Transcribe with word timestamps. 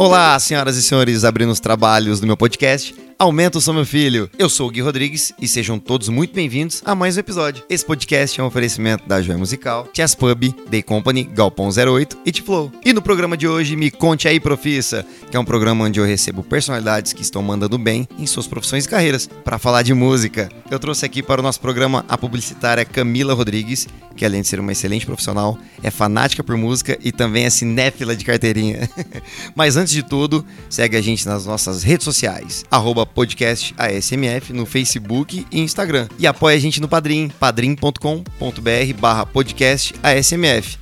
Olá, 0.00 0.38
senhoras 0.38 0.78
e 0.78 0.82
senhores, 0.82 1.24
abrindo 1.24 1.52
os 1.52 1.60
trabalhos 1.60 2.20
do 2.20 2.26
meu 2.26 2.34
podcast. 2.34 2.94
Aumenta 3.18 3.58
o 3.58 3.60
som, 3.60 3.74
meu 3.74 3.84
filho. 3.84 4.30
Eu 4.38 4.48
sou 4.48 4.66
o 4.66 4.70
Gui 4.70 4.80
Rodrigues 4.80 5.30
e 5.38 5.46
sejam 5.46 5.78
todos 5.78 6.08
muito 6.08 6.32
bem-vindos 6.32 6.80
a 6.86 6.94
mais 6.94 7.18
um 7.18 7.20
episódio. 7.20 7.62
Esse 7.68 7.84
podcast 7.84 8.40
é 8.40 8.42
um 8.42 8.46
oferecimento 8.46 9.06
da 9.06 9.20
Joia 9.20 9.36
Musical, 9.36 9.86
Chess 9.94 10.14
Pub, 10.14 10.54
Day 10.70 10.82
Company, 10.82 11.24
Galpão 11.24 11.68
08 11.68 12.16
e 12.24 12.32
T-Flow. 12.32 12.72
E 12.82 12.94
no 12.94 13.02
programa 13.02 13.36
de 13.36 13.46
hoje, 13.46 13.76
Me 13.76 13.90
Conte 13.90 14.26
Aí, 14.26 14.40
Profissa, 14.40 15.04
que 15.30 15.36
é 15.36 15.38
um 15.38 15.44
programa 15.44 15.84
onde 15.84 16.00
eu 16.00 16.06
recebo 16.06 16.42
personalidades 16.42 17.12
que 17.12 17.20
estão 17.20 17.42
mandando 17.42 17.76
bem 17.76 18.08
em 18.18 18.26
suas 18.26 18.46
profissões 18.46 18.86
e 18.86 18.88
carreiras 18.88 19.28
para 19.44 19.58
falar 19.58 19.82
de 19.82 19.92
música. 19.92 20.48
Eu 20.70 20.78
trouxe 20.78 21.04
aqui 21.04 21.22
para 21.22 21.42
o 21.42 21.44
nosso 21.44 21.60
programa 21.60 22.06
a 22.08 22.16
publicitária 22.16 22.86
Camila 22.86 23.34
Rodrigues, 23.34 23.86
que 24.20 24.24
além 24.26 24.42
de 24.42 24.48
ser 24.48 24.60
uma 24.60 24.70
excelente 24.70 25.06
profissional, 25.06 25.56
é 25.82 25.90
fanática 25.90 26.44
por 26.44 26.54
música 26.54 26.98
e 27.02 27.10
também 27.10 27.46
é 27.46 27.50
cinéfila 27.50 28.14
de 28.14 28.22
carteirinha. 28.22 28.86
Mas 29.56 29.78
antes 29.78 29.94
de 29.94 30.02
tudo, 30.02 30.44
segue 30.68 30.94
a 30.94 31.00
gente 31.00 31.26
nas 31.26 31.46
nossas 31.46 31.82
redes 31.82 32.04
sociais, 32.04 32.62
arroba 32.70 33.08
no 34.52 34.66
Facebook 34.66 35.46
e 35.50 35.60
Instagram. 35.60 36.06
E 36.18 36.26
apoia 36.26 36.54
a 36.54 36.60
gente 36.60 36.82
no 36.82 36.88
Padrim, 36.88 37.30
padrim.com.br 37.40 38.10
barra. 38.98 39.26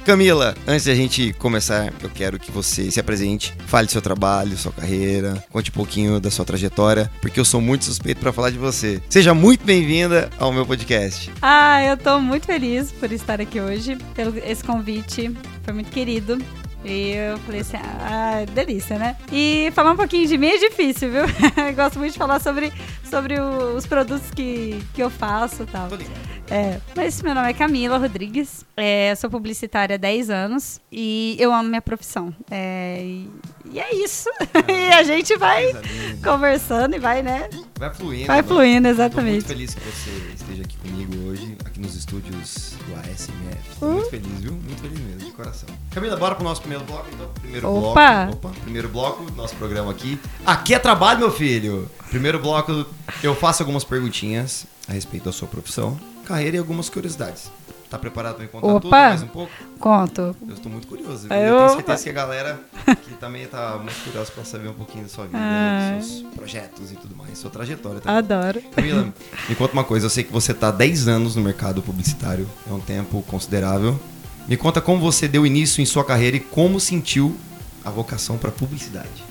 Camila, 0.05 0.57
antes 0.67 0.85
de 0.85 0.91
a 0.91 0.95
gente 0.97 1.33
começar, 1.35 1.93
eu 2.03 2.11
quero 2.11 2.41
que 2.41 2.51
você 2.51 2.91
se 2.91 2.99
apresente, 2.99 3.55
fale 3.69 3.89
seu 3.89 4.03
trabalho, 4.03 4.59
sua 4.59 4.73
carreira, 4.73 5.45
conte 5.53 5.71
um 5.71 5.75
pouquinho 5.75 6.19
da 6.19 6.29
sua 6.29 6.45
trajetória, 6.45 7.09
porque 7.21 7.39
eu 7.39 7.45
sou 7.45 7.61
muito 7.61 7.85
suspeito 7.85 8.21
para 8.21 8.33
falar 8.33 8.51
de 8.51 8.59
você. 8.59 9.01
Seja 9.09 9.33
muito 9.33 9.65
bem-vinda 9.65 10.29
ao 10.41 10.53
meu 10.53 10.67
podcast. 10.67 11.31
Ah, 11.41 11.85
eu 11.85 11.97
tô 11.97 12.19
muito 12.19 12.47
feliz 12.47 12.91
por 12.91 13.13
estar 13.13 13.28
aqui 13.35 13.61
hoje, 13.61 13.97
pelo 14.15 14.37
esse 14.39 14.65
convite. 14.65 15.31
Foi 15.63 15.73
muito 15.75 15.91
querido. 15.91 16.39
E 16.85 17.11
eu 17.11 17.39
falei 17.39 17.61
assim, 17.61 17.77
ah, 17.77 18.45
delícia, 18.55 18.99
né? 18.99 19.17
E 19.33 19.71
falar 19.75 19.93
um 19.93 19.97
pouquinho 19.97 20.27
de 20.29 20.39
mim 20.39 20.47
é 20.47 20.59
difícil, 20.59 21.11
viu? 21.11 21.23
Gosto 21.75 21.99
muito 21.99 22.13
de 22.13 22.19
falar 22.19 22.41
sobre, 22.41 22.73
sobre 23.03 23.41
os 23.41 23.85
produtos 23.85 24.31
que, 24.31 24.81
que 24.95 25.03
eu 25.03 25.11
faço 25.11 25.65
e 25.65 25.67
tal. 25.67 25.89
É, 26.51 26.81
mas 26.97 27.21
meu 27.21 27.35
nome 27.35 27.51
é 27.51 27.53
Camila 27.53 27.99
Rodrigues, 27.99 28.65
é, 28.77 29.15
sou 29.17 29.29
publicitária 29.29 29.95
há 29.95 29.99
10 29.99 30.31
anos 30.31 30.81
e 30.91 31.37
eu 31.39 31.53
amo 31.53 31.69
minha 31.69 31.83
profissão. 31.83 32.35
É, 32.51 33.03
e, 33.03 33.31
e, 33.71 33.79
é 33.79 33.95
isso. 33.95 34.31
Ah, 34.55 34.65
e 34.73 34.93
a 34.93 35.03
gente 35.03 35.37
vai 35.37 35.73
conversando 36.25 36.97
e 36.97 36.99
vai, 36.99 37.23
né? 37.23 37.51
Vai 37.79 37.93
fluindo. 37.93 38.27
Vai 38.27 38.43
fluindo, 38.43 38.89
exatamente. 38.89 39.39
Estou 39.39 39.57
muito 39.57 39.73
feliz 39.73 39.75
que 39.75 39.81
você 39.81 40.35
esteja 40.35 40.63
aqui 40.63 40.77
comigo 40.79 41.29
hoje, 41.29 41.57
aqui 41.65 41.81
nos 41.81 41.95
estúdios 41.95 42.75
do 42.87 42.95
ASMF. 42.95 43.71
Estou 43.71 43.89
uh. 43.89 43.93
muito 43.93 44.11
feliz, 44.11 44.41
viu? 44.41 44.53
Muito 44.53 44.81
feliz 44.81 44.99
mesmo, 45.01 45.19
de 45.19 45.33
coração. 45.33 45.69
Camila, 45.91 46.17
bora 46.17 46.35
pro 46.35 46.45
nosso 46.45 46.63
primeiro 46.63 46.85
bloco, 46.85 47.07
então. 47.13 47.29
Primeiro 47.41 47.69
Opa. 47.69 48.25
bloco. 48.25 48.47
Opa! 48.47 48.61
Primeiro 48.63 48.89
bloco 48.89 49.25
do 49.25 49.37
nosso 49.37 49.55
programa 49.57 49.91
aqui. 49.91 50.19
Aqui 50.47 50.73
é 50.75 50.79
trabalho, 50.79 51.21
meu 51.21 51.31
filho! 51.31 51.91
Primeiro 52.09 52.39
bloco, 52.39 52.87
eu 53.23 53.35
faço 53.35 53.63
algumas 53.63 53.85
perguntinhas 53.85 54.67
a 54.89 54.93
respeito 54.93 55.25
da 55.25 55.33
sua 55.33 55.47
profissão 55.47 55.99
carreira 56.29 56.57
e 56.57 56.59
algumas 56.59 56.91
curiosidades. 56.91 57.51
Tá 57.89 57.99
preparado 57.99 58.35
para 58.35 58.45
me 58.45 58.51
contar 58.51 58.67
Opa, 58.67 58.81
tudo 58.81 58.91
mais 58.91 59.23
um 59.23 59.29
pouco? 59.29 59.53
Conto. 59.79 60.37
Eu 60.47 60.55
estou 60.55 60.71
muito 60.71 60.87
curioso. 60.87 61.27
Eu, 61.31 61.37
eu 61.37 61.57
tenho 61.57 61.77
certeza 61.77 62.03
que 62.05 62.11
a 62.11 62.13
galera 62.13 62.61
que 63.03 63.15
também 63.15 63.45
está 63.45 63.79
muito 63.79 64.05
curiosa 64.05 64.31
para 64.31 64.45
saber 64.45 64.69
um 64.69 64.75
pouquinho 64.75 65.05
da 65.05 65.09
sua 65.09 65.25
vida, 65.25 65.39
ah. 65.41 65.99
seus 66.03 66.23
projetos 66.35 66.93
e 66.93 66.97
tudo 66.97 67.17
mais, 67.17 67.39
sua 67.39 67.51
trajetória 67.51 68.01
também. 68.01 68.19
Adoro. 68.19 68.61
Camila, 68.77 69.11
me 69.49 69.55
conta 69.55 69.73
uma 69.73 69.85
coisa. 69.85 70.05
Eu 70.05 70.11
sei 70.11 70.23
que 70.23 70.31
você 70.31 70.53
está 70.53 70.69
há 70.69 70.71
10 70.71 71.09
anos 71.09 71.35
no 71.35 71.41
mercado 71.41 71.81
publicitário, 71.81 72.47
é 72.69 72.73
um 72.75 72.81
tempo 72.81 73.23
considerável. 73.23 73.99
Me 74.47 74.59
conta 74.59 74.83
como 74.83 75.01
você 75.01 75.27
deu 75.27 75.47
início 75.47 75.81
em 75.81 75.87
sua 75.87 76.05
carreira 76.05 76.37
e 76.37 76.41
como 76.41 76.79
sentiu 76.79 77.35
a 77.83 77.91
vocação 77.91 78.37
para 78.37 78.51
publicidade. 78.51 79.25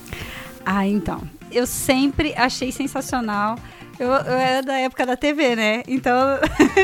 Ah, 0.65 0.87
então. 0.87 1.21
Eu 1.51 1.67
sempre 1.67 2.33
achei 2.35 2.71
sensacional 2.71 3.57
eu, 3.99 4.07
eu 4.07 4.37
era 4.37 4.61
da 4.61 4.77
época 4.77 5.05
da 5.05 5.15
TV, 5.15 5.55
né? 5.55 5.83
Então, 5.87 6.39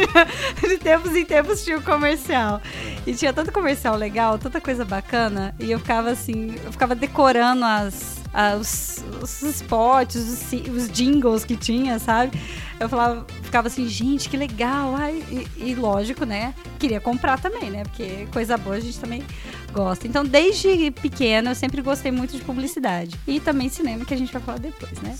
de 0.61 0.77
tempos 0.77 1.15
em 1.15 1.25
tempos 1.25 1.63
tinha 1.63 1.77
o 1.77 1.79
um 1.79 1.83
comercial. 1.83 2.61
E 3.05 3.13
tinha 3.13 3.31
tanto 3.31 3.51
comercial 3.51 3.95
legal, 3.95 4.37
tanta 4.37 4.59
coisa 4.59 4.83
bacana. 4.83 5.53
E 5.59 5.71
eu 5.71 5.79
ficava 5.79 6.09
assim, 6.09 6.55
eu 6.65 6.71
ficava 6.71 6.95
decorando 6.95 7.63
as, 7.63 8.21
as 8.33 9.03
os, 9.21 9.41
os 9.41 9.55
spots, 9.55 10.15
os, 10.15 10.67
os 10.69 10.91
jingles 10.91 11.45
que 11.45 11.55
tinha, 11.55 11.99
sabe? 11.99 12.37
Eu 12.79 12.89
falava, 12.89 13.25
ficava 13.41 13.67
assim, 13.67 13.87
gente, 13.87 14.29
que 14.29 14.37
legal. 14.37 14.95
Ai, 14.95 15.23
e, 15.29 15.69
e, 15.69 15.75
lógico, 15.75 16.25
né? 16.25 16.53
Queria 16.79 16.99
comprar 16.99 17.39
também, 17.39 17.69
né? 17.69 17.83
Porque 17.83 18.27
coisa 18.31 18.57
boa 18.57 18.75
a 18.75 18.79
gente 18.79 18.99
também 18.99 19.23
gosta. 19.71 20.07
Então, 20.07 20.23
desde 20.23 20.91
pequena, 20.91 21.51
eu 21.51 21.55
sempre 21.55 21.81
gostei 21.81 22.11
muito 22.11 22.37
de 22.37 22.43
publicidade. 22.43 23.19
E 23.27 23.39
também 23.39 23.69
cinema, 23.69 24.05
que 24.05 24.13
a 24.13 24.17
gente 24.17 24.31
vai 24.31 24.41
falar 24.41 24.59
depois, 24.59 24.93
né? 25.01 25.17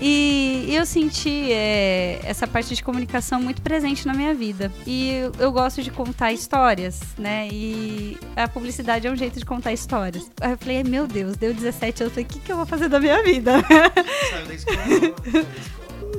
E 0.00 0.68
eu 0.72 0.84
senti 0.84 1.52
é, 1.52 2.20
essa 2.24 2.46
parte 2.46 2.74
de 2.74 2.82
comunicação 2.82 3.40
muito 3.40 3.62
presente 3.62 4.06
na 4.06 4.12
minha 4.12 4.34
vida. 4.34 4.72
E 4.86 5.10
eu, 5.10 5.32
eu 5.38 5.52
gosto 5.52 5.82
de 5.82 5.90
contar 5.90 6.32
histórias, 6.32 7.00
né? 7.16 7.48
E 7.50 8.18
a 8.36 8.48
publicidade 8.48 9.06
é 9.06 9.10
um 9.10 9.16
jeito 9.16 9.38
de 9.38 9.44
contar 9.44 9.72
histórias. 9.72 10.30
Aí 10.40 10.52
eu 10.52 10.58
falei, 10.58 10.82
meu 10.82 11.06
Deus, 11.06 11.36
deu 11.36 11.54
17 11.54 12.02
anos. 12.02 12.10
Eu 12.10 12.10
falei, 12.10 12.24
o 12.24 12.28
que, 12.28 12.40
que 12.40 12.52
eu 12.52 12.56
vou 12.56 12.66
fazer 12.66 12.88
da 12.88 12.98
minha 12.98 13.22
vida? 13.22 13.52
Saiu 14.30 14.46
da 14.46 14.54
escola. 14.54 15.52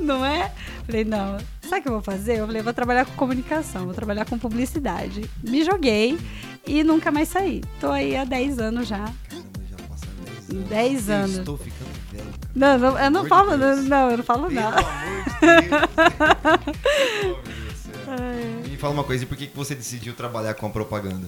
Não 0.00 0.24
é? 0.24 0.52
Falei, 0.86 1.04
não, 1.04 1.38
sabe 1.62 1.80
o 1.80 1.82
que 1.82 1.88
eu 1.88 1.92
vou 1.92 2.02
fazer? 2.02 2.38
Eu 2.38 2.46
falei, 2.46 2.62
vou 2.62 2.74
trabalhar 2.74 3.06
com 3.06 3.12
comunicação, 3.12 3.86
vou 3.86 3.94
trabalhar 3.94 4.26
com 4.26 4.38
publicidade. 4.38 5.28
Me 5.42 5.64
joguei 5.64 6.18
e 6.66 6.84
nunca 6.84 7.10
mais 7.10 7.28
saí. 7.28 7.62
Tô 7.80 7.90
aí 7.90 8.14
há 8.16 8.24
10 8.24 8.58
anos 8.58 8.86
já. 8.86 8.98
Caramba, 9.28 9.60
já 9.70 9.76
passaram 9.88 10.14
10 10.24 10.50
anos. 10.50 10.68
10 10.68 11.10
anos. 11.10 11.34
Eu 11.34 11.40
estou 11.40 11.58
ficando 11.58 11.90
velho. 12.12 12.34
Não, 12.54 12.78
não, 12.78 12.98
eu 12.98 13.10
não 13.10 13.24
falo, 13.26 13.56
não, 13.56 13.76
não, 13.82 14.10
eu 14.10 14.16
não 14.18 14.24
falo 14.24 14.48
Pelo 14.48 14.60
nada. 14.60 14.78
Amor 14.78 15.24
de 15.24 15.68
Deus. 15.68 16.84
Me 18.70 18.76
fala 18.76 18.92
uma 18.92 19.04
coisa, 19.04 19.24
e 19.24 19.26
por 19.26 19.36
que 19.36 19.50
você 19.54 19.74
decidiu 19.74 20.14
trabalhar 20.14 20.54
com 20.54 20.66
a 20.66 20.70
propaganda? 20.70 21.26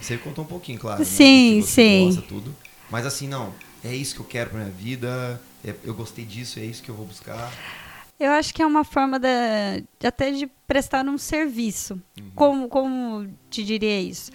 Você 0.00 0.16
contou 0.16 0.44
um 0.44 0.48
pouquinho, 0.48 0.78
claro. 0.78 1.04
Sim, 1.04 1.60
né? 1.60 1.66
sim. 1.66 2.06
Gosta, 2.06 2.22
tudo. 2.22 2.54
Mas 2.90 3.06
assim, 3.06 3.26
não, 3.26 3.52
é 3.84 3.94
isso 3.94 4.14
que 4.14 4.20
eu 4.20 4.26
quero 4.26 4.50
pra 4.50 4.60
minha 4.60 4.70
vida, 4.70 5.40
é, 5.64 5.74
eu 5.84 5.94
gostei 5.94 6.24
disso, 6.24 6.58
é 6.58 6.64
isso 6.64 6.82
que 6.82 6.88
eu 6.88 6.94
vou 6.94 7.06
buscar. 7.06 7.50
Eu 8.18 8.32
acho 8.32 8.52
que 8.52 8.62
é 8.62 8.66
uma 8.66 8.84
forma 8.84 9.18
de 9.18 9.84
até 10.04 10.30
de 10.30 10.46
prestar 10.66 11.06
um 11.06 11.16
serviço. 11.16 11.94
Uhum. 12.18 12.30
Como, 12.34 12.68
como 12.68 13.28
te 13.48 13.62
diria 13.62 14.00
isso? 14.00 14.30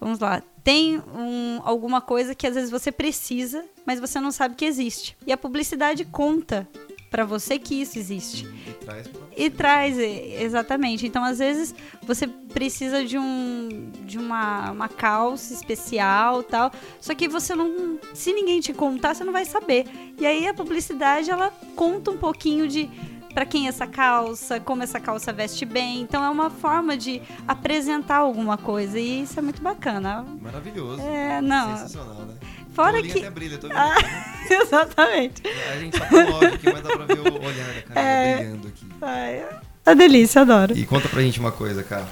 Vamos 0.00 0.18
lá. 0.18 0.42
Tem 0.64 0.98
um, 0.98 1.60
alguma 1.62 2.00
coisa 2.00 2.34
que 2.34 2.46
às 2.46 2.54
vezes 2.54 2.70
você 2.70 2.90
precisa, 2.90 3.64
mas 3.84 4.00
você 4.00 4.18
não 4.18 4.30
sabe 4.30 4.56
que 4.56 4.64
existe. 4.64 5.16
E 5.26 5.32
a 5.32 5.36
publicidade 5.36 6.04
conta 6.04 6.66
para 7.10 7.24
você 7.24 7.58
que 7.58 7.80
isso 7.80 7.98
existe. 7.98 8.46
E 8.66 8.72
traz, 8.72 9.10
e 9.36 9.50
traz 9.50 9.98
exatamente. 9.98 11.06
Então, 11.06 11.24
às 11.24 11.38
vezes, 11.38 11.74
você 12.02 12.26
precisa 12.26 13.04
de 13.04 13.16
um 13.16 13.90
de 14.04 14.18
uma, 14.18 14.72
uma 14.72 14.88
calça 14.88 15.54
especial 15.54 16.42
tal. 16.42 16.72
Só 17.00 17.14
que 17.14 17.28
você 17.28 17.54
não. 17.54 17.98
Se 18.12 18.32
ninguém 18.32 18.60
te 18.60 18.72
contar, 18.72 19.14
você 19.14 19.24
não 19.24 19.32
vai 19.32 19.44
saber. 19.44 19.86
E 20.18 20.26
aí 20.26 20.48
a 20.48 20.54
publicidade 20.54 21.30
ela 21.30 21.50
conta 21.74 22.10
um 22.10 22.16
pouquinho 22.16 22.66
de 22.66 22.90
para 23.36 23.44
quem 23.44 23.66
é 23.66 23.68
essa 23.68 23.86
calça, 23.86 24.58
como 24.58 24.82
essa 24.82 24.98
calça 24.98 25.30
veste 25.30 25.66
bem. 25.66 26.00
Então 26.00 26.24
é 26.24 26.30
uma 26.30 26.48
forma 26.48 26.96
de 26.96 27.20
apresentar 27.46 28.16
alguma 28.16 28.56
coisa 28.56 28.98
e 28.98 29.24
isso 29.24 29.38
é 29.38 29.42
muito 29.42 29.60
bacana. 29.60 30.24
Maravilhoso. 30.40 31.02
É, 31.02 31.42
não. 31.42 31.76
Sensacional, 31.76 32.22
né? 32.22 32.34
Fora 32.72 33.02
que. 33.02 33.18
Até 33.18 33.28
brilha, 33.28 33.58
tô 33.58 33.68
vendo. 33.68 33.76
Ah, 33.76 33.94
exatamente. 34.48 35.42
A 35.70 35.78
gente 35.78 35.98
só 35.98 36.04
tá 36.06 36.46
aqui, 36.46 36.72
mas 36.72 36.82
dá 36.82 36.96
pra 36.96 37.04
ver 37.04 37.20
o 37.20 37.44
olhar 37.44 37.74
da 37.74 37.82
cara 37.82 38.00
é... 38.00 38.36
brilhando 38.36 38.68
aqui. 38.68 38.86
Ai, 39.02 39.44
é 39.84 39.94
delícia, 39.94 40.40
adoro. 40.40 40.74
E 40.74 40.86
conta 40.86 41.06
pra 41.06 41.20
gente 41.20 41.38
uma 41.38 41.52
coisa, 41.52 41.82
cara. 41.82 42.08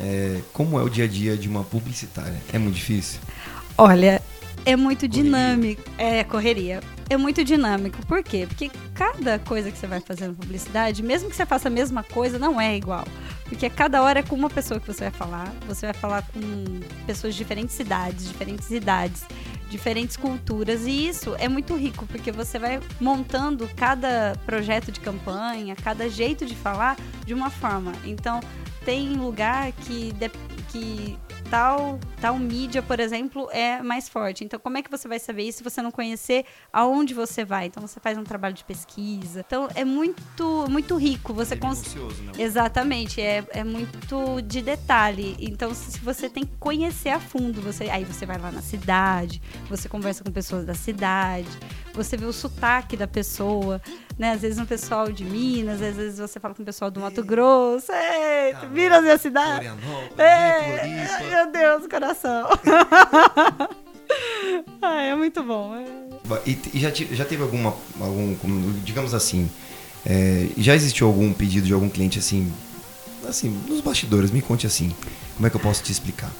É, 0.00 0.40
como 0.54 0.80
é 0.80 0.82
o 0.82 0.88
dia 0.88 1.04
a 1.04 1.08
dia 1.08 1.36
de 1.36 1.50
uma 1.50 1.64
publicitária? 1.64 2.40
É 2.50 2.58
muito 2.58 2.76
difícil? 2.76 3.20
Olha, 3.76 4.22
é 4.64 4.74
muito 4.74 5.06
correria. 5.06 5.22
dinâmico. 5.22 5.82
É, 5.98 6.24
correria. 6.24 6.80
É 7.12 7.16
muito 7.18 7.44
dinâmico. 7.44 7.98
Por 8.06 8.22
quê? 8.22 8.46
Porque 8.48 8.70
cada 8.94 9.38
coisa 9.38 9.70
que 9.70 9.76
você 9.76 9.86
vai 9.86 10.00
fazer 10.00 10.28
na 10.28 10.32
publicidade, 10.32 11.02
mesmo 11.02 11.28
que 11.28 11.36
você 11.36 11.44
faça 11.44 11.68
a 11.68 11.70
mesma 11.70 12.02
coisa, 12.02 12.38
não 12.38 12.58
é 12.58 12.74
igual. 12.74 13.04
Porque 13.44 13.68
cada 13.68 14.02
hora 14.02 14.20
é 14.20 14.22
com 14.22 14.34
uma 14.34 14.48
pessoa 14.48 14.80
que 14.80 14.86
você 14.86 15.10
vai 15.10 15.10
falar. 15.10 15.52
Você 15.68 15.84
vai 15.84 15.94
falar 15.94 16.22
com 16.22 16.40
pessoas 17.06 17.34
de 17.34 17.38
diferentes 17.38 17.74
cidades, 17.74 18.26
diferentes 18.26 18.70
idades, 18.70 19.26
diferentes 19.68 20.16
culturas. 20.16 20.86
E 20.86 21.06
isso 21.06 21.36
é 21.38 21.50
muito 21.50 21.76
rico, 21.76 22.06
porque 22.06 22.32
você 22.32 22.58
vai 22.58 22.80
montando 22.98 23.68
cada 23.76 24.34
projeto 24.46 24.90
de 24.90 24.98
campanha, 24.98 25.76
cada 25.76 26.08
jeito 26.08 26.46
de 26.46 26.56
falar 26.56 26.96
de 27.26 27.34
uma 27.34 27.50
forma. 27.50 27.92
Então, 28.06 28.40
tem 28.86 29.12
lugar 29.12 29.70
que 29.72 30.14
que 30.70 31.18
tal, 31.52 32.00
tal 32.18 32.38
mídia, 32.38 32.80
por 32.80 32.98
exemplo, 32.98 33.46
é 33.52 33.82
mais 33.82 34.08
forte. 34.08 34.42
Então, 34.42 34.58
como 34.58 34.78
é 34.78 34.82
que 34.82 34.90
você 34.90 35.06
vai 35.06 35.18
saber 35.18 35.42
isso 35.42 35.58
se 35.58 35.64
você 35.64 35.82
não 35.82 35.90
conhecer 35.90 36.46
aonde 36.72 37.12
você 37.12 37.44
vai? 37.44 37.66
Então, 37.66 37.86
você 37.86 38.00
faz 38.00 38.16
um 38.16 38.24
trabalho 38.24 38.54
de 38.54 38.64
pesquisa. 38.64 39.44
Então, 39.46 39.68
é 39.74 39.84
muito, 39.84 40.66
muito 40.70 40.96
rico. 40.96 41.34
Você 41.34 41.52
É 41.52 41.56
cons... 41.58 41.94
né? 41.94 42.32
Exatamente, 42.38 43.20
é, 43.20 43.44
é 43.50 43.62
muito 43.62 44.40
de 44.46 44.62
detalhe. 44.62 45.36
Então, 45.38 45.74
se 45.74 45.98
você 46.00 46.30
tem 46.30 46.46
que 46.46 46.56
conhecer 46.58 47.10
a 47.10 47.20
fundo, 47.20 47.60
você 47.60 47.84
aí 47.90 48.04
você 48.06 48.24
vai 48.24 48.38
lá 48.38 48.50
na 48.50 48.62
cidade, 48.62 49.42
você 49.68 49.90
conversa 49.90 50.24
com 50.24 50.32
pessoas 50.32 50.64
da 50.64 50.72
cidade, 50.72 51.50
você 51.94 52.16
vê 52.16 52.26
o 52.26 52.32
sotaque 52.32 52.96
da 52.96 53.06
pessoa, 53.06 53.80
né? 54.18 54.32
Às 54.32 54.42
vezes 54.42 54.58
um 54.58 54.66
pessoal 54.66 55.10
de 55.10 55.24
Minas, 55.24 55.80
às 55.82 55.96
vezes 55.96 56.18
você 56.18 56.38
fala 56.40 56.54
com 56.54 56.62
o 56.62 56.66
pessoal 56.66 56.90
do 56.90 57.00
Mato 57.00 57.22
Grosso, 57.24 57.90
Eita, 57.92 58.60
Tá 58.60 58.66
Minas 58.66 59.04
é 59.04 59.12
a 59.12 59.18
cidade. 59.18 59.66
Ai, 60.18 61.28
meu 61.30 61.52
Deus, 61.52 61.86
coração. 61.86 62.48
Ai, 64.80 65.10
é 65.10 65.14
muito 65.14 65.42
bom. 65.42 65.74
é. 65.76 65.86
E, 66.46 66.58
e 66.74 66.80
já, 66.80 66.90
já 66.90 67.24
teve 67.24 67.42
alguma, 67.42 67.74
algum, 68.00 68.34
digamos 68.82 69.14
assim, 69.14 69.50
é, 70.06 70.48
já 70.56 70.74
existiu 70.74 71.06
algum 71.06 71.32
pedido 71.32 71.66
de 71.66 71.72
algum 71.72 71.88
cliente 71.88 72.18
assim, 72.18 72.52
assim, 73.28 73.48
nos 73.68 73.80
bastidores, 73.80 74.30
me 74.30 74.42
conte 74.42 74.66
assim, 74.66 74.94
como 75.34 75.46
é 75.46 75.50
que 75.50 75.56
eu 75.56 75.60
posso 75.60 75.82
te 75.82 75.92
explicar? 75.92 76.30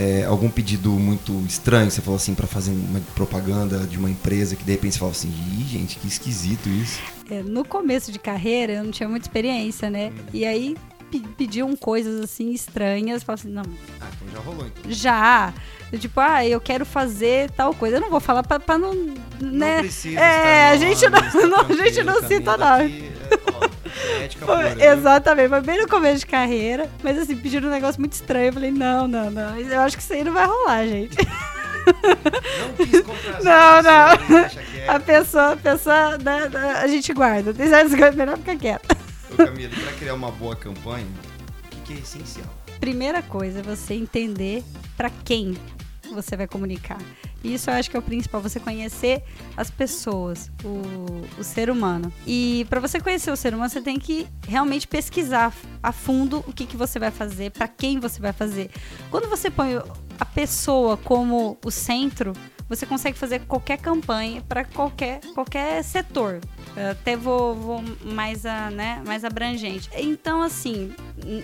É, 0.00 0.24
algum 0.26 0.48
pedido 0.48 0.90
muito 0.92 1.32
estranho, 1.48 1.90
você 1.90 2.00
falou 2.00 2.16
assim, 2.16 2.32
pra 2.34 2.46
fazer 2.46 2.70
uma 2.70 3.00
propaganda 3.16 3.78
de 3.80 3.98
uma 3.98 4.08
empresa 4.08 4.54
que 4.54 4.62
de 4.62 4.70
repente 4.70 4.92
você 4.92 4.98
fala 5.00 5.10
assim, 5.10 5.28
ih, 5.58 5.64
gente, 5.64 5.98
que 5.98 6.06
esquisito 6.06 6.68
isso. 6.68 7.00
É, 7.28 7.42
no 7.42 7.64
começo 7.64 8.12
de 8.12 8.18
carreira, 8.18 8.74
eu 8.74 8.84
não 8.84 8.92
tinha 8.92 9.08
muita 9.08 9.24
experiência, 9.26 9.90
né? 9.90 10.12
E 10.32 10.44
aí 10.44 10.76
pe- 11.10 11.24
pediam 11.36 11.74
coisas 11.74 12.20
assim 12.22 12.52
estranhas, 12.52 13.24
falava 13.24 13.42
assim, 13.42 13.52
não, 13.52 13.64
Ah, 14.00 14.06
então 14.14 14.28
já 14.32 14.38
rolou 14.38 14.66
então. 14.66 14.84
já. 14.92 15.52
Tipo, 15.98 16.20
ah, 16.20 16.46
eu 16.46 16.60
quero 16.60 16.84
fazer 16.86 17.50
tal 17.52 17.74
coisa. 17.74 17.96
Eu 17.96 18.00
não 18.02 18.10
vou 18.10 18.20
falar 18.20 18.42
pra, 18.42 18.60
pra 18.60 18.76
não. 18.78 18.94
Né? 19.40 19.74
Não 19.76 19.78
precisa 19.80 20.20
É, 20.20 20.68
a 20.70 20.76
gente 20.76 21.02
não- 21.10 21.48
não, 21.48 21.60
a 21.60 21.72
gente 21.72 22.02
não 22.04 22.22
cita 22.22 22.56
ó, 22.60 22.76
é 22.76 23.67
ética 24.24 24.46
pura, 24.46 24.74
viu? 24.74 24.84
exatamente, 24.92 25.48
foi 25.48 25.60
bem 25.60 25.78
no 25.80 25.88
começo 25.88 26.20
de 26.20 26.26
carreira, 26.26 26.90
mas 27.02 27.18
assim, 27.18 27.36
pediram 27.36 27.68
um 27.68 27.72
negócio 27.72 28.00
muito 28.00 28.12
estranho. 28.12 28.46
Eu 28.46 28.52
falei, 28.52 28.70
não, 28.70 29.08
não, 29.08 29.30
não. 29.30 29.58
Eu 29.58 29.80
acho 29.80 29.96
que 29.96 30.02
isso 30.02 30.12
aí 30.12 30.24
não 30.24 30.32
vai 30.32 30.46
rolar, 30.46 30.86
gente. 30.86 31.16
Não 31.88 32.86
quis 32.86 33.00
comprar 33.00 33.40
Não, 33.42 33.82
não. 33.82 34.16
Quieto. 34.18 34.90
A 34.90 35.00
pessoa, 35.00 35.52
a 35.52 35.56
pessoa, 35.56 36.18
né, 36.18 36.50
a 36.82 36.86
gente 36.86 37.12
guarda. 37.14 37.54
Tem 37.54 37.66
certas 37.66 37.94
coisas 37.94 38.14
melhor 38.14 38.36
ficar 38.36 38.56
quieta. 38.56 38.96
Ô 39.32 39.36
Camila, 39.36 39.70
pra 39.70 39.92
criar 39.94 40.14
uma 40.14 40.30
boa 40.30 40.54
campanha, 40.54 41.06
o 41.64 41.68
que, 41.70 41.80
que 41.80 41.92
é 41.94 41.96
essencial? 41.96 42.46
Primeira 42.78 43.22
coisa 43.22 43.60
é 43.60 43.62
você 43.62 43.94
entender 43.94 44.62
pra 44.98 45.10
quem 45.24 45.56
você 46.12 46.36
vai 46.36 46.46
comunicar. 46.46 46.98
Isso 47.42 47.70
eu 47.70 47.74
acho 47.74 47.90
que 47.90 47.96
é 47.96 48.00
o 48.00 48.02
principal, 48.02 48.40
você 48.40 48.58
conhecer 48.58 49.22
as 49.56 49.70
pessoas, 49.70 50.50
o, 50.64 51.40
o 51.40 51.44
ser 51.44 51.70
humano. 51.70 52.12
E 52.26 52.66
para 52.68 52.80
você 52.80 53.00
conhecer 53.00 53.30
o 53.30 53.36
ser 53.36 53.54
humano, 53.54 53.70
você 53.70 53.80
tem 53.80 53.98
que 53.98 54.26
realmente 54.46 54.86
pesquisar 54.88 55.54
a 55.82 55.92
fundo 55.92 56.44
o 56.46 56.52
que, 56.52 56.66
que 56.66 56.76
você 56.76 56.98
vai 56.98 57.10
fazer, 57.10 57.50
pra 57.50 57.68
quem 57.68 58.00
você 58.00 58.20
vai 58.20 58.32
fazer. 58.32 58.70
Quando 59.10 59.28
você 59.28 59.50
põe 59.50 59.76
a 60.18 60.24
pessoa 60.24 60.96
como 60.96 61.56
o 61.64 61.70
centro, 61.70 62.32
você 62.68 62.84
consegue 62.84 63.16
fazer 63.16 63.40
qualquer 63.46 63.78
campanha 63.78 64.42
para 64.42 64.64
qualquer, 64.64 65.20
qualquer 65.34 65.82
setor. 65.82 66.40
Eu 66.76 66.90
até 66.90 67.16
vou, 67.16 67.54
vou 67.54 67.82
mais, 68.04 68.44
a, 68.46 68.70
né, 68.70 69.02
mais 69.06 69.24
abrangente. 69.24 69.88
Então, 69.96 70.42
assim, 70.42 70.92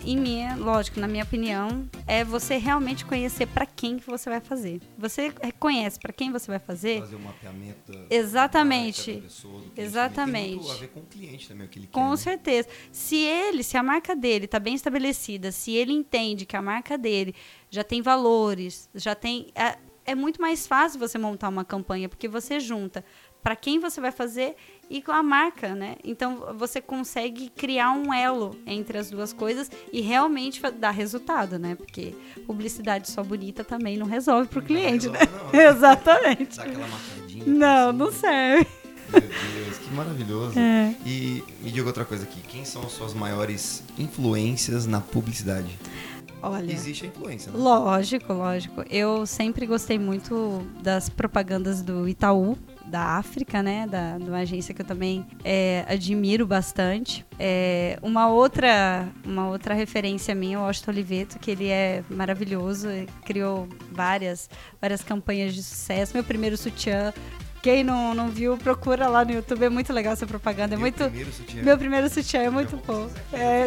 em 0.05 0.17
minha, 0.17 0.55
lógico, 0.55 1.01
na 1.01 1.09
minha 1.09 1.25
opinião, 1.25 1.89
é 2.07 2.23
você 2.23 2.57
realmente 2.57 3.05
conhecer 3.05 3.47
para 3.47 3.67
quem 3.67 3.99
que 3.99 4.07
você 4.07 4.29
vai 4.31 4.41
fazer. 4.41 4.81
Você 4.99 5.33
conhece 5.59 5.99
para 5.99 6.13
quem 6.13 6.31
você 6.31 6.47
vai 6.47 6.61
fazer? 6.61 7.01
Fazer 7.01 7.17
um 7.17 7.21
mapeamento 7.21 7.91
da 7.91 8.15
Exatamente. 8.15 9.15
da 9.15 9.21
pessoa, 9.23 9.61
cliente. 9.61 9.81
Exatamente. 9.81 10.65
Tem 10.65 10.71
a 10.71 10.75
ver 10.75 10.89
com 10.89 11.01
o 11.01 11.07
cliente 11.07 11.49
também, 11.49 11.67
o 11.67 11.71
que 11.71 11.79
ele 11.79 11.87
Com 11.89 12.03
quer, 12.03 12.11
né? 12.11 12.17
certeza. 12.17 12.69
Se 12.93 13.17
ele, 13.17 13.63
se 13.65 13.77
a 13.77 13.83
marca 13.83 14.15
dele 14.15 14.45
está 14.45 14.61
bem 14.61 14.75
estabelecida, 14.75 15.51
se 15.51 15.73
ele 15.73 15.93
entende 15.93 16.45
que 16.47 16.57
a 16.57 16.63
marca 16.63 16.97
dele 16.97 17.35
já 17.71 17.83
tem 17.83 18.01
valores, 18.01 18.89
já 18.95 19.15
tem. 19.15 19.49
É, 19.55 19.77
é 20.05 20.15
muito 20.15 20.41
mais 20.41 20.67
fácil 20.67 20.99
você 20.99 21.19
montar 21.19 21.49
uma 21.49 21.65
campanha, 21.65 22.09
porque 22.09 22.29
você 22.29 22.61
junta 22.61 23.05
para 23.43 23.55
quem 23.55 23.79
você 23.79 24.01
vai 24.01 24.11
fazer 24.11 24.57
e 24.89 25.03
com 25.03 25.13
a 25.13 25.23
marca, 25.23 25.75
né? 25.75 25.97
Então 26.03 26.55
você 26.57 26.81
consegue 26.81 27.51
criar 27.51 27.93
um 27.93 28.13
elo 28.13 28.59
entre 28.67 28.97
as 28.97 29.11
duas 29.11 29.33
coisas 29.33 29.71
e 29.93 30.01
realmente 30.01 30.63
dar 30.73 30.91
resultado, 30.91 31.59
né? 31.59 31.75
Porque 31.75 32.15
publicidade 32.47 33.11
só 33.11 33.23
bonita 33.23 33.63
também 33.63 33.99
não 33.99 34.07
resolve 34.07 34.49
pro 34.49 34.61
Não 34.61 34.67
cliente, 34.67 35.09
né? 35.11 35.19
resolve, 35.19 35.45
não, 35.45 35.53
né? 35.53 35.69
Exatamente. 35.69 36.57
Dá 36.57 36.63
aquela 36.65 36.89
marcadinha. 36.89 37.45
Não, 37.47 37.89
assim. 37.91 37.99
não 37.99 38.13
serve. 38.13 38.67
Meu 39.13 39.21
Deus, 39.21 39.79
que 39.79 39.95
maravilhoso. 39.95 40.59
É. 40.59 40.95
E 41.05 41.45
me 41.61 41.71
diga 41.71 41.87
outra 41.87 42.05
coisa 42.05 42.25
aqui. 42.25 42.41
Quem 42.49 42.65
são 42.65 42.83
as 42.83 42.93
suas 42.93 43.13
maiores 43.13 43.85
influências 43.99 44.87
na 44.87 45.01
publicidade? 45.01 45.79
Olha. 46.45 46.73
Existe 46.73 47.07
a 47.07 47.09
influência, 47.09 47.51
né? 47.51 47.59
Lógico, 47.59 48.33
lógico. 48.33 48.85
Eu 48.91 49.25
sempre 49.25 49.67
gostei 49.67 49.99
muito 49.99 50.63
das 50.83 51.09
propagandas 51.09 51.81
do 51.81 52.07
Itaú, 52.09 52.59
da 52.85 53.17
África, 53.17 53.63
né? 53.63 53.87
Da, 53.87 54.19
de 54.19 54.25
uma 54.25 54.39
agência 54.39 54.75
que 54.75 54.83
eu 54.83 54.87
também 54.87 55.27
é, 55.43 55.85
admiro 55.89 56.47
bastante. 56.47 57.25
É, 57.39 57.99
uma 58.03 58.29
outra 58.29 59.09
uma 59.25 59.49
outra 59.49 59.75
referência 59.75 60.35
minha 60.35 60.57
é 60.57 60.61
o 60.61 60.63
Washington 60.63 60.91
Oliveto, 60.91 61.39
que 61.39 61.51
ele 61.51 61.69
é 61.69 62.05
maravilhoso, 62.11 62.89
criou 63.25 63.67
várias, 63.91 64.51
várias 64.81 65.03
campanhas 65.03 65.55
de 65.55 65.63
sucesso. 65.63 66.15
Meu 66.15 66.25
primeiro 66.25 66.57
sutiã. 66.57 67.13
Quem 67.65 67.83
não, 67.83 68.15
não 68.15 68.29
viu, 68.29 68.59
procura 68.59 69.09
lá 69.09 69.25
no 69.25 69.33
YouTube. 69.33 69.65
É 69.65 69.71
muito 69.71 69.91
legal 69.91 70.13
essa 70.13 70.27
propaganda. 70.27 70.75
É 70.75 70.77
Meu 70.77 70.81
muito. 70.81 71.03
primeiro 71.03 71.33
sutiã. 71.33 71.63
Meu 71.63 71.79
primeiro 71.79 72.11
sutiã 72.11 72.41
é 72.43 72.51
muito 72.51 72.77
fofo. 72.77 73.17
É, 73.33 73.67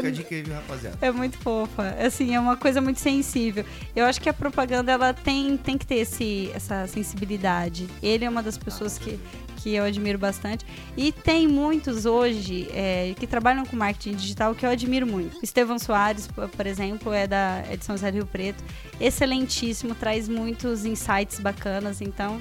é 1.02 1.12
muito 1.12 1.36
fofa. 1.40 1.96
Assim, 2.06 2.36
é 2.36 2.40
uma 2.40 2.56
coisa 2.56 2.80
muito 2.80 3.00
sensível. 3.00 3.66
Eu 3.96 4.06
acho 4.06 4.22
que 4.22 4.30
a 4.30 4.34
propaganda 4.34 4.92
ela 4.92 5.16
tem, 5.16 5.58
tem 5.58 5.80
que 5.80 5.86
ter 5.88 5.96
esse, 5.96 6.52
essa 6.54 6.86
sensibilidade. 6.86 7.88
Ele 8.04 8.24
é 8.24 8.30
uma 8.30 8.44
das 8.44 8.56
pessoas 8.56 9.00
que, 9.00 9.20
que 9.56 9.74
eu 9.74 9.84
admiro 9.84 10.20
bastante. 10.20 10.64
E 10.96 11.12
tem 11.12 11.48
muitos 11.48 12.06
hoje 12.06 12.70
é, 12.76 13.16
que 13.20 13.26
trabalham 13.26 13.66
com 13.66 13.76
marketing 13.76 14.16
digital 14.16 14.54
que 14.54 14.64
eu 14.64 14.70
admiro 14.70 15.08
muito. 15.08 15.40
Estevão 15.42 15.80
Soares, 15.80 16.28
por 16.28 16.48
por 16.48 16.68
exemplo, 16.68 17.12
é 17.12 17.26
da 17.26 17.64
é 17.68 17.76
de 17.76 17.84
São 17.84 17.98
José 17.98 18.12
do 18.12 18.18
Rio 18.18 18.28
Preto. 18.28 18.64
Excelentíssimo, 19.02 19.96
traz 19.96 20.30
muitos 20.30 20.86
insights 20.86 21.40
bacanas. 21.40 22.00
Então, 22.00 22.40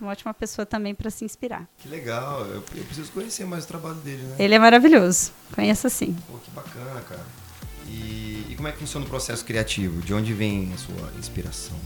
uma 0.00 0.10
ótima 0.12 0.32
pessoa 0.34 0.64
também 0.66 0.94
para 0.94 1.10
se 1.10 1.24
inspirar. 1.24 1.68
Que 1.78 1.88
legal. 1.88 2.40
Eu, 2.46 2.64
eu 2.74 2.84
preciso 2.84 3.10
conhecer 3.12 3.44
mais 3.44 3.64
o 3.64 3.68
trabalho 3.68 3.96
dele, 3.96 4.22
né? 4.22 4.36
Ele 4.38 4.54
é 4.54 4.58
maravilhoso. 4.58 5.32
Conheça 5.54 5.88
sim. 5.88 6.16
Pô, 6.30 6.38
que 6.38 6.50
bacana, 6.50 7.00
cara. 7.02 7.24
E, 7.86 8.46
e 8.50 8.54
como 8.56 8.68
é 8.68 8.72
que 8.72 8.78
funciona 8.78 9.04
o 9.04 9.08
processo 9.08 9.44
criativo? 9.44 10.00
De 10.02 10.14
onde 10.14 10.32
vem 10.32 10.72
a 10.72 10.78
sua 10.78 11.12
inspiração? 11.18 11.76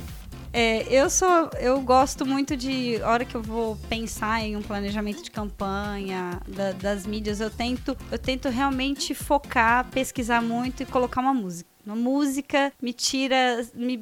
É, 0.52 0.83
eu 0.88 1.11
sou, 1.11 1.50
eu 1.59 1.80
gosto 1.80 2.25
muito 2.25 2.56
de, 2.56 3.02
a 3.02 3.09
hora 3.11 3.25
que 3.25 3.35
eu 3.35 3.42
vou 3.42 3.75
pensar 3.88 4.40
em 4.40 4.54
um 4.54 4.62
planejamento 4.62 5.21
de 5.21 5.28
campanha 5.30 6.40
da- 6.47 6.71
das 6.71 7.04
mídias, 7.06 7.40
eu 7.40 7.50
tento, 7.50 7.97
eu 8.12 8.18
tento 8.18 8.49
realmente 8.49 9.14
focar, 9.16 9.85
pesquisar 9.90 10.40
muito 10.40 10.83
e 10.83 10.87
colocar 10.87 11.21
uma 11.21 11.35
música. 11.35 11.68
Uma 11.85 11.97
música 11.97 12.73
me 12.80 12.92
tira, 12.92 13.66
me, 13.75 13.97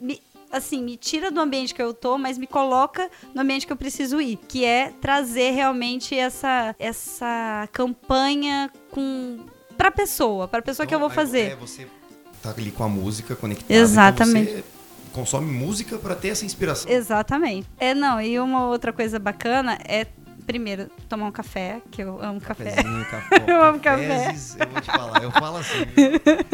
me- 0.00 0.22
assim, 0.52 0.82
me 0.82 0.96
tira 0.96 1.30
do 1.30 1.40
ambiente 1.40 1.74
que 1.74 1.82
eu 1.82 1.94
tô, 1.94 2.18
mas 2.18 2.36
me 2.36 2.46
coloca 2.46 3.10
no 3.34 3.40
ambiente 3.40 3.66
que 3.66 3.72
eu 3.72 3.76
preciso 3.76 4.20
ir, 4.20 4.36
que 4.36 4.64
é 4.64 4.92
trazer 5.00 5.52
realmente 5.52 6.14
essa, 6.16 6.76
essa 6.78 7.68
campanha 7.72 8.70
com 8.90 9.40
pra 9.76 9.90
pessoa, 9.90 10.46
pra 10.46 10.60
pessoa 10.60 10.86
que 10.86 10.94
eu 10.94 10.98
vou 10.98 11.08
Então, 11.10 11.20
aí, 11.22 11.26
fazer. 11.26 11.52
É, 11.52 11.56
você 11.56 11.88
tá 12.42 12.50
ali 12.50 12.70
com 12.70 12.84
a 12.84 12.88
música 12.88 13.34
conectada. 13.34 13.72
Exatamente. 13.74 14.50
Então 14.50 14.62
você 14.62 14.64
consome 15.12 15.50
música 15.50 15.98
pra 15.98 16.14
ter 16.14 16.28
essa 16.28 16.44
inspiração. 16.44 16.90
Exatamente. 16.90 17.66
É, 17.78 17.94
não, 17.94 18.20
e 18.20 18.38
uma 18.38 18.66
outra 18.66 18.92
coisa 18.92 19.18
bacana 19.18 19.78
é, 19.86 20.06
primeiro, 20.46 20.90
tomar 21.08 21.26
um 21.26 21.32
café, 21.32 21.80
que 21.90 22.02
eu 22.02 22.20
amo 22.22 22.40
café. 22.40 22.72
Cafezinho, 22.72 23.04
café. 23.06 23.44
Eu 23.46 23.62
amo 23.62 23.80
café. 23.80 24.34
Eu 24.58 24.68
vou 24.68 24.80
te 24.80 24.90
falar, 24.90 25.22
eu 25.22 25.30
falo 25.30 25.56
assim. 25.58 25.84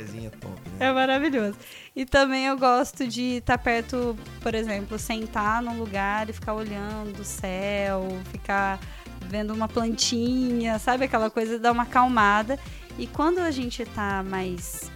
cafezinho 0.00 0.28
é 0.28 0.30
top, 0.30 0.60
né? 0.70 0.86
É 0.86 0.92
maravilhoso. 0.92 1.56
E 1.94 2.04
também 2.04 2.46
eu 2.46 2.56
gosto 2.56 3.06
de 3.06 3.38
estar 3.38 3.58
perto, 3.58 4.16
por 4.40 4.54
exemplo, 4.54 4.98
sentar 4.98 5.62
num 5.62 5.78
lugar 5.78 6.28
e 6.28 6.32
ficar 6.32 6.54
olhando 6.54 7.20
o 7.20 7.24
céu, 7.24 8.08
ficar 8.30 8.80
vendo 9.26 9.52
uma 9.52 9.68
plantinha, 9.68 10.78
sabe 10.78 11.04
aquela 11.04 11.30
coisa, 11.30 11.58
dar 11.58 11.72
uma 11.72 11.84
acalmada. 11.84 12.58
E 12.98 13.06
quando 13.06 13.38
a 13.38 13.50
gente 13.50 13.84
tá 13.84 14.22
mais 14.22 14.90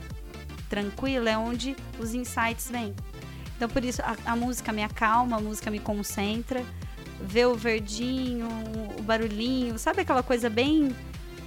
tranquila, 0.68 1.30
é 1.30 1.38
onde 1.38 1.76
os 1.98 2.14
insights 2.14 2.70
vêm. 2.70 2.94
Então, 3.56 3.68
por 3.68 3.84
isso, 3.84 4.02
a, 4.02 4.16
a 4.32 4.36
música 4.36 4.72
me 4.72 4.82
acalma, 4.82 5.36
a 5.36 5.40
música 5.40 5.70
me 5.70 5.78
concentra. 5.78 6.64
Ver 7.20 7.46
o 7.46 7.54
verdinho, 7.54 8.48
o 8.98 9.02
barulhinho, 9.02 9.78
sabe 9.78 10.00
aquela 10.00 10.22
coisa 10.22 10.50
bem, 10.50 10.94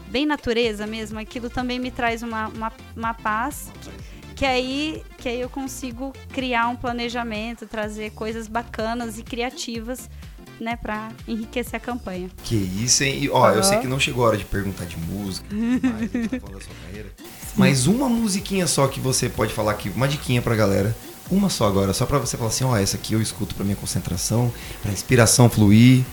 bem 0.10 0.26
natureza 0.26 0.88
mesmo? 0.88 1.20
Aquilo 1.20 1.50
também 1.50 1.80
me 1.80 1.92
traz 1.92 2.24
uma, 2.24 2.48
uma, 2.48 2.72
uma 2.96 3.14
paz 3.14 3.72
Que 4.36 4.46
aí, 4.46 5.04
que 5.18 5.28
aí 5.28 5.42
eu 5.42 5.50
consigo 5.50 6.14
criar 6.32 6.68
um 6.68 6.76
planejamento, 6.76 7.66
trazer 7.66 8.12
coisas 8.12 8.48
bacanas 8.48 9.18
e 9.18 9.24
criativas 9.24 10.10
né, 10.60 10.76
para 10.76 11.10
enriquecer 11.28 11.76
a 11.76 11.80
campanha. 11.80 12.30
Que 12.44 12.56
isso, 12.56 13.04
hein? 13.04 13.24
E, 13.24 13.30
ó, 13.30 13.50
uhum. 13.50 13.56
eu 13.56 13.64
sei 13.64 13.80
que 13.80 13.88
não 13.88 14.00
chegou 14.00 14.24
a 14.26 14.30
hora 14.30 14.38
de 14.38 14.46
perguntar 14.46 14.86
de 14.86 14.98
música, 14.98 15.48
mas, 15.52 16.30
tá 16.30 16.38
da 16.38 16.60
sua 16.60 16.76
carreira. 16.86 17.10
Mas 17.56 17.88
uma 17.88 18.08
musiquinha 18.08 18.68
só 18.68 18.88
que 18.88 19.00
você 19.00 19.30
pode 19.30 19.54
falar 19.54 19.72
aqui, 19.72 19.90
uma 19.90 20.08
diquinha 20.08 20.42
pra 20.42 20.56
galera. 20.56 20.96
Uma 21.30 21.50
só 21.50 21.68
agora, 21.68 21.94
só 21.94 22.06
pra 22.06 22.20
você 22.20 22.38
falar 22.38 22.50
assim, 22.50 22.64
ó, 22.64 22.78
essa 22.78 22.96
aqui 22.96 23.14
eu 23.14 23.22
escuto 23.22 23.54
pra 23.54 23.66
minha 23.66 23.76
concentração, 23.76 24.54
pra 24.82 24.92
inspiração 24.92 25.50
fluir. 25.50 26.06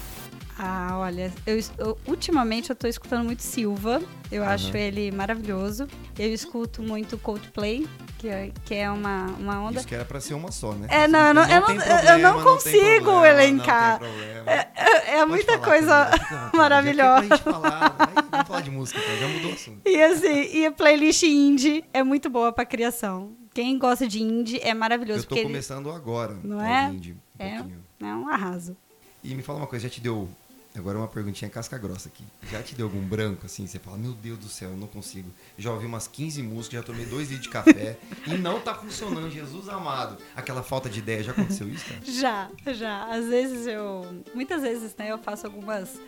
Ah, 0.57 0.99
olha, 0.99 1.33
eu, 1.45 1.59
eu, 1.79 1.99
ultimamente 2.07 2.71
eu 2.71 2.77
tô 2.77 2.87
escutando 2.87 3.25
muito 3.25 3.43
Silva. 3.43 4.01
Eu 4.31 4.43
uhum. 4.43 4.49
acho 4.49 4.77
ele 4.77 5.11
maravilhoso. 5.11 5.89
Eu 6.17 6.33
escuto 6.33 6.81
muito 6.81 7.19
Coldplay, 7.19 7.89
que 8.19 8.29
é, 8.29 8.53
que 8.65 8.75
é 8.75 8.89
uma, 8.91 9.27
uma 9.39 9.61
onda. 9.61 9.79
Isso 9.79 9.89
que 9.89 9.95
era 9.95 10.05
pra 10.05 10.21
ser 10.21 10.35
uma 10.35 10.53
só, 10.53 10.73
né? 10.73 10.87
É, 10.91 11.09
não, 11.09 11.29
eu 11.29 11.35
não, 11.35 11.43
não, 11.43 11.51
eu 11.51 11.61
não, 11.61 11.67
problema, 11.67 12.11
eu 12.11 12.19
não 12.19 12.43
consigo 12.43 13.07
não 13.07 13.27
elencar. 13.27 14.01
é, 14.47 14.69
é, 14.77 15.19
é 15.19 15.25
muita 15.25 15.59
falar, 15.59 15.65
coisa 15.65 16.11
maravilhosa. 16.55 17.27
Já 17.29 17.39
falar, 17.39 17.97
vamos 18.31 18.47
falar 18.47 18.61
de 18.61 18.71
música, 18.71 19.01
então, 19.01 19.17
já 19.19 19.29
mudou 19.29 19.51
o 19.51 19.55
assunto. 19.55 19.81
E 19.85 20.03
assim, 20.03 20.57
e 20.57 20.67
a 20.67 20.73
playlist 20.73 21.25
indie 21.25 21.85
é 21.93 22.05
muito 22.05 22.31
boa 22.31 22.53
pra 22.53 22.65
criação. 22.65 23.33
Quem 23.53 23.77
gosta 23.77 24.07
de 24.07 24.23
indie 24.23 24.61
é 24.63 24.73
maravilhoso. 24.73 25.25
Eu 25.25 25.37
tô 25.37 25.43
começando 25.43 25.89
ele... 25.89 25.97
agora. 25.97 26.37
Não 26.45 26.61
é? 26.61 26.91
Indie, 26.91 27.13
um 27.13 27.43
é, 27.43 27.65
é 28.01 28.15
um 28.15 28.29
arraso. 28.29 28.77
E 29.23 29.35
me 29.35 29.43
fala 29.43 29.59
uma 29.59 29.67
coisa, 29.67 29.85
já 29.85 29.91
te 29.91 30.01
deu 30.01 30.29
Agora 30.77 30.99
uma 30.99 31.07
perguntinha 31.07 31.49
casca 31.49 31.79
grossa 31.79 32.09
aqui. 32.09 32.25
Já 32.51 32.61
te 32.61 32.75
deu 32.75 32.87
algum 32.87 33.01
branco 33.01 33.47
assim? 33.47 33.65
Você 33.65 33.79
fala, 33.79 33.97
meu 33.97 34.13
Deus 34.13 34.39
do 34.39 34.49
céu, 34.49 34.71
eu 34.71 34.77
não 34.77 34.89
consigo. 34.89 35.31
Já 35.57 35.71
ouvi 35.71 35.87
umas 35.87 36.09
15 36.09 36.43
músicas, 36.43 36.81
já 36.81 36.83
tomei 36.83 37.07
dois 37.07 37.29
litros 37.29 37.47
de 37.47 37.49
café 37.49 37.97
e 38.27 38.37
não 38.37 38.61
tá 38.61 38.75
funcionando, 38.75 39.31
Jesus 39.31 39.69
amado. 39.69 40.19
Aquela 40.35 40.65
falta 40.65 40.91
de 40.91 40.99
ideia, 40.99 41.23
já 41.23 41.31
aconteceu 41.31 41.69
isso, 41.69 41.85
cara? 41.87 42.01
Já, 42.05 42.51
já. 42.75 43.05
Às 43.05 43.27
vezes 43.27 43.69
eu. 43.69 44.05
Muitas 44.35 44.63
vezes, 44.63 44.97
né, 44.97 45.13
eu 45.13 45.19
faço 45.19 45.47
algumas. 45.47 46.01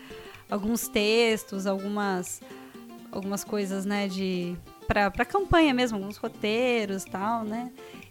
alguns 0.51 0.89
textos, 0.89 1.65
algumas. 1.65 2.41
algumas 3.13 3.45
coisas, 3.45 3.85
né, 3.85 4.09
de. 4.09 4.57
Pra, 4.89 5.11
pra 5.13 5.25
campanha 5.25 5.73
mesmo, 5.73 5.97
alguns 5.97 6.17
roteiros 6.17 7.05
tal, 7.05 7.45
né? 7.45 7.71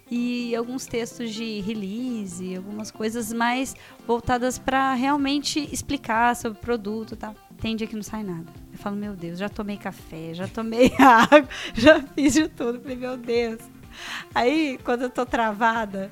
E 0.10 0.56
alguns 0.56 0.86
textos 0.86 1.34
de 1.34 1.62
release, 1.62 2.56
algumas 2.56 2.92
coisas 2.92 3.34
mais 3.34 3.76
voltadas 4.06 4.60
para 4.60 4.94
realmente 4.94 5.60
explicar 5.74 6.36
sobre 6.36 6.60
o 6.60 6.62
produto, 6.62 7.16
tá? 7.16 7.34
Tem 7.60 7.76
dia 7.76 7.88
que 7.88 7.96
não 7.96 8.04
sai 8.04 8.24
nada. 8.24 8.46
Eu 8.72 8.78
falo, 8.78 8.96
meu 8.96 9.16
Deus, 9.16 9.40
já 9.40 9.50
tomei 9.50 9.78
café, 9.78 10.34
já 10.34 10.48
tomei 10.48 10.94
água, 11.00 11.50
já 11.74 12.02
fiz 12.02 12.34
de 12.34 12.48
tudo. 12.48 12.80
Falei, 12.80 12.98
meu 12.98 13.18
Deus. 13.18 13.60
Aí, 14.34 14.78
quando 14.84 15.04
eu 15.04 15.10
tô 15.10 15.26
travada, 15.26 16.10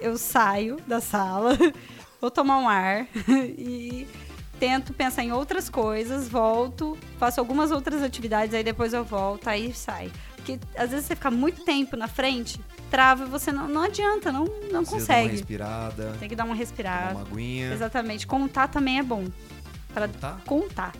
eu 0.00 0.18
saio 0.18 0.76
da 0.86 1.00
sala, 1.00 1.56
vou 2.20 2.30
tomar 2.30 2.58
um 2.58 2.68
ar 2.68 3.06
e 3.56 4.06
tento 4.58 4.92
pensar 4.92 5.24
em 5.24 5.32
outras 5.32 5.70
coisas, 5.70 6.28
volto, 6.28 6.98
faço 7.18 7.40
algumas 7.40 7.70
outras 7.70 8.02
atividades, 8.02 8.54
aí 8.54 8.62
depois 8.62 8.92
eu 8.92 9.02
volto, 9.02 9.48
aí 9.48 9.72
sai. 9.72 10.12
Porque 10.36 10.58
às 10.76 10.90
vezes 10.90 11.06
você 11.06 11.14
fica 11.14 11.30
muito 11.30 11.64
tempo 11.64 11.96
na 11.96 12.08
frente, 12.08 12.60
trava, 12.90 13.24
você 13.24 13.52
não, 13.52 13.68
não 13.68 13.82
adianta, 13.82 14.32
não, 14.32 14.44
não 14.44 14.82
Precisa 14.84 14.90
consegue. 14.90 15.06
Dar 15.06 15.22
uma 15.22 15.30
respirada. 15.30 16.16
Tem 16.18 16.28
que 16.28 16.36
dar 16.36 16.44
uma 16.44 16.54
respirada. 16.54 17.14
Uma 17.14 17.22
aguinha. 17.22 17.72
Exatamente. 17.72 18.26
Contar 18.26 18.68
também 18.68 18.98
é 18.98 19.02
bom. 19.02 19.24
Para 19.94 20.08
contar? 20.08 20.40
Contar. 20.46 20.92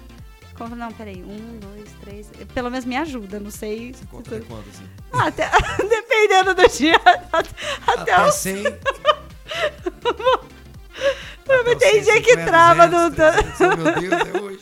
Não, 0.76 0.92
peraí. 0.92 1.22
Um, 1.22 1.58
dois, 1.58 1.90
três. 2.02 2.30
Pelo 2.52 2.70
menos 2.70 2.84
me 2.84 2.94
ajuda, 2.94 3.40
não 3.40 3.50
sei. 3.50 3.94
Você 3.94 4.04
conta 4.06 4.36
até 4.36 4.44
quanto, 4.44 4.68
assim? 4.68 4.84
Ah, 5.10 5.26
até, 5.28 5.50
dependendo 5.88 6.54
do 6.54 6.68
dia. 6.68 7.00
Até, 7.32 8.02
até 8.02 8.12
ah, 8.12 8.28
os... 8.28 8.34
100. 8.34 8.62
Não, 11.48 11.76
tem 11.76 12.02
dia 12.02 12.20
que 12.20 12.36
trava 12.36 12.86
200, 12.86 13.10
no. 13.10 13.16
300, 13.16 13.58
meu 13.58 14.00
Deus, 14.00 14.12
é 14.12 14.40
hoje. 14.40 14.60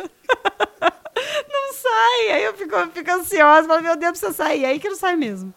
Não 1.49 1.73
sai. 1.75 2.31
Aí 2.31 2.45
eu 2.45 2.55
fico, 2.55 2.77
fico 2.95 3.11
ansiosa, 3.11 3.69
falo, 3.69 3.83
meu 3.83 3.97
Deus, 3.97 4.13
precisa 4.13 4.33
sair. 4.33 4.65
Aí 4.65 4.79
que 4.79 4.89
não 4.89 4.97
sai 4.97 5.17
mesmo 5.17 5.53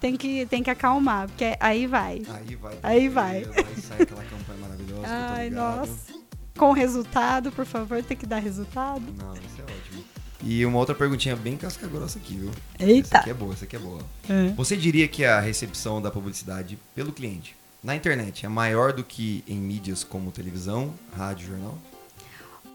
tem 0.00 0.16
que, 0.16 0.46
tem 0.46 0.62
que 0.62 0.70
acalmar, 0.70 1.28
porque 1.28 1.56
aí 1.60 1.86
vai. 1.86 2.22
Aí 2.28 2.56
vai. 2.56 2.78
Aí 2.82 3.08
vai. 3.08 3.36
Aí 3.38 3.80
sai 3.80 4.02
aquela 4.02 4.24
campanha 4.24 4.58
maravilhosa. 4.60 5.06
Ai, 5.06 5.50
nossa. 5.50 6.14
Com 6.56 6.72
resultado, 6.72 7.52
por 7.52 7.66
favor, 7.66 8.02
tem 8.02 8.16
que 8.16 8.26
dar 8.26 8.38
resultado. 8.38 9.02
Não, 9.18 9.34
isso 9.34 9.60
é 9.60 9.64
ótimo. 9.64 10.04
E 10.42 10.64
uma 10.64 10.78
outra 10.78 10.94
perguntinha 10.94 11.34
bem 11.34 11.56
casca 11.56 11.86
grossa 11.86 12.18
aqui, 12.18 12.36
viu? 12.36 12.50
Eita. 12.78 13.08
Essa 13.08 13.18
aqui 13.18 13.30
é 13.30 13.34
boa, 13.34 13.52
essa 13.52 13.64
aqui 13.64 13.76
é 13.76 13.78
boa. 13.78 14.00
É. 14.28 14.48
Você 14.54 14.76
diria 14.76 15.08
que 15.08 15.24
a 15.24 15.40
recepção 15.40 16.00
da 16.00 16.10
publicidade 16.10 16.78
pelo 16.94 17.12
cliente 17.12 17.56
na 17.82 17.96
internet 17.96 18.44
é 18.44 18.48
maior 18.48 18.92
do 18.92 19.02
que 19.02 19.42
em 19.46 19.56
mídias 19.56 20.04
como 20.04 20.30
televisão, 20.30 20.94
rádio, 21.16 21.48
jornal? 21.48 21.78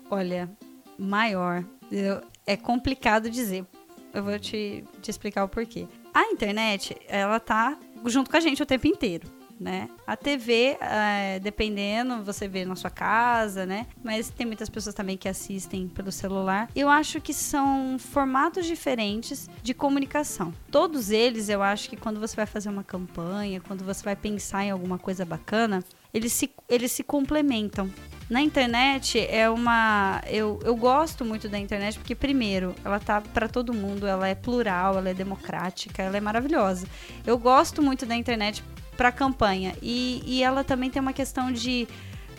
Olha, 0.10 0.50
maior. 0.98 1.64
Eu, 1.92 2.22
é 2.46 2.58
complicado 2.58 3.30
dizer. 3.30 3.66
Eu 4.14 4.24
vou 4.24 4.38
te, 4.38 4.84
te 5.02 5.10
explicar 5.10 5.44
o 5.44 5.48
porquê. 5.48 5.88
A 6.14 6.26
internet, 6.26 6.96
ela 7.08 7.40
tá 7.40 7.78
junto 8.06 8.30
com 8.30 8.38
a 8.38 8.40
gente 8.40 8.62
o 8.62 8.66
tempo 8.66 8.88
inteiro. 8.88 9.28
Né? 9.60 9.90
A 10.08 10.18
TV, 10.18 10.76
é, 10.82 11.40
dependendo, 11.40 12.24
você 12.24 12.48
vê 12.48 12.66
na 12.66 12.76
sua 12.76 12.90
casa, 12.90 13.64
né? 13.64 13.86
Mas 14.04 14.28
tem 14.32 14.48
muitas 14.48 14.68
pessoas 14.72 14.96
também 14.96 15.16
que 15.16 15.30
assistem 15.30 15.88
pelo 15.88 16.12
celular. 16.12 16.68
Eu 16.76 16.90
acho 16.90 17.22
que 17.22 17.32
são 17.32 18.00
formatos 18.00 18.66
diferentes 18.66 19.48
de 19.62 19.76
comunicação. 19.76 20.52
Todos 20.72 21.12
eles, 21.12 21.48
eu 21.48 21.62
acho 21.62 21.92
que 21.92 21.96
quando 21.96 22.20
você 22.20 22.36
vai 22.36 22.48
fazer 22.48 22.70
uma 22.70 22.84
campanha, 22.84 23.62
quando 23.62 23.86
você 23.86 24.04
vai 24.04 24.16
pensar 24.16 24.66
em 24.66 24.72
alguma 24.72 24.98
coisa 24.98 25.24
bacana, 25.24 25.84
eles 26.12 26.34
se, 26.34 26.50
eles 26.68 26.92
se 26.92 27.04
complementam. 27.04 27.88
Na 28.32 28.40
internet 28.40 29.20
é 29.20 29.50
uma. 29.50 30.22
Eu, 30.26 30.58
eu 30.64 30.74
gosto 30.74 31.26
muito 31.26 31.50
da 31.50 31.60
internet 31.60 32.00
porque, 32.00 32.16
primeiro, 32.16 32.74
ela 32.82 32.98
tá 32.98 33.20
para 33.20 33.50
todo 33.50 33.74
mundo, 33.74 34.08
ela 34.08 34.26
é 34.26 34.34
plural, 34.34 34.98
ela 34.98 35.10
é 35.10 35.14
democrática, 35.14 36.02
ela 36.02 36.16
é 36.16 36.22
maravilhosa. 36.22 36.88
Eu 37.28 37.38
gosto 37.38 37.82
muito 37.82 38.06
da 38.06 38.16
internet 38.16 38.64
para 38.96 39.12
campanha. 39.12 39.76
E, 39.82 40.24
e 40.26 40.44
ela 40.44 40.64
também 40.64 40.90
tem 40.90 41.02
uma 41.02 41.12
questão 41.12 41.52
de. 41.52 41.86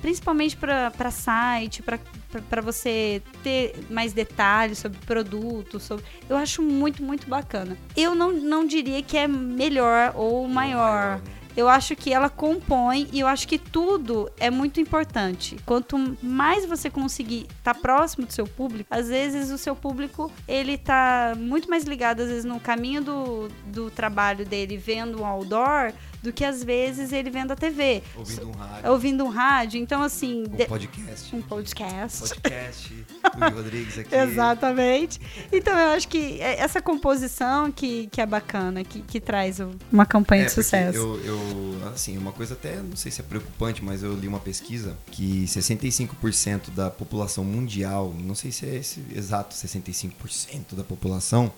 Principalmente 0.00 0.56
para 0.56 1.10
site, 1.10 1.82
para 1.82 2.62
você 2.62 3.22
ter 3.42 3.74
mais 3.90 4.14
detalhes 4.14 4.78
sobre 4.78 4.98
produto. 5.04 5.78
Sobre... 5.78 6.06
Eu 6.26 6.38
acho 6.38 6.62
muito, 6.62 7.02
muito 7.02 7.28
bacana. 7.28 7.76
Eu 7.94 8.14
não, 8.14 8.32
não 8.32 8.66
diria 8.66 9.02
que 9.02 9.18
é 9.18 9.28
melhor 9.28 10.14
ou 10.16 10.48
maior. 10.48 11.18
né? 11.18 11.41
Eu 11.56 11.68
acho 11.68 11.94
que 11.94 12.12
ela 12.12 12.28
compõe 12.28 13.08
e 13.12 13.20
eu 13.20 13.26
acho 13.26 13.46
que 13.46 13.58
tudo 13.58 14.30
é 14.38 14.50
muito 14.50 14.80
importante. 14.80 15.56
Quanto 15.66 15.98
mais 16.22 16.64
você 16.64 16.88
conseguir 16.88 17.46
estar 17.58 17.74
tá 17.74 17.80
próximo 17.80 18.26
do 18.26 18.32
seu 18.32 18.46
público, 18.46 18.88
às 18.90 19.08
vezes 19.08 19.50
o 19.50 19.58
seu 19.58 19.76
público 19.76 20.30
ele 20.46 20.78
tá 20.78 21.34
muito 21.36 21.68
mais 21.68 21.84
ligado 21.84 22.20
às 22.20 22.28
vezes 22.28 22.44
no 22.44 22.58
caminho 22.58 23.02
do, 23.02 23.48
do 23.66 23.90
trabalho 23.90 24.44
dele 24.44 24.76
vendo 24.76 25.20
um 25.20 25.26
outdoor 25.26 25.92
do 26.22 26.32
que 26.32 26.44
às 26.44 26.62
vezes 26.62 27.12
ele 27.12 27.30
vendo 27.30 27.52
a 27.52 27.56
TV. 27.56 28.02
Ouvindo 28.16 28.48
um 28.48 28.52
rádio. 28.52 28.90
Ouvindo 28.90 29.24
um 29.24 29.28
rádio. 29.28 29.80
Então, 29.80 30.02
assim. 30.02 30.44
Um 30.44 30.56
de... 30.56 30.66
podcast. 30.66 31.36
Um 31.36 31.42
podcast. 31.42 32.18
Podcast 32.20 32.94
do 33.34 33.50
Rodrigues 33.56 33.98
aqui. 33.98 34.14
Exatamente. 34.14 35.20
Então, 35.50 35.76
eu 35.76 35.88
acho 35.88 36.06
que 36.06 36.40
é 36.40 36.60
essa 36.60 36.80
composição 36.80 37.72
que, 37.72 38.06
que 38.06 38.20
é 38.20 38.26
bacana, 38.26 38.84
que, 38.84 39.02
que 39.02 39.20
traz 39.20 39.58
uma 39.90 40.06
campanha 40.06 40.42
é, 40.42 40.46
de 40.46 40.52
sucesso. 40.52 40.96
Eu, 40.96 41.20
eu, 41.24 41.88
assim, 41.92 42.16
uma 42.16 42.32
coisa 42.32 42.54
até, 42.54 42.76
não 42.76 42.96
sei 42.96 43.10
se 43.10 43.20
é 43.20 43.24
preocupante, 43.24 43.84
mas 43.84 44.02
eu 44.02 44.14
li 44.14 44.28
uma 44.28 44.40
pesquisa 44.40 44.96
que 45.06 45.44
65% 45.44 46.70
da 46.70 46.88
população 46.88 47.42
mundial, 47.42 48.14
não 48.20 48.34
sei 48.34 48.52
se 48.52 48.64
é 48.64 48.76
esse 48.76 49.02
exato 49.14 49.54
65% 49.54 50.74
da 50.74 50.84
população, 50.84 51.52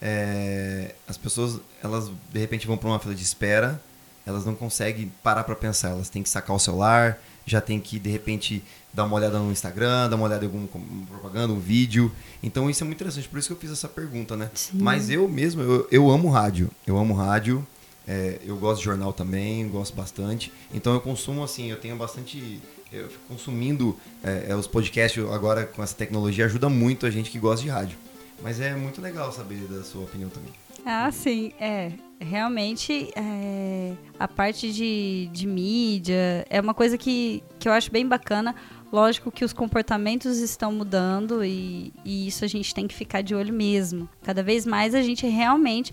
é, 0.00 0.94
as 1.08 1.16
pessoas, 1.16 1.60
elas 1.82 2.10
de 2.32 2.38
repente 2.38 2.66
vão 2.66 2.76
para 2.76 2.88
uma 2.88 2.98
fila 2.98 3.14
de 3.14 3.22
espera 3.22 3.80
elas 4.26 4.44
não 4.44 4.54
conseguem 4.54 5.12
parar 5.22 5.44
para 5.44 5.54
pensar, 5.54 5.90
elas 5.90 6.08
têm 6.08 6.22
que 6.22 6.28
sacar 6.28 6.54
o 6.54 6.58
celular, 6.58 7.18
já 7.46 7.60
tem 7.60 7.78
que 7.78 7.98
de 7.98 8.10
repente 8.10 8.62
dar 8.92 9.04
uma 9.04 9.14
olhada 9.14 9.38
no 9.38 9.52
Instagram, 9.52 10.08
dar 10.10 10.16
uma 10.16 10.26
olhada 10.26 10.44
em 10.44 10.48
alguma 10.48 10.68
propaganda, 11.08 11.52
um 11.52 11.60
vídeo. 11.60 12.10
Então 12.42 12.68
isso 12.68 12.82
é 12.82 12.84
muito 12.84 12.96
interessante, 12.96 13.28
por 13.28 13.38
isso 13.38 13.48
que 13.48 13.54
eu 13.54 13.58
fiz 13.58 13.70
essa 13.70 13.88
pergunta, 13.88 14.36
né? 14.36 14.50
Sim. 14.54 14.78
Mas 14.80 15.08
eu 15.08 15.28
mesmo, 15.28 15.62
eu, 15.62 15.88
eu 15.90 16.10
amo 16.10 16.28
rádio, 16.28 16.70
eu 16.86 16.98
amo 16.98 17.14
rádio, 17.14 17.64
é, 18.06 18.40
eu 18.44 18.56
gosto 18.56 18.80
de 18.80 18.84
jornal 18.84 19.12
também, 19.12 19.68
gosto 19.68 19.94
bastante. 19.94 20.52
Então 20.74 20.92
eu 20.92 21.00
consumo 21.00 21.44
assim, 21.44 21.70
eu 21.70 21.78
tenho 21.78 21.96
bastante 21.96 22.60
eu 22.92 23.08
fico 23.08 23.24
consumindo 23.28 23.96
é, 24.22 24.46
é, 24.50 24.56
os 24.56 24.66
podcasts 24.66 25.22
agora 25.32 25.66
com 25.66 25.82
essa 25.82 25.94
tecnologia 25.94 26.44
ajuda 26.44 26.68
muito 26.68 27.04
a 27.04 27.10
gente 27.10 27.30
que 27.30 27.38
gosta 27.38 27.62
de 27.62 27.68
rádio. 27.68 27.98
Mas 28.42 28.60
é 28.60 28.74
muito 28.74 29.00
legal 29.00 29.32
saber 29.32 29.60
da 29.66 29.82
sua 29.82 30.02
opinião 30.02 30.28
também. 30.30 30.52
Ah, 30.86 31.10
sim, 31.10 31.52
é. 31.60 31.92
Realmente, 32.20 33.10
é, 33.16 33.92
a 34.18 34.28
parte 34.28 34.72
de, 34.72 35.28
de 35.32 35.46
mídia 35.46 36.46
é 36.48 36.60
uma 36.60 36.72
coisa 36.72 36.96
que, 36.96 37.42
que 37.58 37.68
eu 37.68 37.72
acho 37.72 37.90
bem 37.90 38.06
bacana. 38.06 38.54
Lógico 38.92 39.32
que 39.32 39.44
os 39.44 39.52
comportamentos 39.52 40.38
estão 40.38 40.70
mudando 40.70 41.44
e, 41.44 41.92
e 42.04 42.28
isso 42.28 42.44
a 42.44 42.48
gente 42.48 42.72
tem 42.72 42.86
que 42.86 42.94
ficar 42.94 43.20
de 43.20 43.34
olho 43.34 43.52
mesmo. 43.52 44.08
Cada 44.22 44.44
vez 44.44 44.64
mais 44.64 44.94
a 44.94 45.02
gente 45.02 45.26
realmente 45.26 45.92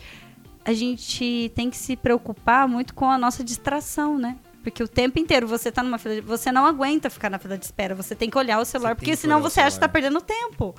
a 0.63 0.73
gente 0.73 1.51
tem 1.55 1.69
que 1.69 1.75
se 1.75 1.95
preocupar 1.95 2.67
muito 2.67 2.93
com 2.93 3.09
a 3.09 3.17
nossa 3.17 3.43
distração, 3.43 4.17
né? 4.17 4.38
Porque 4.63 4.81
o 4.81 4.88
tempo 4.88 5.19
inteiro 5.19 5.45
você 5.45 5.71
tá 5.71 5.83
numa 5.83 5.97
fila, 5.97 6.15
de, 6.15 6.21
você 6.21 6.51
não 6.51 6.65
aguenta 6.65 7.09
ficar 7.09 7.29
na 7.29 7.38
fila 7.38 7.57
de 7.57 7.65
espera, 7.65 7.93
você 7.93 8.15
tem 8.15 8.29
que 8.29 8.38
olhar 8.38 8.62
o 8.62 8.65
celular, 8.65 8.95
porque 8.95 9.15
senão 9.15 9.41
você 9.41 9.59
acha 9.59 9.75
que 9.75 9.81
tá 9.81 9.89
perdendo 9.89 10.21
tempo. 10.21 10.73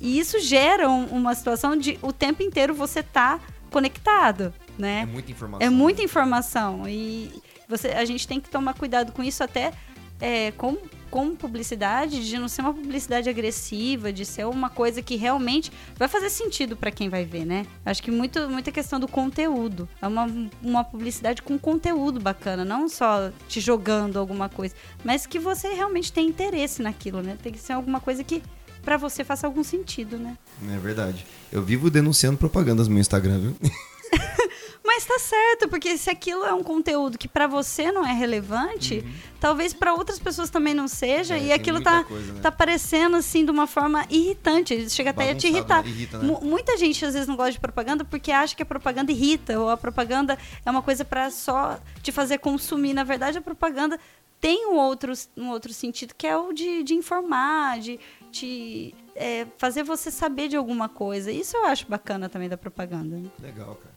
E 0.00 0.18
isso 0.18 0.38
gera 0.40 0.88
um, 0.88 1.06
uma 1.06 1.34
situação 1.34 1.76
de 1.76 1.98
o 2.02 2.12
tempo 2.12 2.42
inteiro 2.42 2.74
você 2.74 3.02
tá 3.02 3.40
conectado, 3.70 4.54
né? 4.78 5.02
É 5.02 5.06
muita 5.06 5.30
informação. 5.30 5.66
É 5.66 5.70
muita 5.70 6.02
informação 6.02 6.88
e 6.88 7.32
você, 7.68 7.88
a 7.88 8.04
gente 8.04 8.26
tem 8.26 8.40
que 8.40 8.48
tomar 8.48 8.74
cuidado 8.74 9.12
com 9.12 9.22
isso 9.22 9.42
até 9.42 9.72
é, 10.20 10.50
com, 10.52 10.78
com 11.10 11.34
publicidade, 11.36 12.26
de 12.26 12.38
não 12.38 12.48
ser 12.48 12.62
uma 12.62 12.72
publicidade 12.72 13.28
agressiva, 13.28 14.12
de 14.12 14.24
ser 14.24 14.46
uma 14.46 14.70
coisa 14.70 15.02
que 15.02 15.16
realmente 15.16 15.70
vai 15.96 16.08
fazer 16.08 16.30
sentido 16.30 16.76
para 16.76 16.90
quem 16.90 17.08
vai 17.08 17.24
ver, 17.24 17.44
né? 17.44 17.66
Acho 17.84 18.02
que 18.02 18.10
muito, 18.10 18.48
muita 18.48 18.72
questão 18.72 18.98
do 18.98 19.08
conteúdo. 19.08 19.88
É 20.00 20.06
uma, 20.06 20.26
uma 20.62 20.84
publicidade 20.84 21.42
com 21.42 21.58
conteúdo 21.58 22.20
bacana, 22.20 22.64
não 22.64 22.88
só 22.88 23.30
te 23.48 23.60
jogando 23.60 24.18
alguma 24.18 24.48
coisa, 24.48 24.74
mas 25.04 25.26
que 25.26 25.38
você 25.38 25.68
realmente 25.68 26.12
tem 26.12 26.28
interesse 26.28 26.82
naquilo, 26.82 27.22
né? 27.22 27.36
Tem 27.42 27.52
que 27.52 27.58
ser 27.58 27.74
alguma 27.74 28.00
coisa 28.00 28.24
que 28.24 28.42
para 28.86 28.96
você 28.96 29.24
faça 29.24 29.48
algum 29.48 29.64
sentido, 29.64 30.16
né? 30.16 30.38
É 30.72 30.78
verdade. 30.78 31.26
Eu 31.50 31.60
vivo 31.60 31.90
denunciando 31.90 32.38
propagandas 32.38 32.86
no 32.86 32.94
meu 32.94 33.00
Instagram, 33.00 33.40
viu? 33.40 33.56
Mas 34.86 35.04
tá 35.04 35.18
certo, 35.18 35.68
porque 35.68 35.98
se 35.98 36.08
aquilo 36.08 36.44
é 36.44 36.54
um 36.54 36.62
conteúdo 36.62 37.18
que 37.18 37.26
para 37.26 37.48
você 37.48 37.90
não 37.90 38.06
é 38.06 38.12
relevante, 38.12 39.02
uhum. 39.04 39.12
talvez 39.40 39.74
para 39.74 39.92
outras 39.92 40.20
pessoas 40.20 40.50
também 40.50 40.72
não 40.72 40.86
seja, 40.86 41.36
é, 41.36 41.46
e 41.46 41.52
aquilo 41.52 41.80
tá, 41.80 42.04
coisa, 42.04 42.32
né? 42.32 42.40
tá 42.40 42.52
parecendo 42.52 43.16
assim 43.16 43.44
de 43.44 43.50
uma 43.50 43.66
forma 43.66 44.06
irritante, 44.08 44.88
chega 44.88 45.10
até 45.10 45.32
a 45.32 45.34
te 45.34 45.48
irritar. 45.48 45.82
Né? 45.82 45.90
Irrita, 45.90 46.18
né? 46.18 46.38
Muita 46.40 46.78
gente 46.78 47.04
às 47.04 47.14
vezes 47.14 47.26
não 47.26 47.34
gosta 47.34 47.52
de 47.52 47.58
propaganda 47.58 48.04
porque 48.04 48.30
acha 48.30 48.54
que 48.54 48.62
a 48.62 48.66
propaganda 48.66 49.10
irrita, 49.10 49.58
ou 49.58 49.68
a 49.68 49.76
propaganda 49.76 50.38
é 50.64 50.70
uma 50.70 50.80
coisa 50.80 51.04
para 51.04 51.28
só 51.32 51.80
te 52.00 52.12
fazer 52.12 52.38
consumir. 52.38 52.94
Na 52.94 53.02
verdade, 53.02 53.36
a 53.36 53.42
propaganda 53.42 53.98
tem 54.40 54.66
um 54.66 54.76
outro, 54.76 55.12
um 55.36 55.48
outro 55.50 55.72
sentido, 55.72 56.14
que 56.16 56.26
é 56.26 56.36
o 56.36 56.52
de, 56.52 56.82
de 56.82 56.94
informar, 56.94 57.80
de, 57.80 57.98
de 58.40 58.94
é, 59.14 59.46
fazer 59.58 59.82
você 59.82 60.10
saber 60.10 60.48
de 60.48 60.56
alguma 60.56 60.88
coisa. 60.88 61.30
Isso 61.30 61.56
eu 61.56 61.64
acho 61.66 61.86
bacana 61.88 62.28
também 62.28 62.48
da 62.48 62.56
propaganda. 62.56 63.16
Né? 63.16 63.28
Legal, 63.40 63.74
cara. 63.74 63.94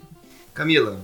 Camila, 0.53 0.99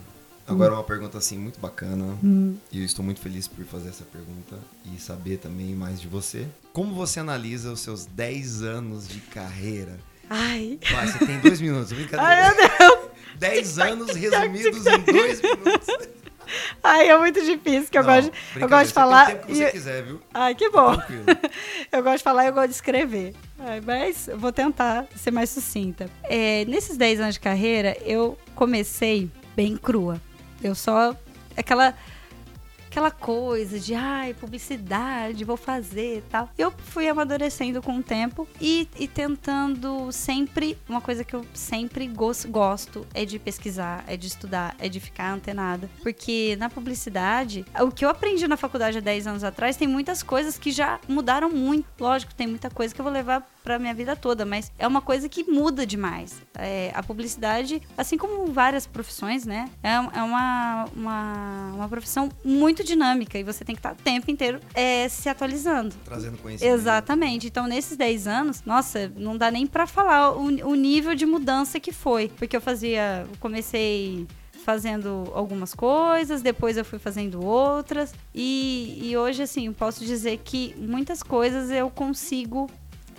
agora 0.48 0.74
hum. 0.74 0.78
uma 0.78 0.84
pergunta 0.84 1.18
assim 1.18 1.38
muito 1.38 1.60
bacana. 1.60 2.18
Hum. 2.24 2.56
E 2.72 2.80
eu 2.80 2.86
estou 2.86 3.04
muito 3.04 3.20
feliz 3.20 3.48
por 3.48 3.66
fazer 3.66 3.90
essa 3.90 4.04
pergunta 4.06 4.58
e 4.86 5.00
saber 5.00 5.38
também 5.38 5.76
mais 5.76 6.00
de 6.00 6.08
você. 6.08 6.48
Como 6.74 6.94
você 6.94 7.20
analisa 7.20 7.72
os 7.72 7.82
seus 7.82 8.06
10 8.06 8.64
anos 8.64 9.08
de 9.08 9.20
carreira? 9.20 9.98
Ai. 10.30 10.80
Vai, 10.92 11.08
você 11.08 11.26
tem 11.26 11.40
dois 11.40 11.62
minutos, 11.62 11.92
brincadeira. 11.94 12.48
Ai, 12.48 12.56
meu 12.56 12.78
Deus. 12.78 13.06
10 13.38 13.80
anos 13.80 14.16
resumidos 14.16 14.86
em 14.86 15.00
dois 15.02 15.42
minutos. 15.42 15.88
Ai, 16.84 17.10
é 17.10 17.18
muito 17.18 17.44
difícil, 17.44 17.90
que 17.90 17.98
eu 17.98 18.04
gosto, 18.04 18.32
eu 18.56 18.70
gosto 18.70 18.88
de 18.88 18.94
falar. 18.94 19.26
Tem 19.28 19.36
tempo 19.36 19.48
que 19.48 19.56
você 19.56 19.72
quiser, 19.72 20.04
viu? 20.04 20.22
Ai, 20.34 20.56
que 20.56 20.70
bom. 20.70 20.96
eu 21.92 22.04
gosto 22.04 22.18
de 22.18 22.24
falar 22.24 22.46
e 22.46 22.48
eu 22.48 22.54
gosto 22.54 22.70
de 22.70 22.76
escrever. 22.76 23.34
Ai, 23.60 23.82
mas 23.82 24.28
eu 24.28 24.38
vou 24.38 24.52
tentar 24.52 25.06
ser 25.16 25.32
mais 25.32 25.50
sucinta. 25.50 26.10
É, 26.24 26.66
nesses 26.66 26.98
10 26.98 27.20
anos 27.22 27.36
de 27.36 27.40
carreira, 27.40 27.98
eu 28.06 28.38
comecei 28.56 29.30
bem 29.56 29.78
crua. 29.78 30.22
Eu 30.64 30.76
só. 30.76 31.16
Aquela 31.58 31.96
aquela 32.96 33.12
coisa 33.12 33.78
de, 33.78 33.94
ai, 33.94 34.34
publicidade, 34.34 35.44
vou 35.44 35.58
fazer 35.58 36.20
e 36.20 36.22
tal. 36.22 36.50
Eu 36.58 36.72
fui 36.72 37.10
amadurecendo 37.10 37.82
com 37.82 37.98
o 37.98 38.02
tempo 38.02 38.48
e, 38.62 38.88
e 38.98 39.06
tentando 39.06 40.10
sempre. 40.14 40.78
Uma 40.88 41.02
coisa 41.02 41.22
que 41.26 41.34
eu 41.36 41.46
sempre 41.54 42.08
gosto, 42.08 42.48
gosto 42.48 43.06
é 43.14 43.26
de 43.26 43.38
pesquisar, 43.38 44.06
é 44.08 44.16
de 44.16 44.28
estudar, 44.28 44.78
é 44.80 44.88
de 44.88 45.02
ficar 45.02 45.34
antenada. 45.34 45.90
Porque 46.02 46.56
na 46.58 46.70
publicidade, 46.70 47.66
o 47.82 47.92
que 47.92 48.06
eu 48.06 48.10
aprendi 48.10 48.48
na 48.48 48.56
faculdade 48.56 48.98
há 48.98 49.02
10 49.02 49.28
anos 49.28 49.44
atrás, 49.44 49.76
tem 49.76 49.90
muitas 49.90 50.24
coisas 50.24 50.58
que 50.58 50.72
já 50.72 50.98
mudaram 51.06 51.50
muito. 51.50 51.86
Lógico, 52.00 52.34
tem 52.34 52.48
muita 52.48 52.70
coisa 52.70 52.96
que 52.96 53.02
eu 53.02 53.04
vou 53.04 53.12
levar 53.12 53.46
pra 53.66 53.80
minha 53.80 53.94
vida 53.94 54.16
toda, 54.16 54.46
mas 54.46 54.72
é 54.78 54.88
uma 54.88 55.02
coisa 55.02 55.28
que 55.28 55.44
muda 55.44 55.86
demais. 55.88 56.40
É, 56.54 56.92
a 56.94 57.02
publicidade, 57.02 57.82
assim 57.98 58.16
como 58.16 58.46
várias 58.46 58.86
profissões, 58.86 59.44
né? 59.44 59.70
É, 59.82 59.94
é 59.94 60.22
uma, 60.22 60.86
uma, 60.96 61.72
uma 61.74 61.90
profissão 61.90 62.30
muito 62.44 62.84
dinâmica 62.84 63.40
e 63.40 63.44
você 63.44 63.66
tem 63.66 63.76
que 63.76 63.80
estar 63.80 63.94
o 63.94 63.96
tempo 63.96 64.30
inteiro 64.30 64.60
é, 64.76 65.10
se 65.10 65.28
atualizando. 65.28 65.96
Trazendo 66.06 66.38
conhecimento. 66.38 66.74
Exatamente. 66.74 67.48
Então, 67.48 67.66
nesses 67.66 67.98
10 67.98 68.28
anos, 68.28 68.62
nossa, 68.64 69.12
não 69.18 69.36
dá 69.36 69.50
nem 69.50 69.66
para 69.66 69.88
falar 69.88 70.32
o, 70.32 70.46
o 70.46 70.76
nível 70.76 71.16
de 71.16 71.26
mudança 71.26 71.80
que 71.80 71.92
foi. 71.92 72.30
Porque 72.38 72.56
eu 72.56 72.62
fazia. 72.62 73.28
comecei 73.40 74.28
fazendo 74.66 75.32
algumas 75.36 75.76
coisas, 75.76 76.42
depois 76.42 76.76
eu 76.76 76.84
fui 76.84 76.98
fazendo 76.98 77.46
outras. 77.46 78.14
E, 78.34 79.00
e 79.00 79.16
hoje, 79.16 79.44
assim, 79.44 79.72
posso 79.72 80.04
dizer 80.04 80.42
que 80.44 80.76
muitas 80.78 81.22
coisas 81.22 81.70
eu 81.70 81.90
consigo 81.92 82.68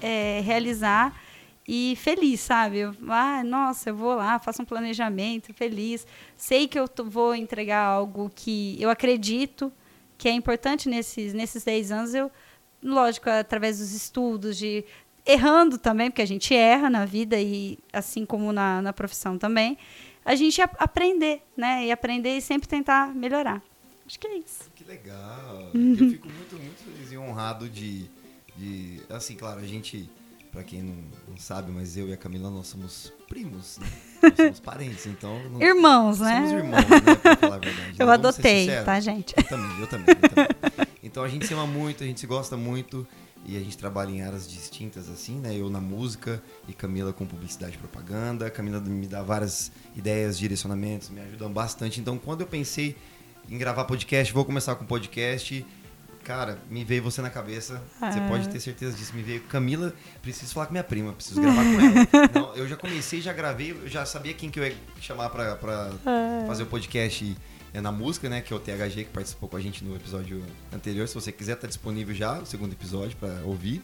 é, 0.00 0.40
realizar 0.44 1.14
e 1.68 1.96
feliz, 1.96 2.40
sabe? 2.40 2.78
Eu, 2.78 2.94
ah, 3.08 3.42
nossa, 3.42 3.90
eu 3.90 3.96
vou 3.96 4.14
lá, 4.14 4.38
faço 4.38 4.62
um 4.62 4.64
planejamento, 4.64 5.52
feliz. 5.52 6.06
Sei 6.36 6.68
que 6.68 6.78
eu 6.78 6.86
vou 7.04 7.34
entregar 7.34 7.84
algo 7.84 8.30
que 8.34 8.76
eu 8.80 8.88
acredito 8.88 9.72
que 10.16 10.28
é 10.28 10.32
importante 10.32 10.88
nesses, 10.88 11.32
nesses 11.32 11.64
10 11.64 11.92
anos. 11.92 12.14
Eu, 12.14 12.30
lógico, 12.82 13.28
através 13.28 13.78
dos 13.78 13.92
estudos, 13.92 14.56
de 14.56 14.84
errando 15.24 15.76
também, 15.76 16.10
porque 16.10 16.22
a 16.22 16.26
gente 16.26 16.54
erra 16.54 16.88
na 16.88 17.04
vida 17.04 17.38
e 17.38 17.78
assim 17.92 18.24
como 18.24 18.52
na, 18.52 18.80
na 18.80 18.92
profissão 18.92 19.36
também, 19.36 19.76
a 20.24 20.34
gente 20.34 20.60
aprender, 20.62 21.42
né? 21.56 21.86
E 21.86 21.92
aprender 21.92 22.36
e 22.36 22.40
sempre 22.40 22.68
tentar 22.68 23.14
melhorar. 23.14 23.62
Acho 24.06 24.20
que 24.20 24.26
é 24.28 24.38
isso. 24.38 24.70
Que 24.74 24.84
legal. 24.84 25.70
eu 25.74 26.10
fico 26.10 26.28
muito, 26.28 26.56
muito 26.56 26.84
feliz 26.84 27.10
e 27.10 27.18
honrado 27.18 27.68
de 27.68 28.08
de 28.56 29.00
assim, 29.08 29.34
claro, 29.34 29.60
a 29.60 29.66
gente, 29.66 30.10
para 30.50 30.62
quem 30.62 30.82
não, 30.82 30.96
não, 31.28 31.36
sabe, 31.36 31.70
mas 31.70 31.96
eu 31.96 32.08
e 32.08 32.12
a 32.12 32.16
Camila 32.16 32.50
nós 32.50 32.66
somos 32.66 33.12
primos, 33.28 33.78
né? 33.78 33.86
Nós 34.22 34.36
somos 34.36 34.60
parentes, 34.60 35.06
então 35.06 35.42
não, 35.50 35.62
irmãos, 35.62 36.20
né? 36.20 36.36
Somos 36.36 36.52
irmãos, 36.52 36.88
né, 36.88 37.14
pra 37.16 37.36
falar 37.36 37.56
a 37.56 37.58
verdade. 37.58 37.96
Eu 37.98 38.06
né? 38.06 38.12
adotei, 38.12 38.66
tá, 38.84 39.00
gente? 39.00 39.34
Eu 39.36 39.44
também, 39.44 39.80
eu 39.80 39.86
também, 39.86 40.16
eu 40.22 40.28
também. 40.28 40.86
Então 41.02 41.22
a 41.22 41.28
gente 41.28 41.46
se 41.46 41.54
ama 41.54 41.66
muito, 41.66 42.02
a 42.02 42.06
gente 42.06 42.20
se 42.20 42.26
gosta 42.26 42.56
muito 42.56 43.06
e 43.48 43.56
a 43.56 43.60
gente 43.60 43.78
trabalha 43.78 44.10
em 44.10 44.22
áreas 44.22 44.48
distintas 44.48 45.08
assim, 45.08 45.38
né? 45.38 45.56
Eu 45.56 45.70
na 45.70 45.80
música 45.80 46.42
e 46.68 46.72
Camila 46.72 47.12
com 47.12 47.24
publicidade 47.24 47.76
e 47.76 47.78
propaganda. 47.78 48.50
Camila 48.50 48.80
me 48.80 49.06
dá 49.06 49.22
várias 49.22 49.70
ideias, 49.94 50.36
direcionamentos, 50.36 51.10
me 51.10 51.20
ajudam 51.20 51.52
bastante. 51.52 52.00
Então, 52.00 52.18
quando 52.18 52.40
eu 52.40 52.46
pensei 52.46 52.96
em 53.48 53.56
gravar 53.56 53.84
podcast, 53.84 54.32
vou 54.32 54.44
começar 54.44 54.74
com 54.74 54.84
podcast, 54.84 55.64
Cara, 56.26 56.58
me 56.68 56.82
veio 56.82 57.04
você 57.04 57.22
na 57.22 57.30
cabeça. 57.30 57.80
Ah. 58.00 58.10
Você 58.10 58.20
pode 58.22 58.48
ter 58.48 58.58
certeza 58.58 58.96
disso. 58.96 59.14
Me 59.14 59.22
veio 59.22 59.42
Camila, 59.42 59.94
preciso 60.20 60.52
falar 60.52 60.66
com 60.66 60.72
minha 60.72 60.82
prima, 60.82 61.12
preciso 61.12 61.40
gravar 61.40 61.62
com 61.62 61.80
ela. 61.80 62.30
Não, 62.34 62.56
eu 62.56 62.66
já 62.66 62.74
comecei, 62.74 63.20
já 63.20 63.32
gravei, 63.32 63.70
eu 63.70 63.88
já 63.88 64.04
sabia 64.04 64.34
quem 64.34 64.50
que 64.50 64.58
eu 64.58 64.66
ia 64.66 64.74
chamar 65.00 65.30
pra, 65.30 65.54
pra 65.54 65.92
ah. 66.04 66.44
fazer 66.48 66.64
o 66.64 66.66
podcast 66.66 67.36
é, 67.72 67.80
na 67.80 67.92
música, 67.92 68.28
né? 68.28 68.40
Que 68.40 68.52
é 68.52 68.56
o 68.56 68.58
THG, 68.58 69.04
que 69.04 69.10
participou 69.12 69.48
com 69.48 69.56
a 69.56 69.60
gente 69.60 69.84
no 69.84 69.94
episódio 69.94 70.42
anterior. 70.72 71.06
Se 71.06 71.14
você 71.14 71.30
quiser, 71.30 71.54
tá 71.54 71.68
disponível 71.68 72.12
já 72.12 72.40
o 72.40 72.44
segundo 72.44 72.72
episódio 72.72 73.16
para 73.16 73.42
ouvir. 73.44 73.80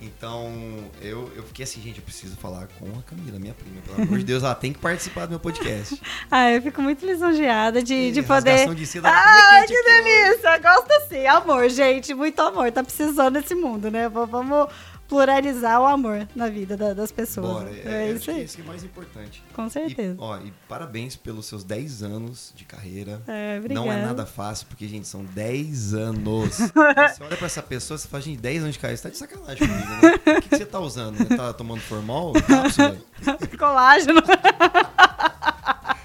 Então, 0.00 0.52
eu, 1.00 1.32
eu 1.34 1.42
fiquei 1.42 1.64
assim, 1.64 1.80
gente, 1.80 1.98
eu 1.98 2.04
preciso 2.04 2.36
falar 2.36 2.68
com 2.78 2.86
a 2.98 3.02
Camila, 3.02 3.38
minha 3.38 3.54
prima. 3.54 3.80
Pelo 3.82 4.02
amor 4.02 4.18
de 4.18 4.24
Deus, 4.24 4.42
ela 4.42 4.54
tem 4.54 4.72
que 4.72 4.78
participar 4.78 5.26
do 5.26 5.30
meu 5.30 5.40
podcast. 5.40 6.00
ah, 6.30 6.50
eu 6.52 6.60
fico 6.60 6.82
muito 6.82 7.04
lisonjeada 7.06 7.82
de, 7.82 7.94
e 7.94 8.12
de 8.12 8.22
poder. 8.22 8.74
De 8.74 8.86
seda, 8.86 9.08
ah, 9.08 9.64
que 9.66 9.82
delícia! 9.82 10.58
Gosto 10.58 10.90
assim, 10.92 11.26
amor, 11.26 11.68
gente, 11.70 12.12
muito 12.12 12.40
amor. 12.40 12.70
Tá 12.70 12.82
precisando 12.84 13.40
desse 13.40 13.54
mundo, 13.54 13.90
né? 13.90 14.08
Vamos 14.08 14.68
pluralizar 15.08 15.80
o 15.80 15.86
amor 15.86 16.26
na 16.34 16.48
vida 16.48 16.76
da, 16.76 16.92
das 16.92 17.12
pessoas. 17.12 17.46
Bora, 17.46 17.70
é, 17.70 18.08
é 18.08 18.12
isso 18.12 18.30
aí. 18.30 18.44
Isso 18.44 18.56
que 18.56 18.62
é 18.62 18.64
mais 18.64 18.84
importante. 18.84 19.42
Com 19.52 19.68
certeza. 19.68 20.14
E, 20.14 20.16
ó, 20.18 20.38
e 20.38 20.52
parabéns 20.68 21.16
pelos 21.16 21.46
seus 21.46 21.64
10 21.64 22.02
anos 22.02 22.52
de 22.54 22.64
carreira. 22.64 23.22
É, 23.26 23.60
Não 23.70 23.92
é 23.92 24.02
nada 24.02 24.26
fácil, 24.26 24.66
porque, 24.66 24.86
gente, 24.88 25.06
são 25.06 25.24
10 25.24 25.94
anos. 25.94 26.58
você 26.58 27.22
olha 27.22 27.36
pra 27.36 27.46
essa 27.46 27.62
pessoa, 27.62 27.96
você 27.98 28.08
fala, 28.08 28.22
gente, 28.22 28.40
10 28.40 28.62
anos 28.62 28.74
de 28.74 28.78
carreira, 28.78 28.96
você 28.96 29.02
tá 29.04 29.10
de 29.10 29.18
sacanagem 29.18 29.68
comigo, 29.68 29.88
né? 29.88 30.38
O 30.38 30.42
que, 30.42 30.48
que 30.48 30.56
você 30.56 30.66
tá 30.66 30.80
usando? 30.80 31.16
Você 31.16 31.36
tá 31.36 31.52
tomando 31.52 31.80
formal? 31.80 32.32
Cápsula? 32.46 32.96
Colágeno. 33.58 34.22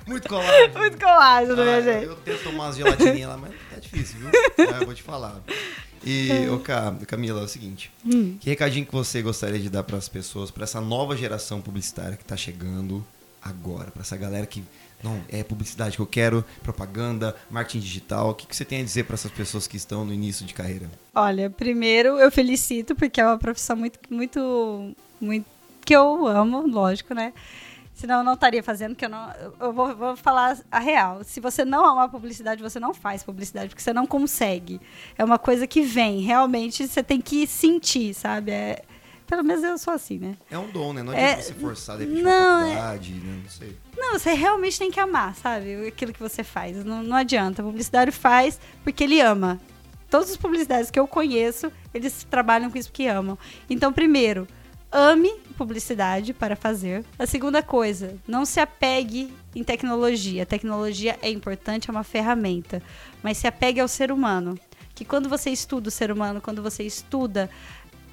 Muito 0.08 0.28
colágeno. 0.28 0.78
Muito 0.80 1.00
colágeno, 1.00 1.62
ah, 1.62 1.64
minha 1.64 1.82
gente. 1.82 2.06
Eu 2.06 2.16
tento 2.18 2.44
tomar 2.44 2.66
umas 2.66 2.76
gelatininhas 2.76 3.30
lá, 3.30 3.38
mas 3.38 3.54
é 3.76 3.80
difícil, 3.80 4.20
viu? 4.20 4.30
É, 4.58 4.82
eu 4.82 4.86
vou 4.86 4.94
te 4.94 5.04
falar. 5.04 5.42
E, 6.04 6.32
é. 6.32 6.52
ô, 6.52 6.60
Camila, 7.06 7.42
é 7.42 7.44
o 7.44 7.48
seguinte: 7.48 7.92
hum. 8.06 8.38
que 8.40 8.50
recadinho 8.50 8.86
que 8.86 8.92
você 8.92 9.22
gostaria 9.22 9.60
de 9.60 9.70
dar 9.70 9.84
para 9.84 9.98
as 9.98 10.10
pessoas, 10.10 10.50
para 10.52 10.64
essa 10.64 10.82
nova 10.82 11.16
geração 11.16 11.62
publicitária 11.62 12.18
que 12.18 12.24
está 12.24 12.36
chegando 12.36 13.06
agora, 13.42 13.92
para 13.92 14.02
essa 14.02 14.18
galera 14.18 14.46
que 14.46 14.64
não 15.04 15.20
é 15.30 15.44
publicidade 15.44 15.96
que 15.96 16.02
eu 16.02 16.06
quero, 16.06 16.46
propaganda, 16.62 17.36
marketing 17.50 17.80
digital. 17.80 18.30
O 18.30 18.36
que, 18.36 18.46
que 18.46 18.56
você 18.56 18.64
tem 18.64 18.82
a 18.82 18.84
dizer 18.84 19.06
para 19.06 19.16
essas 19.16 19.32
pessoas 19.32 19.68
que 19.68 19.76
estão 19.76 20.06
no 20.06 20.14
início 20.14 20.46
de 20.46 20.54
carreira? 20.54 20.90
Olha, 21.14 21.50
primeiro 21.50 22.20
eu 22.20 22.32
felicito 22.32 22.96
porque 22.96 23.20
é 23.20 23.26
uma 23.26 23.38
profissão 23.38 23.76
muito, 23.76 24.00
muito, 24.10 24.96
muito 25.20 25.46
que 25.84 25.96
eu 25.96 26.28
amo, 26.28 26.68
lógico, 26.68 27.14
né? 27.14 27.34
Senão 28.02 28.18
eu 28.18 28.24
não 28.24 28.34
estaria 28.34 28.64
fazendo, 28.64 28.96
que 28.96 29.06
eu 29.06 29.10
não. 29.10 29.32
Eu 29.60 29.72
vou, 29.72 29.96
vou 29.96 30.18
falar 30.18 30.58
a 30.72 30.80
real. 30.80 31.24
Se 31.24 31.40
você 31.40 31.64
não 31.64 31.86
ama 31.86 32.10
publicidade, 32.10 32.60
você 32.64 32.80
não 32.80 32.96
faz 32.96 33.22
publicidade, 33.22 33.70
porque 33.70 33.82
você 33.84 33.94
não 33.94 34.08
consegue. 34.08 34.82
É 35.16 35.24
uma 35.24 35.38
coisa 35.38 35.68
que 35.68 35.84
vem, 35.84 36.20
realmente 36.22 36.88
você 36.88 37.04
tem 37.04 37.22
que 37.22 37.46
sentir, 37.46 38.16
sabe? 38.16 38.50
É, 38.50 38.82
pelo 39.28 39.44
menos 39.44 39.64
eu 39.64 39.78
sou 39.78 39.94
assim, 39.94 40.18
né? 40.18 40.36
É 40.50 40.58
um 40.58 40.68
dom, 40.72 40.94
né? 40.94 41.04
Não 41.04 41.14
É, 41.14 41.34
adianta 41.34 41.44
você 41.44 41.54
forçar, 41.54 41.98
de 42.00 42.06
uma 42.06 42.30
é- 42.32 42.60
faculdade, 42.76 43.14
né? 43.14 43.40
Não 43.44 43.50
sei. 43.52 43.78
Não, 43.96 44.14
você 44.18 44.34
realmente 44.34 44.80
tem 44.80 44.90
que 44.90 45.00
amar, 45.00 45.36
sabe? 45.36 45.86
Aquilo 45.88 46.12
que 46.12 46.20
você 46.20 46.44
faz. 46.44 46.84
Não, 46.84 47.04
não 47.04 47.16
adianta. 47.16 47.62
O 47.62 47.66
publicitário 47.68 48.12
faz 48.12 48.60
porque 48.84 49.04
ele 49.04 49.22
ama. 49.22 49.60
Todos 50.10 50.32
os 50.32 50.38
publicitários 50.38 50.90
que 50.90 51.00
eu 51.00 51.08
conheço, 51.08 51.72
eles 51.94 52.26
trabalham 52.30 52.72
com 52.72 52.78
isso 52.80 52.90
porque 52.90 53.06
amam. 53.06 53.38
Então, 53.70 53.94
primeiro, 53.94 54.48
ame 54.92 55.32
publicidade 55.58 56.34
para 56.34 56.56
fazer. 56.56 57.06
A 57.18 57.26
segunda 57.26 57.64
coisa, 57.64 58.18
não 58.28 58.46
se 58.46 58.60
apegue 58.60 59.34
em 59.56 59.64
tecnologia. 59.64 60.44
A 60.44 60.46
tecnologia 60.46 61.18
é 61.22 61.30
importante, 61.30 61.90
é 61.90 61.92
uma 61.92 62.04
ferramenta. 62.04 62.82
Mas 63.24 63.38
se 63.38 63.48
apegue 63.48 63.80
ao 63.80 63.88
ser 63.88 64.12
humano. 64.12 64.60
Que 64.94 65.06
quando 65.06 65.30
você 65.30 65.50
estuda 65.50 65.88
o 65.88 65.92
ser 65.92 66.12
humano, 66.12 66.42
quando 66.42 66.62
você 66.62 66.84
estuda 66.84 67.50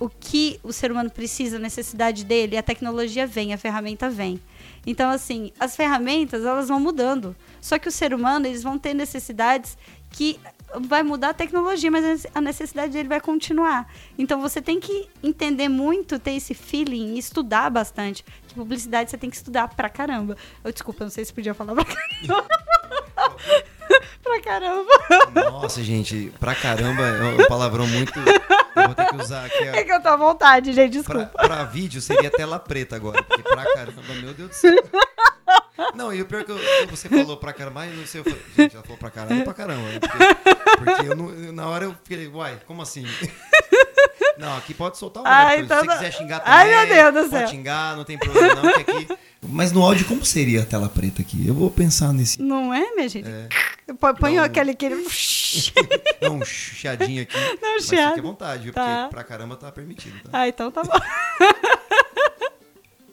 o 0.00 0.08
que 0.08 0.60
o 0.62 0.72
ser 0.72 0.92
humano 0.92 1.10
precisa, 1.10 1.56
a 1.56 1.60
necessidade 1.60 2.24
dele, 2.24 2.56
a 2.56 2.62
tecnologia 2.62 3.26
vem, 3.26 3.52
a 3.52 3.58
ferramenta 3.58 4.08
vem. 4.08 4.40
Então, 4.86 5.10
assim, 5.10 5.50
as 5.58 5.74
ferramentas, 5.74 6.44
elas 6.44 6.68
vão 6.68 6.78
mudando. 6.78 7.34
Só 7.60 7.78
que 7.78 7.88
o 7.88 7.92
ser 7.92 8.14
humano, 8.14 8.46
eles 8.46 8.62
vão 8.62 8.78
ter 8.78 8.94
necessidades 8.94 9.76
que 10.10 10.38
vai 10.80 11.02
mudar 11.02 11.30
a 11.30 11.34
tecnologia, 11.34 11.90
mas 11.90 12.26
a 12.34 12.40
necessidade 12.40 12.92
dele 12.92 13.08
vai 13.08 13.20
continuar. 13.20 13.86
Então, 14.18 14.40
você 14.40 14.60
tem 14.60 14.78
que 14.80 15.08
entender 15.22 15.68
muito, 15.68 16.18
ter 16.18 16.32
esse 16.32 16.54
feeling, 16.54 17.14
e 17.14 17.18
estudar 17.18 17.70
bastante. 17.70 18.24
Que 18.46 18.54
publicidade 18.54 19.10
você 19.10 19.18
tem 19.18 19.30
que 19.30 19.36
estudar 19.36 19.68
pra 19.68 19.88
caramba. 19.88 20.36
Eu, 20.64 20.72
desculpa, 20.72 21.04
não 21.04 21.10
sei 21.10 21.24
se 21.24 21.32
podia 21.32 21.54
falar 21.54 21.74
pra 21.74 21.84
caramba. 21.84 22.46
pra 24.22 24.40
caramba. 24.42 24.92
Nossa, 25.50 25.82
gente, 25.82 26.32
pra 26.38 26.54
caramba 26.54 27.02
é 27.02 27.42
um 27.42 27.46
palavrão 27.46 27.86
muito. 27.86 28.18
Eu 28.18 28.84
vou 28.86 28.94
ter 28.94 29.06
que 29.08 29.16
usar 29.16 29.44
aqui 29.46 29.64
É 29.64 29.80
a. 29.80 29.84
que 29.84 29.92
eu 29.92 30.00
tô 30.02 30.08
à 30.08 30.16
vontade, 30.16 30.72
gente, 30.72 31.02
Pra, 31.02 31.14
desculpa. 31.24 31.46
pra 31.48 31.64
vídeo 31.64 32.00
seria 32.00 32.30
tela 32.30 32.58
preta 32.58 32.94
agora. 32.96 33.22
Porque 33.22 33.42
pra 33.42 33.64
caramba, 33.74 34.02
meu 34.22 34.34
Deus 34.34 34.50
do 34.50 34.54
céu. 34.54 34.72
Não, 35.94 36.12
e 36.12 36.20
o 36.22 36.26
pior 36.26 36.40
é 36.40 36.44
que 36.44 36.50
eu- 36.50 36.58
você 36.90 37.08
falou 37.08 37.36
pra 37.36 37.52
caramba, 37.52 37.80
mas 37.80 37.94
não 37.96 38.04
sei, 38.06 38.20
eu 38.20 38.24
falei, 38.24 38.40
gente, 38.56 38.74
ela 38.74 38.82
falou 38.82 38.98
pra 38.98 39.10
caramba, 39.10 39.44
pra 39.44 39.54
caramba. 39.54 39.82
né? 39.82 40.00
Porque, 40.00 40.18
porque 40.84 41.06
eu 41.08 41.16
não- 41.16 41.52
na 41.52 41.68
hora 41.68 41.84
eu 41.84 41.94
fiquei, 42.04 42.26
uai, 42.28 42.58
como 42.66 42.82
assim? 42.82 43.04
Não, 44.38 44.56
aqui 44.56 44.72
pode 44.72 44.96
soltar 44.96 45.24
o 45.24 45.26
áudio. 45.26 45.64
então 45.64 45.80
Se 45.80 45.86
você 45.86 45.96
quiser 45.96 46.12
xingar 46.12 46.38
também. 46.38 46.54
Ai, 46.54 46.86
meu 46.86 47.12
Deus 47.12 47.24
do 47.26 47.30
Pode 47.30 47.40
céu. 47.42 47.48
xingar, 47.48 47.96
não 47.96 48.04
tem 48.04 48.16
problema 48.16 48.54
não, 48.54 48.72
que 48.72 48.80
aqui... 48.82 49.08
Mas 49.42 49.72
no 49.72 49.82
áudio, 49.82 50.06
como 50.06 50.24
seria 50.24 50.62
a 50.62 50.64
tela 50.64 50.88
preta 50.88 51.22
aqui? 51.22 51.44
Eu 51.44 51.54
vou 51.54 51.68
pensar 51.72 52.12
nesse... 52.12 52.40
Não 52.40 52.72
é, 52.72 52.94
minha 52.94 53.08
gente? 53.08 53.26
É, 53.28 53.48
Põe 54.20 54.36
Não. 54.36 54.44
aquele... 54.44 54.70
aquele... 54.70 54.94
dá 56.22 56.30
um 56.30 56.44
chiadinho 56.44 57.22
aqui. 57.22 57.36
Não, 57.60 57.74
mas 57.74 57.82
fique 57.88 57.96
chiado. 57.96 58.16
à 58.16 58.22
vontade, 58.22 58.62
viu? 58.62 58.72
Tá. 58.72 58.84
Porque 59.02 59.10
pra 59.16 59.24
caramba 59.24 59.56
tá 59.56 59.72
permitido, 59.72 60.16
tá? 60.22 60.30
Ah, 60.32 60.46
então 60.46 60.70
tá 60.70 60.84
bom. 60.84 60.92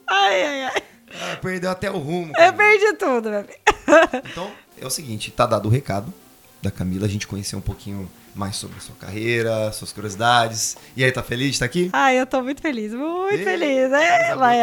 ai, 0.08 0.42
ai, 0.44 0.62
ai. 0.64 0.82
Ah, 1.12 1.36
perdeu 1.36 1.70
até 1.70 1.90
o 1.90 1.98
rumo. 1.98 2.28
Eu 2.30 2.34
cara. 2.34 2.52
perdi 2.52 2.92
tudo, 2.94 3.30
meu 3.30 3.44
filho. 3.44 3.58
Então, 4.30 4.50
é 4.80 4.86
o 4.86 4.90
seguinte, 4.90 5.30
tá 5.30 5.46
dado 5.46 5.66
o 5.66 5.70
recado 5.70 6.12
da 6.60 6.70
Camila, 6.70 7.06
a 7.06 7.08
gente 7.08 7.26
conhecer 7.26 7.54
um 7.54 7.60
pouquinho 7.60 8.10
mais 8.34 8.56
sobre 8.56 8.76
a 8.78 8.80
sua 8.80 8.94
carreira, 8.96 9.72
suas 9.72 9.92
curiosidades. 9.92 10.76
E 10.96 11.04
aí, 11.04 11.12
tá 11.12 11.22
feliz 11.22 11.48
de 11.48 11.52
estar 11.54 11.66
aqui? 11.66 11.88
Ai, 11.92 12.20
eu 12.20 12.26
tô 12.26 12.42
muito 12.42 12.60
feliz, 12.60 12.92
muito 12.92 13.34
Ei, 13.34 13.44
feliz. 13.44 13.92
É, 13.92 14.34
vai. 14.34 14.60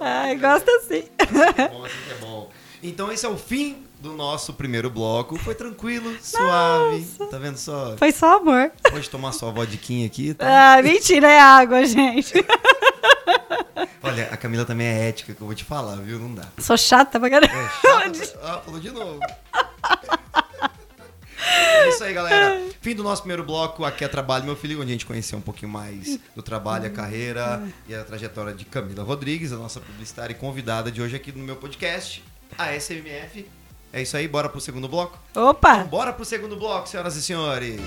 Ai, 0.00 0.36
gosta 0.36 0.70
sim. 0.88 1.04
Deus. 1.18 1.58
É 1.58 1.68
bom, 1.68 1.84
assim 1.84 1.94
que 2.06 2.12
é 2.12 2.14
bom. 2.16 2.50
Então, 2.82 3.12
esse 3.12 3.26
é 3.26 3.28
o 3.28 3.36
fim 3.36 3.84
do 4.00 4.14
nosso 4.14 4.54
primeiro 4.54 4.88
bloco. 4.88 5.36
Foi 5.38 5.54
tranquilo, 5.54 6.16
suave. 6.22 7.04
Tá 7.30 7.38
vendo 7.38 7.58
só? 7.58 7.94
Foi 7.98 8.10
só 8.10 8.38
amor. 8.38 8.72
Pode 8.90 9.10
tomar 9.10 9.32
sua 9.32 9.50
vodquinha 9.50 10.06
aqui, 10.06 10.32
tá? 10.32 10.78
Ah, 10.78 10.82
mentira, 10.82 11.30
é 11.30 11.38
água, 11.38 11.84
gente. 11.84 12.32
Olha, 14.02 14.28
a 14.32 14.36
Camila 14.36 14.64
também 14.64 14.86
é 14.86 15.08
ética, 15.08 15.34
que 15.34 15.40
eu 15.40 15.46
vou 15.46 15.54
te 15.54 15.64
falar, 15.64 15.96
viu? 15.96 16.18
Não 16.18 16.34
dá. 16.34 16.46
Sou 16.58 16.76
chata 16.76 17.20
pra 17.20 17.28
caramba. 17.28 17.52
É 17.52 17.68
chato. 17.68 18.38
Ah, 18.42 18.60
falou 18.64 18.80
de 18.80 18.90
novo. 18.90 19.20
É 21.42 21.88
isso 21.88 22.04
aí, 22.04 22.12
galera. 22.12 22.60
Fim 22.80 22.94
do 22.94 23.02
nosso 23.02 23.22
primeiro 23.22 23.44
bloco. 23.44 23.84
Aqui 23.84 24.04
é 24.04 24.08
Trabalho, 24.08 24.44
meu 24.44 24.56
filho, 24.56 24.80
onde 24.80 24.90
a 24.90 24.92
gente 24.92 25.06
conheceu 25.06 25.38
um 25.38 25.42
pouquinho 25.42 25.70
mais 25.70 26.18
do 26.34 26.42
trabalho, 26.42 26.86
a 26.86 26.90
carreira 26.90 27.62
e 27.88 27.94
a 27.94 28.04
trajetória 28.04 28.52
de 28.54 28.64
Camila 28.64 29.02
Rodrigues, 29.02 29.52
a 29.52 29.56
nossa 29.56 29.80
publicitária 29.80 30.32
e 30.32 30.36
convidada 30.36 30.90
de 30.90 31.00
hoje 31.02 31.16
aqui 31.16 31.32
no 31.32 31.42
meu 31.44 31.56
podcast, 31.56 32.22
a 32.56 32.72
SMF. 32.78 33.48
É 33.92 34.00
isso 34.00 34.16
aí, 34.16 34.28
bora 34.28 34.48
pro 34.48 34.60
segundo 34.60 34.88
bloco? 34.88 35.18
Opa! 35.34 35.78
Bora 35.84 36.12
pro 36.12 36.24
segundo 36.24 36.56
bloco, 36.56 36.88
senhoras 36.88 37.16
e 37.16 37.22
senhores. 37.22 37.80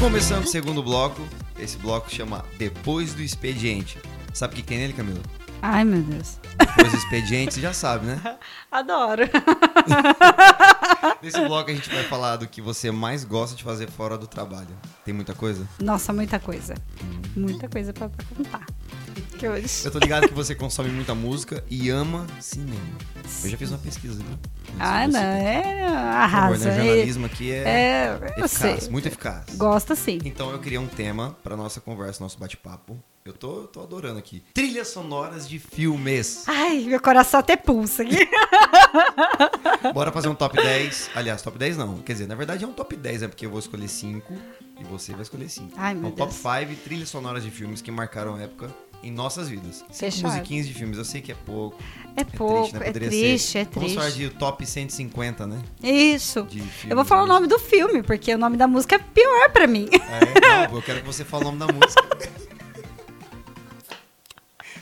Começando 0.00 0.44
o 0.44 0.48
segundo 0.48 0.82
bloco, 0.82 1.26
esse 1.58 1.76
bloco 1.78 2.10
chama 2.10 2.44
Depois 2.58 3.14
do 3.14 3.22
Expediente. 3.22 3.98
Sabe 4.32 4.54
o 4.54 4.56
que 4.56 4.62
tem 4.62 4.78
nele, 4.78 4.92
Camila? 4.92 5.20
Ai, 5.62 5.84
meu 5.84 6.02
Deus. 6.02 6.38
Depois 6.58 6.92
do 6.92 6.98
Expediente, 6.98 7.54
você 7.54 7.60
já 7.60 7.72
sabe, 7.72 8.06
né? 8.06 8.20
Adoro. 8.70 9.22
Nesse 11.22 11.40
bloco 11.40 11.70
a 11.70 11.74
gente 11.74 11.88
vai 11.88 12.04
falar 12.04 12.36
do 12.36 12.46
que 12.46 12.60
você 12.60 12.90
mais 12.90 13.24
gosta 13.24 13.56
de 13.56 13.64
fazer 13.64 13.90
fora 13.90 14.18
do 14.18 14.26
trabalho. 14.26 14.68
Tem 15.04 15.14
muita 15.14 15.34
coisa? 15.34 15.66
Nossa, 15.80 16.12
muita 16.12 16.38
coisa. 16.38 16.74
Muita 17.34 17.68
coisa 17.68 17.92
pra 17.92 18.10
contar. 18.36 18.66
Que 19.38 19.48
hoje. 19.48 19.84
Eu 19.84 19.90
tô 19.90 19.98
ligado 19.98 20.28
que 20.28 20.34
você 20.34 20.54
consome 20.54 20.90
muita 20.90 21.14
música 21.14 21.64
e 21.70 21.88
ama 21.90 22.26
cinema. 22.40 22.80
Eu 23.44 23.50
já 23.50 23.56
fiz 23.56 23.70
uma 23.70 23.78
pesquisa, 23.78 24.14
viu? 24.14 24.38
Ah, 24.78 25.06
não, 25.08 25.18
é. 25.20 25.62
Por 25.62 25.90
favor, 25.90 25.96
Arrasa. 25.96 26.68
né? 26.70 26.76
Jornalismo 26.76 27.26
aqui 27.26 27.50
é, 27.52 27.56
É, 27.68 28.20
eficaz, 28.38 28.82
sei. 28.82 28.90
muito 28.90 29.08
eficaz. 29.08 29.44
Gosta 29.56 29.94
sim. 29.94 30.18
Então 30.24 30.50
eu 30.50 30.58
queria 30.58 30.80
um 30.80 30.86
tema 30.86 31.36
pra 31.42 31.56
nossa 31.56 31.80
conversa, 31.80 32.22
nosso 32.22 32.38
bate-papo. 32.38 32.98
Eu 33.24 33.32
tô, 33.32 33.62
tô 33.66 33.80
adorando 33.82 34.18
aqui. 34.20 34.40
Trilhas 34.54 34.86
sonoras 34.88 35.48
de 35.48 35.58
filmes. 35.58 36.44
Ai, 36.46 36.84
meu 36.84 37.00
coração 37.00 37.40
até 37.40 37.56
pulsa 37.56 38.02
aqui. 38.04 38.18
Bora 39.92 40.12
fazer 40.12 40.28
um 40.28 40.34
top 40.34 40.56
10. 40.56 41.10
Aliás, 41.14 41.42
top 41.42 41.58
10 41.58 41.76
não. 41.76 41.98
Quer 41.98 42.12
dizer, 42.12 42.28
na 42.28 42.36
verdade 42.36 42.64
é 42.64 42.68
um 42.68 42.72
top 42.72 42.94
10, 42.94 43.22
é 43.24 43.28
porque 43.28 43.44
eu 43.46 43.50
vou 43.50 43.58
escolher 43.58 43.88
5 43.88 44.32
e 44.78 44.84
você 44.84 45.12
vai 45.12 45.22
escolher 45.22 45.48
5. 45.48 45.72
Ai, 45.76 45.94
meu 45.94 46.10
então, 46.10 46.26
top 46.28 46.40
Deus. 46.40 46.68
5 46.68 46.82
trilhas 46.84 47.08
sonoras 47.08 47.42
de 47.42 47.50
filmes 47.50 47.82
que 47.82 47.90
marcaram 47.90 48.36
a 48.36 48.42
época 48.42 48.70
em 49.02 49.10
nossas 49.10 49.48
vidas. 49.48 49.84
Cinco 49.90 50.28
musiquinhas 50.28 50.66
de 50.66 50.74
filmes, 50.74 50.98
eu 50.98 51.04
sei 51.04 51.20
que 51.20 51.32
é 51.32 51.34
pouco. 51.34 51.76
É 52.16 52.24
pouco, 52.24 52.62
triste, 52.62 52.78
né? 52.78 52.88
é 52.88 52.92
triste, 52.92 53.48
ser- 53.52 53.58
é 53.58 53.64
Vamos 53.72 53.92
falar 53.92 54.06
triste. 54.06 54.18
de 54.30 54.30
top 54.30 54.66
150, 54.66 55.46
né? 55.46 55.62
Isso. 55.82 56.46
Eu 56.88 56.96
vou 56.96 57.04
falar 57.04 57.24
o 57.24 57.26
né? 57.26 57.34
nome 57.34 57.46
do 57.46 57.58
filme, 57.58 58.02
porque 58.02 58.34
o 58.34 58.38
nome 58.38 58.56
da 58.56 58.66
música 58.66 58.96
é 58.96 58.98
pior 58.98 59.50
pra 59.50 59.66
mim. 59.66 59.88
É, 59.92 60.66
não, 60.68 60.76
eu 60.76 60.82
quero 60.82 61.00
que 61.00 61.06
você 61.06 61.24
fale 61.24 61.44
o 61.44 61.52
nome 61.52 61.58
da 61.58 61.66
música. 61.72 62.02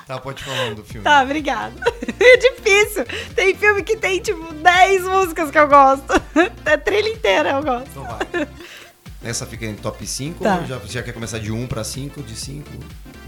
tá, 0.06 0.18
pode 0.20 0.44
falar 0.44 0.56
o 0.56 0.64
nome 0.64 0.74
do 0.76 0.84
filme. 0.84 1.02
Tá, 1.04 1.22
obrigada. 1.22 1.74
É 2.26 2.36
difícil. 2.38 3.04
Tem 3.34 3.54
filme 3.54 3.82
que 3.82 3.96
tem, 3.96 4.18
tipo, 4.20 4.52
10 4.54 5.02
músicas 5.02 5.50
que 5.50 5.58
eu 5.58 5.68
gosto. 5.68 6.10
A 6.64 6.78
trilha 6.78 7.08
inteira 7.10 7.50
eu 7.50 7.62
gosto. 7.62 7.88
Então 7.90 8.04
vai. 8.04 8.48
Essa 9.24 9.46
fica 9.46 9.64
em 9.64 9.74
top 9.74 10.06
5 10.06 10.44
Tá. 10.44 10.58
ou 10.60 10.66
já, 10.66 10.78
já 10.86 11.02
quer 11.02 11.12
começar 11.12 11.38
de 11.38 11.50
1 11.50 11.66
pra 11.66 11.82
5, 11.82 12.22
de 12.22 12.36
5, 12.36 12.68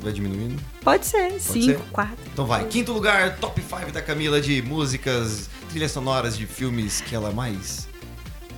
vai 0.03 0.13
diminuindo? 0.13 0.63
Pode 0.83 1.07
ser. 1.07 1.41
ser? 1.41 1.63
5, 1.63 1.83
4. 1.91 2.17
Então 2.33 2.45
vai, 2.47 2.65
quinto 2.67 2.93
lugar, 2.93 3.37
top 3.39 3.63
5 3.63 3.91
da 3.93 4.03
Camila 4.03 4.41
de 4.41 4.61
músicas, 4.63 5.49
trilhas 5.71 5.91
sonoras 5.93 6.37
de 6.37 6.47
filmes 6.47 7.01
que 7.01 7.15
ela 7.15 7.33
mais 7.33 7.89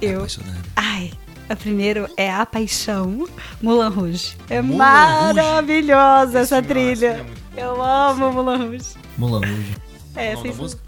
é 0.02 0.06
Eu. 0.06 0.18
apaixonada. 0.18 0.58
Ai, 0.74 1.12
a 1.48 1.54
primeiro 1.54 2.08
é 2.16 2.30
A 2.32 2.44
Paixão, 2.44 3.28
Mulan 3.62 3.88
Rouge. 3.90 4.36
É 4.50 4.60
Moulin 4.60 4.78
maravilhosa 4.78 6.40
Esse 6.40 6.54
essa 6.54 6.58
esse 6.58 6.68
trilha. 6.68 7.14
filme 7.14 7.30
é 7.56 7.64
bom, 7.64 7.70
eu 7.76 7.82
amo 7.82 8.32
Mulan 8.32 8.56
Rouge. 8.58 8.94
Mulan 9.16 9.40
Rouge. 9.46 9.76
É, 10.16 10.34
da 10.34 10.42
sem 10.42 10.52
música? 10.54 10.82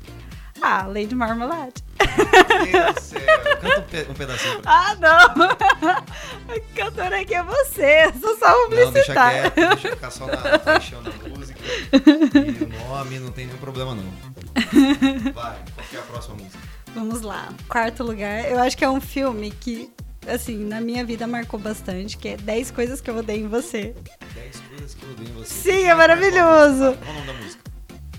Ah, 0.60 0.84
Lady 0.86 1.14
Marmalade. 1.14 1.74
Meu 2.00 2.72
Deus 2.72 2.94
do 2.94 3.00
céu. 3.00 3.20
Canta 3.60 3.78
um, 3.78 3.82
pe- 3.82 4.06
um 4.10 4.14
pedacinho 4.14 4.60
pra 4.62 4.72
Ah, 4.72 4.94
não! 4.96 5.46
A 6.50 6.60
cantora 6.74 7.20
aqui 7.20 7.34
é 7.34 7.42
você, 7.42 8.06
eu 8.06 8.20
sou 8.20 8.36
só 8.36 8.68
Não, 8.68 8.90
deixa 8.92 9.12
quieto, 9.12 9.54
deixa 9.54 9.88
eu 9.88 9.92
ficar 9.96 10.10
só 10.10 10.26
na 10.26 10.58
paixão 10.58 11.02
da 11.02 11.10
música. 11.28 11.58
E 11.92 12.64
o 12.64 12.88
nome 12.88 13.18
não 13.20 13.30
tem 13.30 13.46
nenhum 13.46 13.58
problema, 13.58 13.94
não. 13.94 15.32
Vai, 15.32 15.56
qual 15.74 15.86
que 15.88 15.96
é 15.96 15.98
a 15.98 16.02
próxima 16.02 16.34
música? 16.36 16.58
Vamos 16.94 17.20
lá. 17.22 17.48
Quarto 17.68 18.02
lugar, 18.02 18.50
eu 18.50 18.58
acho 18.58 18.76
que 18.76 18.84
é 18.84 18.90
um 18.90 19.00
filme 19.00 19.52
que, 19.52 19.92
assim, 20.26 20.56
na 20.64 20.80
minha 20.80 21.04
vida 21.04 21.24
marcou 21.26 21.58
bastante, 21.60 22.16
que 22.16 22.30
é 22.30 22.36
10 22.36 22.72
coisas 22.72 23.00
que 23.00 23.08
eu 23.08 23.16
odeio 23.16 23.44
em 23.44 23.48
você. 23.48 23.94
10 24.34 24.60
coisas 24.70 24.94
que 24.94 25.02
eu 25.04 25.10
odeio 25.12 25.28
em 25.28 25.32
você. 25.34 25.54
Sim, 25.54 25.84
é 25.84 25.94
maravilhoso. 25.94 26.96
Qual 26.98 27.10
o 27.10 27.14
nome 27.14 27.26
da 27.28 27.32
música? 27.34 27.59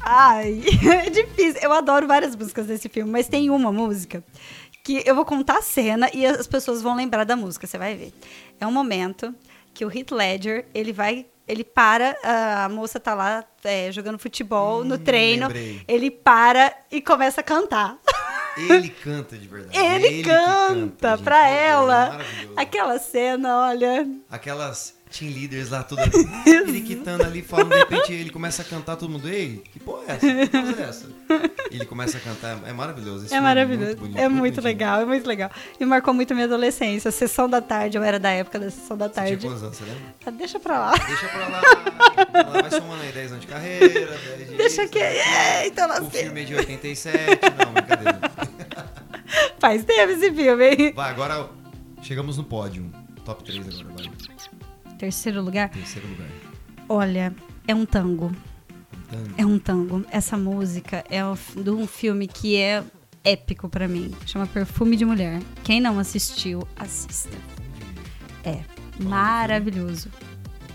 Ai, 0.03 0.61
é 1.05 1.09
difícil. 1.09 1.59
Eu 1.61 1.71
adoro 1.73 2.07
várias 2.07 2.35
músicas 2.35 2.65
desse 2.67 2.89
filme, 2.89 3.09
mas 3.11 3.27
tem 3.27 3.49
uma 3.49 3.71
música 3.71 4.23
que 4.83 5.03
eu 5.05 5.13
vou 5.13 5.25
contar 5.25 5.59
a 5.59 5.61
cena 5.61 6.09
e 6.13 6.25
as 6.25 6.47
pessoas 6.47 6.81
vão 6.81 6.95
lembrar 6.95 7.23
da 7.23 7.35
música, 7.35 7.67
você 7.67 7.77
vai 7.77 7.95
ver. 7.95 8.13
É 8.59 8.65
um 8.65 8.71
momento 8.71 9.33
que 9.73 9.85
o 9.85 9.91
Heath 9.95 10.11
Ledger, 10.11 10.65
ele 10.73 10.91
vai 10.91 11.25
Ele 11.47 11.63
para, 11.63 12.15
a 12.23 12.69
moça 12.69 12.99
tá 12.99 13.13
lá 13.13 13.43
é, 13.63 13.91
jogando 13.91 14.17
futebol 14.17 14.83
no 14.85 14.95
Hum, 14.95 14.99
treino. 14.99 15.47
lembrei. 15.47 15.81
Ele 15.87 16.09
para 16.11 16.73
e 16.91 17.01
começa 17.01 17.41
a 17.41 17.43
cantar. 17.43 17.97
Ele 18.57 18.89
canta 18.89 19.37
de 19.37 19.47
verdade. 19.47 19.77
Ele, 19.77 20.09
que 20.09 20.23
canta 20.23 21.11
gente. 21.15 21.23
pra 21.23 21.49
é 21.49 21.67
ela. 21.67 22.09
maravilhoso. 22.09 22.53
Aquela 22.57 22.99
cena, 22.99 23.57
olha. 23.67 24.07
Aquelas 24.29 24.93
team 25.19 25.31
leaders 25.33 25.69
lá, 25.69 25.83
tudo 25.83 26.01
ali, 26.01 26.11
ele 26.45 26.81
quitando 26.81 27.23
ali, 27.23 27.41
falando, 27.41 27.69
de 27.71 27.77
repente 27.77 28.13
ele 28.13 28.29
começa 28.29 28.61
a 28.61 28.65
cantar, 28.65 28.95
todo 28.95 29.09
mundo, 29.09 29.27
ei, 29.29 29.61
que 29.71 29.79
porra 29.79 30.03
é 30.07 30.11
essa? 30.13 30.27
Que 30.27 30.47
porra 30.47 30.75
é 30.79 30.89
essa? 30.89 31.05
Ele 31.71 31.85
começa 31.85 32.17
a 32.17 32.21
cantar, 32.21 32.59
é 32.67 32.73
maravilhoso. 32.73 33.25
esse 33.25 33.33
É 33.35 33.39
maravilhoso. 33.41 33.85
muito 33.87 33.99
bonito, 33.99 34.17
é 34.17 34.27
muito 34.29 34.39
bonitinho. 34.39 34.63
legal, 34.63 35.01
é 35.01 35.05
muito 35.05 35.27
legal. 35.27 35.51
E 35.79 35.85
marcou 35.85 36.13
muito 36.13 36.31
a 36.31 36.33
minha 36.35 36.45
adolescência. 36.45 37.11
Sessão 37.11 37.47
da 37.49 37.61
tarde, 37.61 37.97
eu 37.97 38.03
era 38.03 38.19
da 38.19 38.29
época 38.31 38.59
da 38.59 38.69
sessão 38.69 38.97
da 38.97 39.07
Você 39.07 39.13
tinha 39.13 39.25
tarde. 39.27 39.45
quantos 39.47 39.63
anos, 39.63 39.77
você 39.77 39.83
lembra? 39.85 40.01
Ah, 40.25 40.31
Deixa 40.31 40.59
pra 40.59 40.79
lá. 40.79 40.91
Deixa 40.97 41.27
pra 41.27 41.47
lá, 41.47 41.61
ela 42.33 42.61
vai 42.61 42.71
somando 42.71 43.01
aí 43.03 43.11
10 43.11 43.31
anos 43.31 43.41
de 43.41 43.47
carreira, 43.47 44.17
10 44.37 44.49
de 44.49 44.55
Deixa 44.57 44.83
isso, 44.83 44.91
que. 44.91 44.99
né? 44.99 45.63
Eita, 45.65 45.85
O 45.85 45.87
nasci. 45.87 46.17
filme 46.23 46.41
é 46.41 46.43
de 46.45 46.55
87, 46.55 47.41
não, 47.65 47.73
brincadeira. 47.73 48.19
Faz 49.59 49.83
tempo 49.85 50.11
esse 50.11 50.31
filme, 50.33 50.69
hein? 50.69 50.93
Vai, 50.95 51.09
agora 51.11 51.49
chegamos 52.01 52.37
no 52.37 52.43
pódio. 52.43 52.91
Top 53.23 53.43
3 53.43 53.59
agora, 53.79 53.93
vai. 53.95 54.30
Terceiro 55.01 55.41
lugar. 55.41 55.69
Terceiro 55.69 56.07
lugar. 56.09 56.27
Olha, 56.87 57.33
é 57.67 57.73
um 57.73 57.87
tango. 57.87 58.31
Tango. 59.09 59.33
É 59.35 59.43
um 59.43 59.57
tango. 59.57 60.05
Essa 60.11 60.37
música 60.37 61.03
é 61.09 61.21
de 61.59 61.69
um 61.71 61.87
filme 61.87 62.27
que 62.27 62.55
é 62.55 62.83
épico 63.23 63.67
pra 63.67 63.87
mim. 63.87 64.13
Chama 64.27 64.45
Perfume 64.45 64.95
de 64.95 65.03
Mulher. 65.03 65.41
Quem 65.63 65.81
não 65.81 65.97
assistiu, 65.97 66.67
assista. 66.75 67.35
É 68.45 68.59
maravilhoso. 68.99 70.11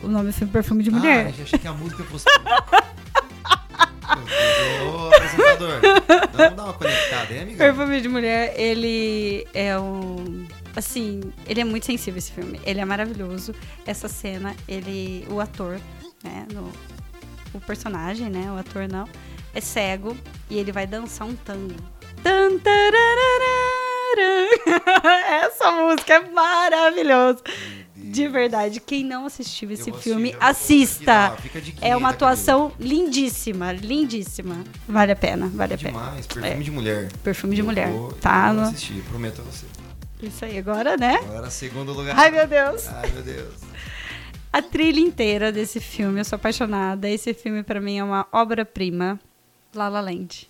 O 0.02 0.08
nome 0.08 0.30
do 0.30 0.32
filme 0.32 0.50
é 0.50 0.52
Perfume 0.54 0.82
de 0.82 0.90
Mulher. 0.90 1.26
Ah, 1.26 1.42
achei 1.42 1.58
que 1.60 1.68
a 1.68 1.72
música 1.72 2.02
fosse. 2.02 2.24
Ô, 4.82 5.08
apresentador, 5.14 5.80
vamos 6.32 6.56
dar 6.56 6.64
uma 6.64 6.72
conectada, 6.72 7.32
hein, 7.32 7.42
amiga? 7.42 7.58
Perfume 7.58 8.00
de 8.00 8.08
Mulher, 8.08 8.54
ele 8.58 9.46
é 9.54 9.78
um. 9.78 10.46
Assim, 10.76 11.20
ele 11.46 11.60
é 11.60 11.64
muito 11.64 11.86
sensível 11.86 12.18
esse 12.18 12.30
filme. 12.30 12.60
Ele 12.64 12.78
é 12.80 12.84
maravilhoso. 12.84 13.54
Essa 13.86 14.08
cena, 14.08 14.54
ele. 14.68 15.26
O 15.30 15.40
ator, 15.40 15.80
né? 16.22 16.46
no- 16.52 16.70
o 17.54 17.60
personagem, 17.60 18.28
né? 18.28 18.52
O 18.52 18.58
ator 18.58 18.86
não. 18.86 19.08
É 19.54 19.60
cego 19.60 20.14
e 20.50 20.58
ele 20.58 20.70
vai 20.70 20.86
dançar 20.86 21.26
um 21.26 21.34
tango. 21.34 21.74
Essa 25.42 25.70
música 25.72 26.14
é 26.14 26.20
maravilhosa. 26.30 27.42
De 27.94 28.28
verdade, 28.28 28.80
quem 28.80 29.02
não 29.04 29.26
assistiu 29.26 29.70
esse 29.70 29.90
Eu 29.90 29.94
filme, 29.96 30.36
assista. 30.38 31.36
É 31.80 31.96
uma 31.96 32.10
atuação 32.10 32.72
lindíssima, 32.78 33.72
lindíssima. 33.72 34.62
Vale 34.86 35.12
a 35.12 35.16
pena, 35.16 35.46
vale 35.48 35.74
a 35.74 35.78
pena. 35.78 35.90
Demais, 35.98 36.26
perfume 36.26 36.54
É. 36.60 36.62
de 36.62 36.70
mulher. 36.70 37.12
Perfume 37.24 37.54
de 37.54 37.60
Eu 37.62 37.64
mulher. 37.66 37.90
vou- 37.90 38.12
tá 38.12 38.48
eu 38.50 38.54
vou 38.56 38.64
assistir, 38.64 39.02
prometo 39.08 39.40
a 39.40 39.44
você. 39.44 39.66
Isso 40.22 40.44
aí, 40.44 40.58
agora, 40.58 40.96
né? 40.96 41.16
Agora, 41.22 41.50
segundo 41.50 41.92
lugar. 41.92 42.16
Ai, 42.18 42.30
meu 42.30 42.46
Deus. 42.46 42.86
Ai, 42.88 43.10
meu 43.12 43.22
Deus. 43.22 43.54
A 44.52 44.62
trilha 44.62 45.00
inteira 45.00 45.52
desse 45.52 45.80
filme, 45.80 46.20
eu 46.20 46.24
sou 46.24 46.36
apaixonada. 46.36 47.08
Esse 47.08 47.34
filme, 47.34 47.62
pra 47.62 47.80
mim, 47.80 47.98
é 47.98 48.04
uma 48.04 48.26
obra-prima. 48.32 49.20
La 49.74 49.88
La 49.88 50.00
Land. 50.00 50.48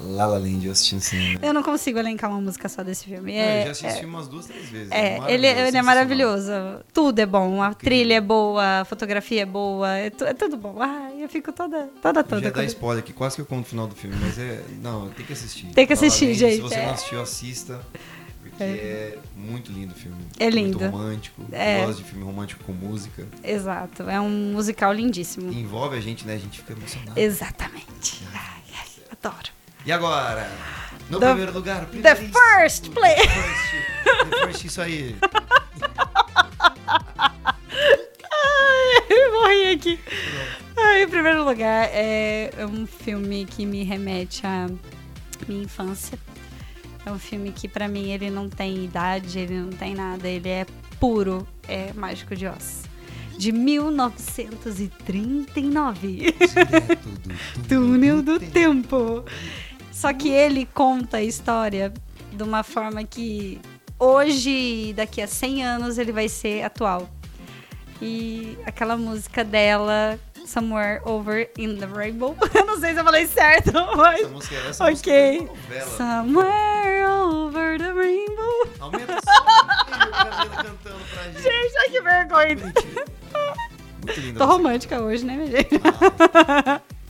La 0.00 0.26
La 0.26 0.38
Land, 0.38 0.66
eu 0.66 0.72
assisti 0.72 0.96
no 0.96 1.00
cinema. 1.00 1.38
Eu 1.40 1.54
não 1.54 1.62
consigo 1.62 1.96
elencar 2.00 2.28
uma 2.28 2.40
música 2.40 2.68
só 2.68 2.82
desse 2.82 3.04
filme. 3.04 3.32
É, 3.32 3.60
eu 3.60 3.64
já 3.66 3.70
assisti 3.86 4.02
é, 4.02 4.06
umas 4.06 4.26
duas, 4.26 4.46
três 4.46 4.68
vezes. 4.68 4.90
é, 4.90 5.18
maravilhoso, 5.20 5.30
ele, 5.32 5.46
ele 5.68 5.76
é 5.76 5.82
maravilhoso. 5.82 6.50
Tudo 6.92 7.20
é 7.20 7.26
bom. 7.26 7.62
A 7.62 7.72
trilha 7.72 8.14
é 8.14 8.20
boa, 8.20 8.80
a 8.80 8.84
fotografia 8.84 9.42
é 9.42 9.46
boa, 9.46 9.88
é, 9.96 10.10
tu- 10.10 10.24
é 10.24 10.34
tudo 10.34 10.56
bom. 10.56 10.74
Ai, 10.80 11.22
eu 11.22 11.28
fico 11.28 11.52
toda, 11.52 11.88
toda, 12.02 12.24
toda. 12.24 12.42
já 12.42 12.50
dá 12.50 12.64
spoiler 12.64 13.04
aqui, 13.04 13.12
quase 13.12 13.36
que 13.36 13.42
eu 13.42 13.46
conto 13.46 13.58
no 13.60 13.64
final 13.66 13.86
do 13.86 13.94
filme, 13.94 14.16
mas 14.20 14.36
é. 14.36 14.64
Não, 14.82 15.10
tem 15.10 15.24
que 15.24 15.32
assistir. 15.32 15.66
Tem 15.68 15.86
que 15.86 15.94
La 15.94 16.00
La 16.00 16.06
assistir, 16.08 16.26
Land, 16.26 16.38
gente, 16.40 16.54
Se 16.56 16.60
você 16.60 16.74
é. 16.74 16.86
não 16.86 16.92
assistiu, 16.94 17.22
assista. 17.22 17.80
Porque 18.56 18.62
é. 18.64 19.18
muito 19.36 19.72
lindo 19.72 19.92
o 19.92 19.96
filme. 19.96 20.16
É 20.38 20.48
lindo. 20.48 20.78
Muito 20.78 20.92
romântico. 20.96 21.42
É. 21.52 21.82
Eu 21.82 21.86
gosto 21.86 21.98
de 22.02 22.04
filme 22.08 22.24
romântico 22.24 22.62
com 22.64 22.72
música. 22.72 23.26
Exato, 23.42 24.04
é 24.08 24.20
um 24.20 24.52
musical 24.52 24.92
lindíssimo. 24.92 25.50
E 25.52 25.60
envolve 25.60 25.96
a 25.96 26.00
gente, 26.00 26.24
né? 26.26 26.34
A 26.34 26.38
gente 26.38 26.58
fica 26.58 26.72
emocionado. 26.72 27.18
Exatamente. 27.18 28.22
Ai, 28.32 28.62
ai, 28.78 28.88
adoro. 29.10 29.48
E 29.84 29.92
agora? 29.92 30.48
No 31.10 31.18
The- 31.20 31.26
primeiro 31.26 31.52
lugar, 31.52 31.86
The 31.86 32.14
first 32.16 32.90
place. 32.90 33.16
The 33.22 33.28
first, 33.28 34.30
the 34.30 34.36
first, 34.46 34.64
isso 34.64 34.80
aí. 34.80 35.16
Ai, 38.32 39.30
morri 39.32 39.72
aqui. 39.74 40.00
Ai, 40.76 41.02
em 41.02 41.08
primeiro 41.08 41.44
lugar, 41.44 41.88
é 41.92 42.50
um 42.70 42.86
filme 42.86 43.44
que 43.44 43.64
me 43.66 43.82
remete 43.84 44.46
à 44.46 44.68
minha 45.48 45.64
infância. 45.64 46.18
É 47.06 47.12
um 47.12 47.18
filme 47.18 47.52
que, 47.52 47.68
pra 47.68 47.86
mim, 47.86 48.10
ele 48.10 48.30
não 48.30 48.48
tem 48.48 48.84
idade, 48.84 49.38
ele 49.38 49.58
não 49.58 49.68
tem 49.70 49.94
nada, 49.94 50.26
ele 50.26 50.48
é 50.48 50.66
puro, 50.98 51.46
é 51.68 51.92
Mágico 51.92 52.34
de 52.34 52.46
Oz. 52.46 52.84
De 53.36 53.52
1939. 53.52 56.32
Direto 56.32 57.08
do 57.08 57.68
Túnel 57.68 58.22
do 58.22 58.40
Tempo. 58.40 59.24
Só 59.92 60.12
que 60.12 60.28
ele 60.28 60.66
conta 60.72 61.18
a 61.18 61.22
história 61.22 61.92
de 62.32 62.42
uma 62.42 62.62
forma 62.62 63.04
que 63.04 63.60
hoje, 63.98 64.92
daqui 64.96 65.20
a 65.20 65.26
100 65.26 65.64
anos, 65.64 65.98
ele 65.98 66.12
vai 66.12 66.28
ser 66.28 66.62
atual. 66.62 67.08
E 68.02 68.58
aquela 68.66 68.96
música 68.96 69.44
dela, 69.44 70.18
Somewhere 70.46 71.00
Over 71.04 71.50
in 71.58 71.76
the 71.76 71.86
Rainbow. 71.86 72.36
Eu 72.54 72.66
não 72.66 72.78
sei 72.78 72.92
se 72.92 73.00
eu 73.00 73.04
falei 73.04 73.26
certo, 73.26 73.72
mas. 73.96 74.20
Essa 74.20 74.28
música, 74.28 74.54
essa 74.56 74.90
música 74.90 75.10
Ok. 75.10 75.14
é 75.14 75.38
uma 75.40 75.46
novela. 75.46 75.96
Somewhere 75.96 76.83
over 77.74 77.78
the 77.78 77.92
rainbow. 77.92 78.68
Aumenta 78.80 79.18
só 79.24 79.42
o 79.42 80.50
cantando 80.62 81.04
pra 81.12 81.22
gente. 81.24 81.42
Gente, 81.42 81.76
ai 81.78 81.90
que 81.90 82.00
vergonha. 82.00 82.56
Muito 82.56 84.20
linda. 84.20 84.38
Tô 84.38 84.46
romântica 84.46 85.02
hoje, 85.02 85.24
né, 85.24 85.36
minha 85.36 85.50
gente? 85.50 85.70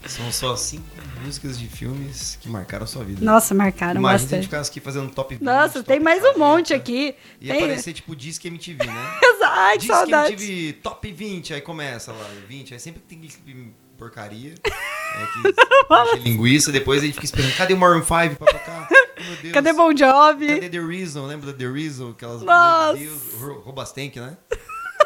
São 0.07 0.31
só 0.31 0.55
cinco 0.55 0.83
músicas 1.23 1.57
de 1.57 1.67
filmes 1.67 2.37
que 2.39 2.47
marcaram 2.47 2.83
a 2.83 2.87
sua 2.87 3.03
vida. 3.03 3.23
Nossa, 3.25 3.53
marcaram 3.55 3.99
Imagina 3.99 4.19
se 4.19 4.35
a 4.35 4.37
gente 4.37 4.43
bastante. 4.43 4.43
ficasse 4.45 4.69
aqui 4.71 4.79
fazendo 4.79 5.11
top 5.11 5.33
20. 5.35 5.43
Nossa, 5.43 5.73
top 5.79 5.85
tem 5.87 5.99
mais 5.99 6.19
um 6.19 6.33
40. 6.33 6.39
monte 6.39 6.73
aqui. 6.73 7.15
Ia 7.41 7.53
Tem- 7.53 7.63
aparecer 7.63 7.93
tipo 7.93 8.15
Disque 8.15 8.47
MTV, 8.47 8.85
né? 8.85 9.19
Ai, 9.47 9.73
que 9.73 9.79
Disque 9.79 9.95
saudade. 9.95 10.33
MTV 10.33 10.73
Top 10.83 11.11
20, 11.11 11.53
aí 11.53 11.61
começa 11.61 12.11
lá, 12.11 12.25
20, 12.47 12.73
aí 12.73 12.79
sempre 12.79 13.01
tem 13.01 13.19
clipe 13.19 13.73
porcaria. 13.97 14.55
É 14.63 16.15
que 16.15 16.19
linguiça, 16.19 16.71
depois 16.71 17.01
a 17.01 17.05
gente 17.05 17.13
fica 17.15 17.25
esperando. 17.25 17.55
Cadê 17.55 17.73
o 17.73 17.77
Maroon 17.77 18.01
5 18.03 18.35
pra 18.35 18.47
tocar? 18.53 18.87
Oh, 18.91 19.23
meu 19.23 19.35
Deus. 19.41 19.53
Cadê 19.53 19.73
Bon 19.73 19.95
Jovi? 19.95 20.47
Cadê 20.47 20.69
The 20.69 20.79
Reason? 20.79 21.25
Lembra 21.25 21.51
da 21.51 21.57
The 21.57 21.67
Reason? 21.71 22.09
Aquelas. 22.11 22.41
Nossa. 22.41 22.93
Meu 22.93 23.09
Deus, 23.09 23.21
Ro- 23.41 23.59
Robastank, 23.61 24.19
né? 24.19 24.37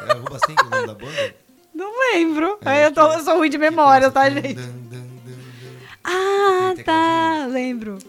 É 0.08 0.14
Robastank 0.14 0.62
o 0.66 0.70
nome 0.70 0.88
da 0.88 0.94
banda? 0.96 1.36
Não 1.76 2.00
lembro. 2.14 2.58
É, 2.66 2.86
eu, 2.88 2.92
tô, 2.94 3.08
que- 3.10 3.16
eu 3.16 3.24
sou 3.24 3.38
ruim 3.38 3.50
de 3.50 3.58
memória, 3.58 4.10
começa 4.12 4.32
tá, 4.32 4.42
dun, 4.42 4.48
gente? 4.48 4.70
Ah, 6.04 6.74
tá. 6.84 7.46
Lembro. 7.50 8.00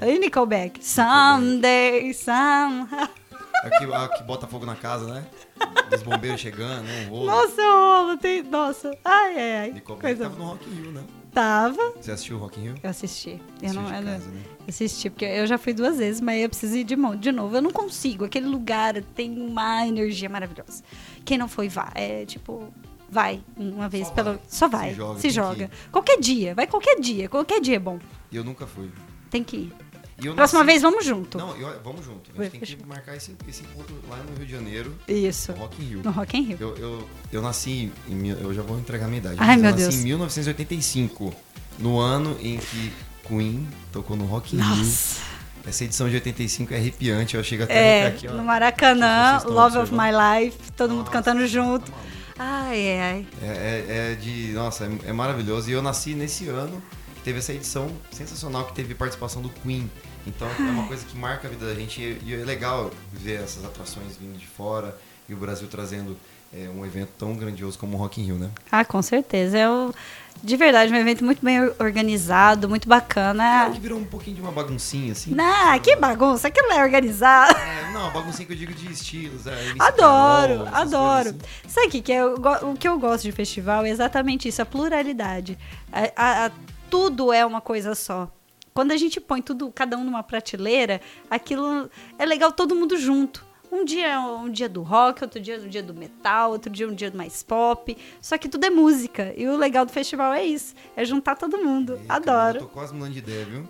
É. 0.00 0.04
Aí, 0.06 0.18
Nickelback. 0.18 0.84
Someday, 0.84 2.12
somehow. 2.14 3.08
A 3.62 3.70
que, 3.70 3.84
a 3.92 4.08
que 4.08 4.22
bota 4.22 4.46
fogo 4.46 4.64
na 4.64 4.74
casa, 4.74 5.06
né? 5.12 5.26
Dos 5.90 6.02
bombeiros 6.02 6.40
chegando, 6.40 6.82
né? 6.84 7.06
Um 7.06 7.10
rolo. 7.10 7.26
Nossa, 7.26 7.60
o 7.62 8.04
rolo 8.04 8.16
tem. 8.16 8.42
Nossa. 8.42 8.90
Ai, 9.04 9.34
ai, 9.38 9.58
ai. 9.74 9.80
Coisa 9.80 10.24
tava 10.24 10.36
no 10.36 10.44
Rock 10.44 10.70
in 10.70 10.74
Rio, 10.74 10.92
né? 10.92 11.02
Tava. 11.32 11.92
Você 12.00 12.10
assistiu 12.10 12.36
o 12.36 12.40
Rock 12.40 12.58
in 12.58 12.62
Rio? 12.64 12.74
Eu 12.82 12.90
assisti. 12.90 13.30
Eu 13.30 13.68
Assistiu 13.68 13.82
não, 13.82 13.90
não- 13.90 14.12
casa, 14.12 14.28
né? 14.30 14.42
assisti, 14.68 15.10
porque 15.10 15.24
eu 15.24 15.46
já 15.46 15.58
fui 15.58 15.72
duas 15.72 15.98
vezes, 15.98 16.20
mas 16.20 16.42
eu 16.42 16.48
preciso 16.48 16.76
ir 16.76 16.84
de, 16.84 16.96
de 17.18 17.32
novo. 17.32 17.54
Eu 17.56 17.62
não 17.62 17.70
consigo. 17.70 18.24
Aquele 18.24 18.46
lugar 18.46 19.00
tem 19.14 19.30
uma 19.38 19.86
energia 19.86 20.28
maravilhosa. 20.28 20.82
Quem 21.24 21.36
não 21.38 21.46
foi, 21.48 21.68
vá. 21.68 21.90
É 21.94 22.24
tipo. 22.24 22.72
Vai 23.12 23.42
uma 23.56 23.88
vez 23.88 24.06
Só 24.06 24.14
pelo. 24.14 24.30
vai. 24.30 24.40
Só 24.48 24.66
Se 24.66 24.70
vai. 24.72 24.94
joga, 24.94 25.14
Se 25.16 25.22
tem 25.22 25.30
que 25.30 25.34
joga. 25.34 25.70
Qualquer 25.92 26.18
dia. 26.20 26.54
Vai 26.54 26.66
qualquer 26.66 26.98
dia. 27.00 27.28
Qualquer 27.28 27.60
dia 27.60 27.76
é 27.76 27.80
bom. 27.80 27.98
Eu 28.32 28.44
nunca 28.44 28.66
fui. 28.68 28.88
Tem 29.28 29.42
que 29.44 29.56
ir. 29.56 29.72
Próxima 30.34 30.60
nasci- 30.60 30.66
vez 30.66 30.82
vamos 30.82 31.04
junto. 31.04 31.38
Não, 31.38 31.56
eu- 31.56 31.80
vamos 31.82 32.04
junto. 32.04 32.30
A 32.32 32.36
Vai, 32.36 32.50
gente 32.50 32.66
tem 32.66 32.76
que 32.78 32.86
marcar 32.86 33.16
esse, 33.16 33.34
esse 33.48 33.62
encontro 33.62 33.94
lá 34.08 34.16
no 34.18 34.36
Rio 34.36 34.46
de 34.46 34.52
Janeiro, 34.52 34.94
Isso. 35.08 35.52
no 35.52 35.58
Rock 35.58 35.82
in 35.82 35.86
Rio. 35.86 36.02
No 36.04 36.10
Rock 36.10 36.36
in 36.38 36.42
Rio. 36.42 36.56
Eu, 36.60 36.76
eu, 36.76 37.08
eu 37.32 37.42
nasci 37.42 37.90
em. 38.08 38.28
Eu 38.28 38.52
já 38.54 38.62
vou 38.62 38.78
entregar 38.78 39.06
a 39.06 39.08
minha 39.08 39.18
idade. 39.18 39.36
Ai, 39.38 39.56
meu 39.56 39.66
eu 39.70 39.76
nasci 39.76 39.82
Deus. 39.88 39.94
em 39.96 40.04
1985. 40.04 41.34
No 41.78 41.98
ano 41.98 42.36
em 42.40 42.58
que 42.58 42.92
Queen 43.26 43.66
tocou 43.92 44.16
no 44.16 44.24
Rock 44.26 44.56
in 44.56 44.60
Rio. 44.60 44.76
Nossa. 44.76 45.20
Essa 45.66 45.84
edição 45.84 46.08
de 46.08 46.14
85 46.16 46.72
é 46.74 46.76
arrepiante. 46.78 47.36
Eu 47.36 47.44
chego 47.44 47.64
até 47.64 48.00
É, 48.02 48.06
aqui, 48.08 48.26
ó. 48.26 48.32
no 48.32 48.42
Maracanã, 48.44 49.40
Love 49.44 49.78
of. 49.78 49.92
My 49.92 50.10
Life, 50.10 50.72
todo 50.72 50.90
mundo 50.90 51.00
Nossa, 51.00 51.12
cantando 51.12 51.46
junto. 51.46 51.90
tá 51.90 51.96
maluco. 51.96 52.10
Ai, 52.38 52.98
ai. 53.00 53.26
É, 53.42 53.46
é- 53.46 54.12
é 54.12 54.14
de. 54.14 54.52
Nossa, 54.52 54.84
é, 54.86 55.10
é 55.10 55.12
maravilhoso. 55.12 55.68
E 55.68 55.72
eu 55.72 55.82
nasci 55.82 56.14
nesse 56.14 56.48
ano 56.48 56.82
teve 57.22 57.38
essa 57.38 57.52
edição 57.52 57.90
sensacional 58.10 58.64
que 58.64 58.72
teve 58.74 58.94
participação 58.94 59.42
do 59.42 59.50
Queen. 59.50 59.90
Então 60.26 60.46
é 60.58 60.62
uma 60.70 60.86
coisa 60.86 61.04
que 61.06 61.16
marca 61.16 61.48
a 61.48 61.50
vida 61.50 61.66
da 61.66 61.74
gente. 61.74 62.00
E, 62.00 62.34
é 62.34 62.44
legal 62.44 62.90
ver 63.12 63.40
essas 63.42 63.64
atrações 63.64 64.16
vindo 64.16 64.38
de 64.38 64.46
fora 64.46 64.96
e 65.28 65.34
o 65.34 65.36
Brasil 65.36 65.66
trazendo 65.68 66.16
é, 66.52 66.68
um 66.68 66.84
evento 66.84 67.10
tão 67.18 67.34
grandioso 67.34 67.78
como 67.78 67.96
o 67.96 68.00
Rock 68.00 68.20
in 68.20 68.24
Rio, 68.24 68.34
né? 68.36 68.50
Ah, 68.70 68.84
com 68.84 69.00
certeza. 69.00 69.56
É 69.56 69.68
o, 69.70 69.94
de 70.42 70.56
verdade 70.56 70.92
um 70.92 70.96
evento 70.96 71.24
muito 71.24 71.44
bem 71.44 71.60
or- 71.60 71.74
organizado, 71.78 72.68
muito 72.68 72.88
bacana. 72.88 73.66
É 73.66 73.70
que 73.70 73.78
virou 73.80 73.98
um 73.98 74.04
pouquinho 74.04 74.36
de 74.36 74.42
uma 74.42 74.50
baguncinha, 74.50 75.12
assim. 75.12 75.32
Não, 75.34 75.78
que 75.78 75.94
bagunça, 75.96 76.48
aquilo 76.48 76.72
é 76.72 76.82
organizado. 76.82 77.56
É, 77.56 77.92
não, 77.92 78.10
baguncinha 78.12 78.46
que 78.46 78.52
eu 78.52 78.56
digo 78.56 78.74
de 78.74 78.90
estilos. 78.92 79.46
É, 79.46 79.52
Adoro, 79.78 80.64
Carol, 80.64 80.74
adoro. 80.74 81.28
assim. 81.30 81.38
Sabe 81.68 81.86
o 81.86 81.90
que, 81.90 82.02
que 82.02 82.12
é? 82.12 82.20
Eu 82.20 82.34
o 82.62 82.74
que 82.76 82.88
eu 82.88 82.98
gosto 82.98 83.22
de 83.22 83.32
festival 83.32 83.84
é 83.84 83.90
exatamente 83.90 84.48
isso, 84.48 84.60
a 84.60 84.66
pluralidade. 84.66 85.56
A- 85.92 86.12
a- 86.16 86.46
a- 86.46 86.50
tudo 86.90 87.32
é 87.32 87.46
uma 87.46 87.60
coisa 87.60 87.94
só. 87.94 88.28
Quando 88.72 88.92
a 88.92 88.96
gente 88.96 89.20
põe 89.20 89.42
tudo, 89.42 89.70
cada 89.70 89.96
um 89.96 90.04
numa 90.04 90.22
prateleira, 90.22 91.00
aquilo 91.28 91.90
é 92.18 92.24
legal 92.24 92.52
todo 92.52 92.74
mundo 92.74 92.96
junto. 92.96 93.49
Um 93.72 93.84
dia 93.84 94.08
é 94.08 94.18
um 94.18 94.50
dia 94.50 94.68
do 94.68 94.82
rock, 94.82 95.22
outro 95.22 95.40
dia 95.40 95.56
é 95.56 95.58
um 95.60 95.68
dia 95.68 95.82
do 95.82 95.94
metal, 95.94 96.50
outro 96.50 96.70
dia 96.70 96.86
é 96.86 96.88
um 96.88 96.94
dia 96.94 97.10
mais 97.14 97.42
pop. 97.42 97.96
Só 98.20 98.36
que 98.36 98.48
tudo 98.48 98.64
é 98.66 98.70
música. 98.70 99.32
E 99.36 99.46
o 99.46 99.56
legal 99.56 99.86
do 99.86 99.92
festival 99.92 100.32
é 100.32 100.44
isso. 100.44 100.74
É 100.96 101.04
juntar 101.04 101.36
todo 101.36 101.56
mundo. 101.58 101.94
Ei, 101.94 102.06
adoro. 102.08 102.56
Eu 102.58 102.62
tô 102.62 102.68
quase 102.68 102.92
mudando 102.92 103.12
de 103.12 103.18
ideia, 103.20 103.44
viu? 103.44 103.68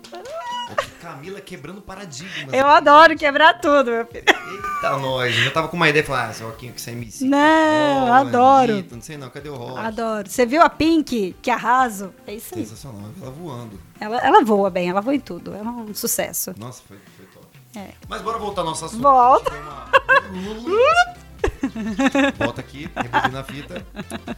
Camila 1.01 1.41
quebrando 1.41 1.81
paradigmas. 1.81 2.53
Eu 2.53 2.67
adoro 2.67 3.15
quebrar 3.17 3.59
tudo, 3.59 3.91
meu 3.91 4.05
filho. 4.05 4.23
Eita, 4.27 4.97
nós. 4.97 5.35
Eu 5.37 5.43
já 5.43 5.51
tava 5.51 5.67
com 5.67 5.75
uma 5.75 5.89
ideia 5.89 6.01
e 6.01 6.05
falar, 6.05 6.27
ah, 6.27 6.31
esse 6.31 6.43
rockinho 6.43 6.73
que 6.73 6.81
você 6.81 6.91
é 6.91 6.93
MC. 6.93 7.25
Não, 7.25 8.07
Oh, 8.07 8.13
adoro. 8.13 8.71
Anitta, 8.73 8.95
Não 8.95 9.01
sei 9.01 9.17
não, 9.17 9.29
cadê 9.29 9.49
o 9.49 9.55
rock? 9.55 9.79
Adoro. 9.79 10.29
Você 10.29 10.45
viu 10.45 10.61
a 10.61 10.69
Pink? 10.69 11.35
Que 11.41 11.51
arraso. 11.51 12.13
É 12.25 12.33
isso 12.35 12.55
aí. 12.55 12.65
Sensacional, 12.65 13.09
ela 13.21 13.31
voando. 13.31 13.79
Ela, 13.99 14.17
ela 14.19 14.43
voa 14.43 14.69
bem, 14.69 14.89
ela 14.89 15.01
voa 15.01 15.13
em 15.15 15.19
tudo. 15.19 15.53
Ela 15.53 15.67
é 15.69 15.71
um 15.71 15.93
sucesso. 15.93 16.53
Nossa, 16.57 16.81
foi, 16.87 16.97
foi. 17.17 17.20
É. 17.75 17.91
Mas 18.07 18.21
bora 18.21 18.37
voltar 18.37 18.61
ao 18.61 18.67
nosso 18.67 18.85
assunto. 18.85 19.01
Volta. 19.01 19.51
Volta 22.37 22.61
aqui, 22.61 22.89
rebobina 22.95 23.39
a 23.39 23.43
fita. 23.43 23.85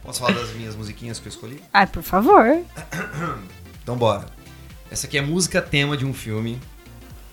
Posso 0.02 0.20
falar 0.20 0.34
das 0.34 0.52
minhas 0.54 0.74
musiquinhas 0.76 1.18
que 1.18 1.26
eu 1.26 1.30
escolhi? 1.30 1.62
Ai, 1.72 1.86
por 1.86 2.02
favor. 2.02 2.44
Então 3.82 3.98
bora. 3.98 4.24
Essa 4.90 5.06
aqui 5.06 5.18
é 5.18 5.20
música 5.20 5.60
tema 5.60 5.94
de 5.94 6.06
um 6.06 6.14
filme 6.14 6.58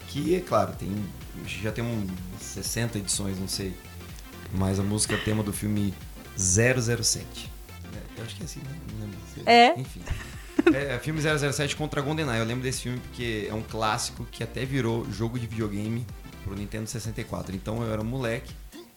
que, 0.09 0.35
é 0.35 0.41
claro, 0.41 0.73
tem 0.73 0.93
já 1.47 1.71
tem 1.71 1.81
uns 1.81 2.11
60 2.41 2.97
edições, 2.97 3.39
não 3.39 3.47
sei. 3.47 3.73
Mas 4.51 4.77
a 4.77 4.83
música 4.83 5.17
tema 5.17 5.41
do 5.43 5.53
filme 5.53 5.93
007. 6.37 7.49
É, 7.93 8.19
Eu 8.19 8.25
acho 8.25 8.35
que 8.35 8.41
é 8.41 8.45
assim, 8.45 8.59
né? 8.59 8.75
Não 8.93 9.05
lembro. 9.05 9.19
É. 9.45 9.79
Enfim. 9.79 10.01
É, 10.73 10.97
filme 10.99 11.19
007 11.21 11.75
contra 11.75 12.01
GoldenEye. 12.01 12.39
Eu 12.39 12.45
lembro 12.45 12.63
desse 12.63 12.83
filme 12.83 12.99
porque 12.99 13.47
é 13.49 13.53
um 13.53 13.61
clássico 13.61 14.25
que 14.31 14.43
até 14.43 14.63
virou 14.63 15.05
jogo 15.11 15.37
de 15.37 15.45
videogame 15.45 16.05
pro 16.43 16.55
Nintendo 16.55 16.87
64. 16.87 17.55
Então 17.55 17.83
eu 17.83 17.91
era 17.91 18.01
um 18.01 18.05
moleque 18.05 18.53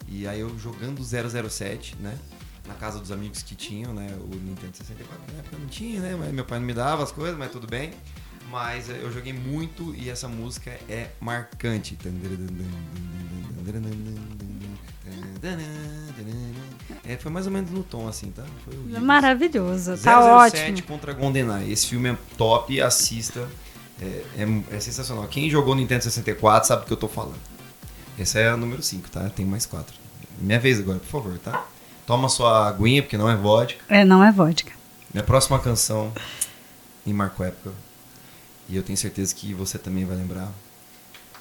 e 0.07 0.27
aí 0.27 0.39
eu 0.39 0.57
jogando 0.57 1.01
007, 1.03 1.97
né? 1.99 2.17
Na 2.67 2.73
casa 2.75 2.99
dos 2.99 3.11
amigos 3.11 3.43
que 3.43 3.55
tinham, 3.55 3.93
né? 3.93 4.07
O 4.19 4.35
Nintendo 4.35 4.75
64. 4.75 5.33
Na 5.33 5.39
época 5.39 5.57
não 5.57 5.67
tinha, 5.67 6.01
né? 6.01 6.15
Mas 6.17 6.31
meu 6.31 6.45
pai 6.45 6.59
não 6.59 6.65
me 6.65 6.73
dava 6.73 7.03
as 7.03 7.11
coisas, 7.11 7.37
mas 7.37 7.51
tudo 7.51 7.67
bem. 7.67 7.91
Mas 8.49 8.89
eh, 8.89 8.99
eu 9.01 9.11
joguei 9.11 9.33
muito 9.33 9.93
e 9.95 10.09
essa 10.09 10.27
música 10.27 10.71
é 10.87 11.09
marcante. 11.19 11.97
É, 17.07 17.17
foi 17.17 17.31
mais 17.31 17.45
ou 17.45 17.51
menos 17.51 17.69
no 17.71 17.83
tom 17.83 18.07
assim, 18.07 18.31
tá? 18.31 18.43
Foi. 18.63 18.99
Maravilhoso. 18.99 19.97
Tá 19.97 20.49
007 20.49 20.71
ótimo. 20.71 20.87
contra 20.87 21.13
GoldenEye. 21.13 21.71
Esse 21.71 21.87
filme 21.87 22.09
é 22.09 22.17
top, 22.37 22.81
assista. 22.81 23.47
É, 24.01 24.05
é- 24.37 24.75
é 24.75 24.79
sensacional. 24.79 25.27
Quem 25.27 25.49
jogou 25.49 25.75
Nintendo 25.75 26.03
64 26.03 26.67
sabe 26.67 26.81
do 26.83 26.87
que 26.87 26.93
eu 26.93 26.97
tô 26.97 27.07
falando. 27.07 27.39
Essa 28.17 28.39
é 28.39 28.49
a 28.49 28.57
número 28.57 28.81
5, 28.81 29.09
tá? 29.09 29.29
Tem 29.29 29.45
mais 29.45 29.65
4. 29.65 29.93
Minha 30.39 30.59
vez 30.59 30.79
agora, 30.79 30.99
por 30.99 31.07
favor, 31.07 31.37
tá? 31.39 31.65
Toma 32.05 32.29
sua 32.29 32.67
aguinha, 32.67 33.01
porque 33.01 33.17
não 33.17 33.29
é 33.29 33.35
vodka. 33.35 33.83
É, 33.89 34.03
não 34.05 34.23
é 34.23 34.31
vodka. 34.31 34.71
Minha 35.13 35.23
próxima 35.23 35.59
canção 35.59 36.11
me 37.05 37.13
marcou 37.13 37.45
época. 37.45 37.71
E 38.69 38.75
eu 38.75 38.83
tenho 38.83 38.97
certeza 38.97 39.33
que 39.33 39.53
você 39.53 39.77
também 39.77 40.05
vai 40.05 40.15
lembrar. 40.17 40.51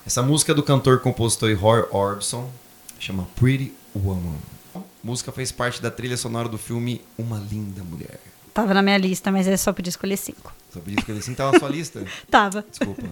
Essa 0.06 0.22
música 0.22 0.52
é 0.52 0.54
do 0.54 0.62
cantor, 0.62 1.00
compositor 1.00 1.48
e 1.50 1.54
Roy 1.54 1.84
Orbison 1.90 2.50
chama 2.98 3.26
Pretty 3.36 3.72
Woman. 3.94 4.36
A 4.74 4.80
música 5.02 5.32
fez 5.32 5.50
parte 5.52 5.80
da 5.80 5.90
trilha 5.90 6.16
sonora 6.16 6.48
do 6.48 6.58
filme 6.58 7.00
Uma 7.18 7.38
Linda 7.38 7.82
Mulher. 7.82 8.20
Tava 8.52 8.72
na 8.72 8.82
minha 8.82 8.98
lista, 8.98 9.32
mas 9.32 9.48
é 9.48 9.56
só 9.56 9.72
podia 9.72 9.90
escolher 9.90 10.16
cinco. 10.16 10.54
Só 10.70 10.80
que 10.80 11.10
ele 11.10 11.18
assim 11.18 11.34
tá 11.34 11.50
na 11.50 11.58
sua 11.58 11.68
lista. 11.68 12.04
Tava. 12.30 12.64
Desculpa. 12.68 13.02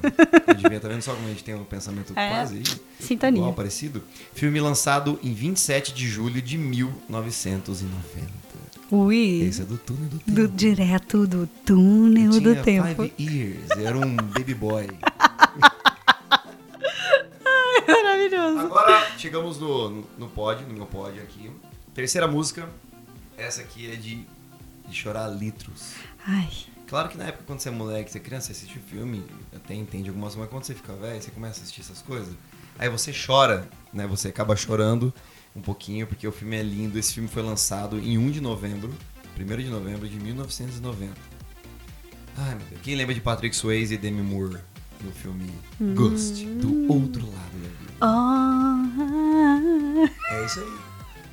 Eu 0.47 0.55
devia, 0.55 0.79
tá 0.81 0.89
vendo 0.89 1.03
só 1.03 1.15
como 1.15 1.27
a 1.27 1.31
gente 1.31 1.43
tem 1.43 1.55
um 1.55 1.65
pensamento 1.65 2.13
É. 2.17 2.29
quase? 2.31 2.63
Sintonia. 3.01 3.41
Igual, 3.41 3.53
parecido. 3.53 4.03
Filme 4.35 4.61
lançado 4.61 5.19
em 5.23 5.33
27 5.33 5.93
de 5.95 6.07
julho 6.09 6.41
de 6.41 6.57
1990. 6.59 8.42
Ui. 8.93 9.45
Esse 9.45 9.63
é 9.63 9.65
do 9.65 9.79
túnel 9.79 10.11
do 10.11 10.19
tempo. 10.19 10.33
Do, 10.33 10.49
direto 10.49 11.27
do 11.27 11.47
túnel 11.65 12.35
Eu 12.35 12.41
do 12.43 12.53
tinha 12.53 12.63
tempo. 12.63 13.03
Five 13.03 13.15
years. 13.19 13.71
Eu 13.71 13.87
era 13.87 13.97
um 13.97 14.17
baby 14.17 14.53
boy. 14.53 14.87
Maravilhoso. 17.89 18.59
Agora 18.59 19.11
chegamos 19.17 19.59
no, 19.59 20.05
no 20.19 20.29
pod, 20.29 20.63
no 20.67 20.75
meu 20.75 20.85
pod 20.85 21.19
aqui. 21.21 21.51
Terceira 21.95 22.29
música. 22.29 22.69
Essa 23.39 23.63
aqui 23.63 23.91
é 23.91 23.97
de, 23.97 24.27
de 24.87 24.95
chorar 24.95 25.29
litros. 25.29 25.95
Ai. 26.27 26.51
Claro 26.87 27.09
que 27.09 27.17
na 27.17 27.29
época, 27.29 27.45
quando 27.47 27.61
você 27.61 27.71
é 27.71 27.73
moleque, 27.73 28.11
você 28.11 28.19
é 28.19 28.21
criança, 28.21 28.49
você 28.49 28.53
assiste 28.53 28.77
o 28.77 28.83
filme, 28.83 29.25
até 29.57 29.75
entende 29.75 30.11
algumas 30.11 30.35
coisas, 30.35 30.41
mas 30.41 30.51
quando 30.51 30.65
você 30.65 30.75
fica 30.75 30.93
velho, 30.93 31.23
você 31.23 31.31
começa 31.31 31.61
a 31.61 31.63
assistir 31.63 31.81
essas 31.81 32.03
coisas, 32.03 32.35
aí 32.79 32.91
você 32.91 33.11
chora, 33.11 33.67
né? 33.91 34.07
Você 34.07 34.29
acaba 34.29 34.55
chorando 34.55 35.15
um 35.55 35.61
pouquinho, 35.61 36.07
porque 36.07 36.27
o 36.27 36.33
filme 36.33 36.57
é 36.57 36.63
lindo. 36.63 36.99
Esse 36.99 37.13
filme 37.15 37.29
foi 37.29 37.43
lançado 37.43 37.99
em 37.99 38.17
1 38.19 38.31
de 38.31 38.41
novembro, 38.41 38.91
1 39.39 39.45
de 39.59 39.69
novembro 39.71 40.09
de 40.09 40.19
1990. 40.19 41.13
Ai, 42.39 42.55
meu 42.55 42.67
Deus. 42.69 42.81
Quem 42.83 42.95
lembra 42.95 43.15
de 43.15 43.21
Patrick 43.21 43.55
Swayze 43.55 43.93
e 43.95 43.99
Demi 43.99 44.23
Moore 44.23 44.57
no 45.03 45.13
filme 45.13 45.51
Ghost, 45.95 46.45
do 46.47 46.91
outro 46.93 47.27
lado 47.27 47.59
da 47.63 47.69
vida? 47.69 47.93
Oh. 48.01 50.07
É 50.35 50.45
isso 50.47 50.61
aí. 50.61 50.73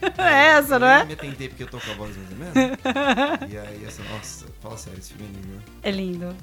É 0.17 0.45
essa, 0.57 0.79
não 0.79 0.87
Eu 0.87 0.93
é? 0.93 1.03
me 1.05 1.13
tentei 1.15 1.49
porque 1.49 1.63
eu 1.63 1.67
tô 1.67 1.77
com 1.77 1.91
a 1.91 1.95
voz 1.95 2.15
mais 2.15 2.31
ou 2.31 2.37
menos. 2.37 2.53
e 3.51 3.57
aí, 3.57 3.83
essa, 3.85 4.01
nossa, 4.03 4.45
fala 4.61 4.77
sério, 4.77 4.97
esse 4.97 5.11
filme 5.11 5.27
é 5.27 5.31
lindo, 5.35 5.47
né? 5.55 5.61
É 5.83 5.91
lindo. 5.91 6.33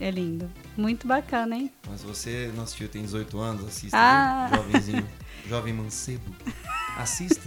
É 0.00 0.10
lindo. 0.10 0.50
Muito 0.74 1.06
bacana, 1.06 1.54
hein? 1.54 1.70
Mas 1.86 2.02
você 2.02 2.50
não 2.56 2.62
assistiu, 2.64 2.88
tem 2.88 3.02
18 3.02 3.38
anos, 3.38 3.66
assista, 3.66 3.94
Ah. 3.98 4.48
Jovenzinho, 4.56 5.06
jovem 5.46 5.74
mancebo. 5.74 6.34
Assista. 6.96 7.42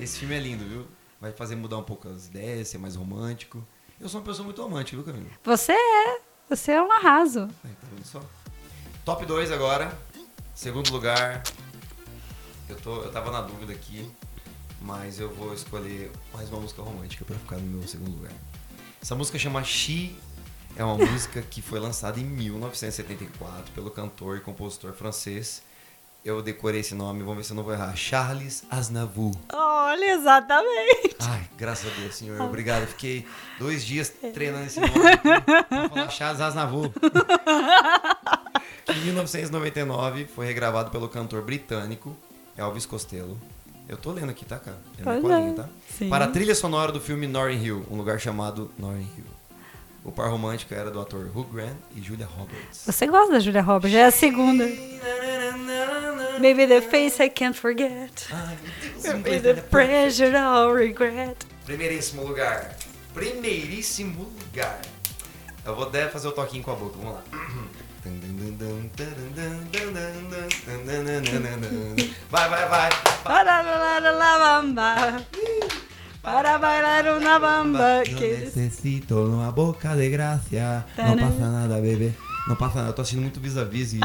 Esse 0.00 0.18
filme 0.18 0.34
é 0.34 0.40
lindo, 0.40 0.64
viu? 0.64 0.86
Vai 1.20 1.32
fazer 1.32 1.56
mudar 1.56 1.78
um 1.78 1.82
pouco 1.82 2.08
as 2.08 2.26
ideias, 2.26 2.68
ser 2.68 2.78
mais 2.78 2.94
romântico. 2.96 3.66
Eu 4.00 4.08
sou 4.08 4.20
uma 4.20 4.26
pessoa 4.26 4.44
muito 4.44 4.62
romântica, 4.62 4.96
viu, 4.96 5.04
Camila? 5.12 5.30
Você 5.44 5.72
é. 5.72 6.20
Você 6.48 6.72
é 6.72 6.82
um 6.82 6.90
arraso. 6.92 7.48
Aí, 7.64 7.70
tá 7.72 7.86
vendo 7.92 8.04
só? 8.04 8.22
Top 9.04 9.24
2 9.24 9.50
agora. 9.50 9.96
Segundo 10.54 10.90
lugar. 10.92 11.42
Eu, 12.68 12.76
tô, 12.76 13.02
eu 13.02 13.10
tava 13.10 13.30
na 13.30 13.40
dúvida 13.40 13.72
aqui, 13.72 14.08
mas 14.80 15.18
eu 15.18 15.34
vou 15.34 15.54
escolher 15.54 16.10
mais 16.32 16.48
uma 16.50 16.60
música 16.60 16.82
romântica 16.82 17.24
pra 17.24 17.36
ficar 17.36 17.56
no 17.56 17.66
meu 17.66 17.88
segundo 17.88 18.14
lugar. 18.16 18.32
Essa 19.00 19.14
música 19.14 19.38
chama 19.38 19.64
She. 19.64 20.14
É 20.76 20.84
uma 20.84 20.96
música 20.96 21.42
que 21.42 21.60
foi 21.60 21.80
lançada 21.80 22.20
em 22.20 22.24
1974 22.24 23.72
pelo 23.72 23.90
cantor 23.90 24.36
e 24.36 24.40
compositor 24.40 24.92
francês. 24.92 25.62
Eu 26.24 26.42
decorei 26.42 26.80
esse 26.80 26.94
nome, 26.94 27.20
vamos 27.20 27.36
ver 27.36 27.44
se 27.44 27.52
eu 27.52 27.56
não 27.56 27.62
vou 27.62 27.72
errar. 27.72 27.94
Charles 27.96 28.64
Aznavour. 28.70 29.34
Olha, 29.52 30.12
exatamente. 30.14 31.16
Ai, 31.20 31.48
graças 31.56 31.90
a 31.90 32.00
Deus, 32.00 32.14
senhor. 32.16 32.40
Obrigado. 32.40 32.82
Eu 32.82 32.88
Fiquei 32.88 33.26
dois 33.58 33.84
dias 33.84 34.12
treinando 34.34 34.66
esse 34.66 34.80
nome 34.80 34.92
pra 35.68 35.88
falar 35.88 36.10
Charles 36.10 36.40
Aznavour. 36.40 36.90
Em 38.88 39.00
1999, 39.04 40.26
foi 40.26 40.46
regravado 40.46 40.90
pelo 40.90 41.08
cantor 41.08 41.42
britânico 41.42 42.16
Elvis 42.56 42.86
Costello. 42.86 43.38
Eu 43.88 43.96
tô 43.96 44.12
lendo 44.12 44.30
aqui, 44.30 44.44
tá, 44.44 44.58
cara? 44.58 44.78
É 44.98 45.02
minha 45.02 45.20
colinha, 45.20 45.50
é. 45.50 45.54
tá? 45.54 45.68
Sim. 45.96 46.10
Para 46.10 46.26
a 46.26 46.28
trilha 46.28 46.54
sonora 46.54 46.90
do 46.92 47.00
filme 47.00 47.26
Notting 47.26 47.62
Hill, 47.64 47.86
um 47.90 47.96
lugar 47.96 48.18
chamado 48.20 48.70
Notting 48.78 49.08
Hill. 49.16 49.37
O 50.04 50.12
par 50.12 50.30
romântico 50.30 50.74
era 50.74 50.90
do 50.90 51.00
ator 51.00 51.30
Hugh 51.34 51.48
Grant 51.52 51.76
e 51.94 52.00
Julia 52.00 52.26
Roberts. 52.26 52.82
Você 52.86 53.06
gosta 53.06 53.32
da 53.32 53.40
Julia 53.40 53.62
Roberts? 53.62 53.92
Já 53.92 54.00
é 54.00 54.04
a 54.06 54.10
segunda. 54.10 54.64
Maybe 56.40 56.66
the 56.66 56.80
face 56.80 57.22
I 57.22 57.28
can't 57.28 57.58
forget. 57.58 58.26
Ai, 58.30 58.56
meu 59.02 59.18
Deus, 59.18 59.42
the 59.42 59.50
é 59.50 59.54
pressure 59.54 60.36
I'll 60.36 60.72
regret. 60.72 61.36
Primeiríssimo 61.66 62.24
lugar. 62.24 62.76
Primeiríssimo 63.12 64.32
lugar. 64.46 64.80
Eu 65.64 65.74
vou 65.74 65.86
até 65.86 66.08
fazer 66.08 66.28
o 66.28 66.32
toquinho 66.32 66.62
com 66.62 66.70
a 66.70 66.74
boca, 66.76 66.96
vamos 66.96 67.14
lá. 67.14 67.22
Vai, 72.30 72.48
vai, 72.48 72.68
vai. 72.68 72.90
Bamba. 74.62 75.24
Para 76.22 76.58
bailar 76.58 77.06
una 77.16 77.38
bamba. 77.38 78.02
Eu 78.04 78.16
Que... 78.16 78.36
necessito 78.38 79.14
uma 79.24 79.50
boca 79.52 79.94
de 79.96 80.08
graça. 80.10 80.86
Não 80.96 81.16
passa 81.16 81.50
nada, 81.50 81.80
bebê. 81.80 82.12
Não 82.48 82.56
passa 82.56 82.76
nada. 82.78 82.90
Eu 82.90 82.92
tô 82.92 83.02
assistindo 83.02 83.22
muito 83.22 83.40
vis-a-vis 83.40 83.94
e 83.94 83.98
e 83.98 84.00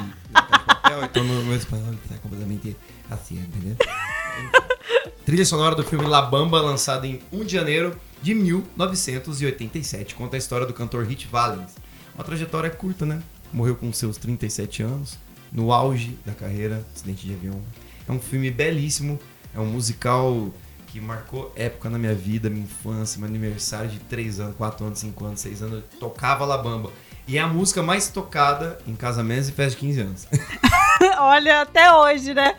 papel, 0.68 1.04
então 1.04 1.24
no 1.24 1.44
meu 1.44 1.56
espanhol 1.56 1.94
tá 2.08 2.16
completamente 2.18 2.76
assim, 3.10 3.36
entendeu? 3.40 3.76
Trilha 5.26 5.46
sonora 5.46 5.76
do 5.76 5.84
filme 5.84 6.06
La 6.06 6.22
Bamba, 6.22 6.62
lançado 6.62 7.06
em 7.06 7.22
1 7.32 7.46
de 7.46 7.54
janeiro 7.54 7.98
de 8.22 8.34
1987. 8.34 10.16
Conta 10.16 10.36
a 10.36 10.40
história 10.40 10.68
do 10.68 10.74
cantor 10.74 11.06
Hit 11.06 11.28
Valens. 11.28 11.76
Uma 12.14 12.24
trajetória 12.24 12.70
curta, 12.70 13.06
né? 13.06 13.22
Morreu 13.52 13.76
com 13.76 13.92
seus 13.94 14.18
37 14.18 14.84
anos, 14.84 15.18
no 15.52 15.72
auge 15.72 16.18
da 16.26 16.34
carreira, 16.34 16.86
acidente 16.94 17.26
de 17.26 17.34
avião. 17.34 17.62
É 18.08 18.12
um 18.12 18.20
filme 18.20 18.52
belíssimo, 18.52 19.20
é 19.56 19.60
um 19.60 19.66
musical 19.66 20.52
que 20.94 21.02
marcou 21.02 21.52
época 21.56 21.90
na 21.90 21.98
minha 21.98 22.14
vida, 22.14 22.52
minha 22.52 22.66
infância, 22.66 23.20
meu 23.20 23.28
aniversário 23.28 23.90
de 23.90 23.98
3 24.02 24.40
anos, 24.40 24.56
4 24.56 24.86
anos, 24.86 25.00
5 25.00 25.26
anos, 25.26 25.40
6 25.40 25.62
anos, 25.64 25.74
eu 25.78 26.00
tocava 26.00 26.46
La 26.46 26.56
Bamba. 26.56 26.92
E 27.28 27.36
é 27.36 27.42
a 27.42 27.48
música 27.48 27.82
mais 27.82 28.10
tocada 28.10 28.78
em 28.86 28.96
casamentos 28.96 29.50
e 29.50 29.54
festas 29.54 29.74
de 29.74 29.80
15 29.80 30.02
anos. 30.02 30.28
Olha, 31.18 31.62
até 31.62 31.92
hoje, 31.92 32.36
né? 32.36 32.56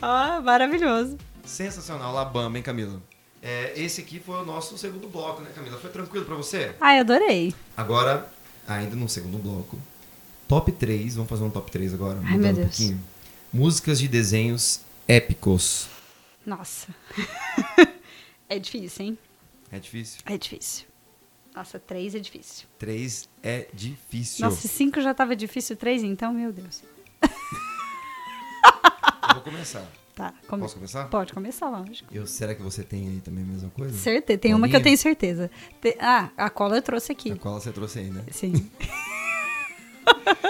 Ah, 0.00 0.40
maravilhoso. 0.40 1.18
Sensacional, 1.44 2.14
La 2.14 2.24
Bamba, 2.24 2.56
hein, 2.56 2.62
Camila? 2.62 3.02
É, 3.42 3.72
esse 3.74 4.00
aqui 4.00 4.20
foi 4.24 4.40
o 4.40 4.44
nosso 4.44 4.78
segundo 4.78 5.08
bloco, 5.08 5.42
né, 5.42 5.50
Camila? 5.52 5.76
Foi 5.76 5.90
tranquilo 5.90 6.24
pra 6.24 6.36
você? 6.36 6.76
Ai, 6.80 7.00
adorei. 7.00 7.52
Agora, 7.76 8.28
ainda 8.68 8.94
no 8.94 9.08
segundo 9.08 9.38
bloco, 9.38 9.76
top 10.46 10.70
3, 10.70 11.16
vamos 11.16 11.28
fazer 11.28 11.42
um 11.42 11.50
top 11.50 11.68
3 11.68 11.94
agora, 11.94 12.20
Ai, 12.22 12.36
mudando 12.36 12.54
meu 12.54 12.64
um 12.64 12.68
pouquinho. 12.68 13.00
Músicas 13.52 13.98
de 13.98 14.06
desenhos 14.06 14.82
épicos. 15.08 15.88
Nossa. 16.44 16.88
é 18.48 18.58
difícil, 18.58 19.06
hein? 19.06 19.18
É 19.70 19.78
difícil? 19.78 20.20
É 20.26 20.36
difícil. 20.36 20.86
Nossa, 21.54 21.78
três 21.78 22.14
é 22.14 22.18
difícil. 22.18 22.66
3 22.78 23.28
é 23.42 23.68
difícil. 23.74 24.44
Nossa, 24.44 24.66
cinco 24.68 25.00
já 25.02 25.12
tava 25.12 25.36
difícil, 25.36 25.76
três 25.76 26.02
então, 26.02 26.32
meu 26.32 26.50
Deus. 26.52 26.82
Eu 29.28 29.34
vou 29.34 29.42
começar. 29.42 29.86
Tá, 30.14 30.34
come... 30.46 30.62
Posso 30.62 30.74
começar? 30.74 31.04
Pode 31.08 31.32
começar, 31.32 31.68
lógico. 31.70 32.12
Eu, 32.14 32.26
será 32.26 32.54
que 32.54 32.62
você 32.62 32.82
tem 32.82 33.08
aí 33.08 33.20
também 33.20 33.44
a 33.44 33.46
mesma 33.46 33.70
coisa? 33.70 33.96
Certeza, 33.96 34.38
tem 34.38 34.54
uma 34.54 34.68
que 34.68 34.76
eu 34.76 34.82
tenho 34.82 34.96
certeza. 34.98 35.50
Te- 35.80 35.96
Ah, 36.00 36.30
a 36.36 36.50
cola 36.50 36.76
eu 36.76 36.82
trouxe 36.82 37.12
aqui. 37.12 37.32
A 37.32 37.36
qual 37.36 37.60
você 37.60 37.72
trouxe 37.72 37.98
aí, 38.00 38.10
né? 38.10 38.24
Sim. 38.30 38.52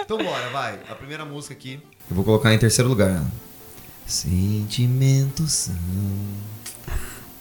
Então 0.04 0.16
bora, 0.18 0.48
vai. 0.50 0.80
A 0.88 0.94
primeira 0.94 1.24
música 1.24 1.54
aqui. 1.54 1.80
Eu 2.10 2.16
vou 2.16 2.24
colocar 2.24 2.52
em 2.52 2.58
terceiro 2.58 2.88
lugar. 2.88 3.10
ela. 3.10 3.30
Sentimentos 4.06 5.52
são 5.52 5.74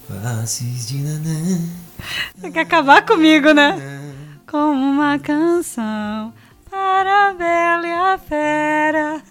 faces 0.08 0.88
de 0.88 0.98
nanã. 1.00 1.60
Você 2.36 2.52
quer 2.52 2.62
acabar 2.62 3.06
comigo, 3.06 3.52
né? 3.54 4.14
Como 4.50 4.74
uma 4.74 5.20
canção 5.20 6.34
para 6.70 7.30
a 7.30 7.34
bela 7.34 7.88
e 7.88 7.92
a 7.92 8.18
fera. 8.18 9.22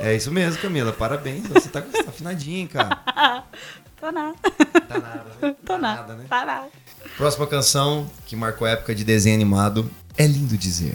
É 0.00 0.14
isso 0.14 0.30
mesmo, 0.30 0.60
Camila. 0.62 0.92
Parabéns. 0.92 1.46
Você 1.48 1.68
tá, 1.68 1.80
tá 1.82 2.08
afinadinha, 2.08 2.60
hein, 2.60 2.66
cara. 2.66 2.98
Tô 3.98 4.12
nada. 4.12 4.34
Tá 4.88 4.98
nada, 4.98 5.24
né? 5.40 5.56
Tô 5.64 5.72
Tá 5.72 5.78
nada. 5.78 6.14
né? 6.14 6.24
Tá 6.28 6.44
nada. 6.44 6.68
Próxima 7.16 7.46
canção 7.46 8.10
que 8.26 8.36
marcou 8.36 8.66
a 8.66 8.70
época 8.70 8.94
de 8.94 9.04
desenho 9.04 9.34
animado. 9.34 9.90
É 10.16 10.26
lindo 10.26 10.56
dizer. 10.56 10.94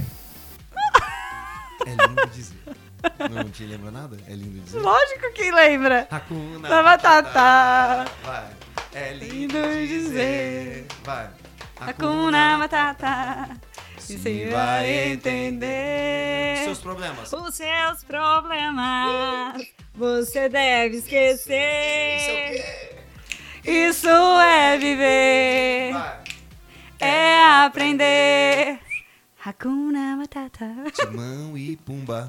É 1.85 1.89
lindo 2.07 2.27
dizer. 2.33 2.60
Não 3.29 3.49
te 3.49 3.63
lembra 3.65 3.91
nada? 3.91 4.17
É 4.27 4.33
lindo 4.33 4.59
dizer. 4.63 4.79
Lógico 4.79 5.31
que 5.33 5.51
lembra. 5.51 6.07
Hakuna 6.11 6.69
Da 6.69 6.83
batata. 6.83 8.11
Vai. 8.23 8.47
É 8.93 9.13
lindo 9.13 9.57
Lindo 9.57 9.87
dizer. 9.87 9.87
dizer. 9.87 10.85
Vai. 11.03 11.29
Hakuna 11.79 12.57
Matata. 12.59 13.49
E 13.97 14.17
você 14.17 14.49
vai 14.51 14.89
entender 15.13 15.65
entender 15.67 16.63
seus 16.65 16.79
problemas. 16.79 17.33
os 17.33 17.55
seus 17.55 18.03
problemas. 18.03 19.61
Você 19.95 20.49
deve 20.49 20.97
Isso 20.97 21.07
é 21.15 21.21
o 21.21 21.31
esquecer. 21.33 23.01
quê? 23.63 23.71
Isso 23.71 24.07
é 24.09 24.77
viver. 24.77 25.93
Vai. 25.93 26.19
É 26.99 27.43
aprender. 27.65 28.79
Hakuna 29.43 30.15
Matata. 30.17 30.67
Timão 30.93 31.57
e 31.57 31.75
Pumba. 31.75 32.27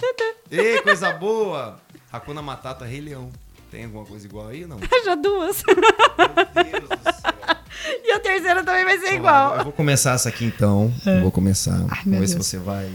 Ei, 0.50 0.80
coisa 0.80 1.12
boa! 1.12 1.78
Hakuna 2.10 2.40
Matata, 2.40 2.86
Rei 2.86 3.02
Leão. 3.02 3.30
Tem 3.70 3.84
alguma 3.84 4.04
coisa 4.06 4.26
igual 4.26 4.48
aí 4.48 4.62
ou 4.62 4.68
não? 4.68 4.78
Meu 4.78 4.88
Já 5.04 5.14
duas. 5.14 5.62
Deus 5.62 6.88
do 6.88 7.12
céu. 7.12 7.32
E 8.04 8.12
a 8.12 8.20
terceira 8.20 8.62
também 8.62 8.84
vai 8.84 8.98
ser 8.98 9.14
igual. 9.14 9.56
Eu 9.56 9.64
vou 9.64 9.72
começar 9.72 10.12
essa 10.12 10.28
aqui 10.28 10.44
então. 10.44 10.92
Eu 11.04 11.22
vou 11.22 11.32
começar. 11.32 11.72
Ai, 11.74 12.02
vamos 12.04 12.06
meu 12.06 12.20
ver 12.20 12.28
se 12.28 12.34
Deus. 12.34 12.46
você 12.46 12.58
vai 12.58 12.88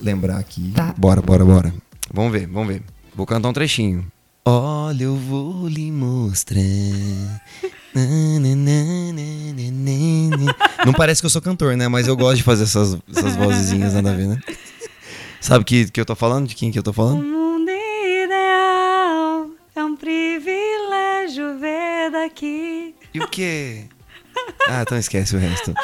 lembrar 0.00 0.38
aqui. 0.38 0.72
Tá. 0.74 0.94
Bora, 0.96 1.20
bora, 1.20 1.44
bora. 1.44 1.74
Vamos 2.12 2.32
ver, 2.32 2.46
vamos 2.46 2.68
ver. 2.68 2.82
Vou 3.14 3.26
cantar 3.26 3.48
um 3.48 3.52
trechinho. 3.52 4.06
Olha, 4.46 5.04
eu 5.04 5.16
vou 5.16 5.68
lhe 5.68 5.90
mostrar. 5.92 6.58
Não 10.86 10.92
parece 10.92 11.20
que 11.22 11.26
eu 11.26 11.30
sou 11.30 11.42
cantor, 11.42 11.76
né? 11.76 11.88
Mas 11.88 12.08
eu 12.08 12.16
gosto 12.16 12.36
de 12.36 12.42
fazer 12.42 12.64
essas, 12.64 12.96
essas 13.14 13.36
vozezinhas, 13.36 13.94
nada 13.94 14.10
a 14.10 14.14
ver, 14.14 14.26
né? 14.28 14.38
Sabe 15.40 15.64
que, 15.64 15.90
que 15.90 16.00
eu 16.00 16.04
tô 16.04 16.14
falando? 16.14 16.46
De 16.46 16.54
quem 16.54 16.70
que 16.70 16.78
eu 16.78 16.82
tô 16.82 16.90
O 16.90 16.94
falando? 16.94 17.22
mundo 17.22 17.70
ideal 17.70 19.46
é 19.74 19.84
um 19.84 19.96
privilégio 19.96 21.58
ver 21.58 22.10
daqui. 22.12 22.94
E 23.12 23.20
o 23.20 23.28
quê? 23.28 23.84
Ah, 24.68 24.82
então 24.82 24.96
esquece 24.98 25.36
o 25.36 25.38
resto. 25.38 25.74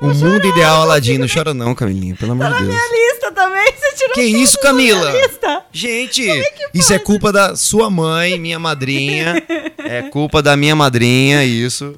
o 0.00 0.08
mundo 0.08 0.46
ideal, 0.46 0.82
Aladino. 0.82 1.20
Não 1.20 1.28
chora 1.32 1.54
não, 1.54 1.74
Camilinha, 1.74 2.16
pelo 2.16 2.32
amor 2.32 2.46
de 2.46 2.64
Deus. 2.64 2.66
Minha 2.68 2.80
lista 2.80 3.15
também, 3.32 3.72
você 3.72 3.94
tirou 3.94 4.14
Que 4.14 4.22
isso, 4.22 4.58
Camila? 4.60 5.10
lista. 5.12 5.62
Gente, 5.72 6.22
isso 6.74 6.92
é 6.92 6.98
culpa 6.98 7.32
da 7.32 7.54
sua 7.56 7.88
mãe, 7.90 8.38
minha 8.38 8.58
madrinha. 8.58 9.42
É 9.78 10.02
culpa 10.02 10.42
da 10.42 10.56
minha 10.56 10.74
madrinha, 10.76 11.44
isso. 11.44 11.94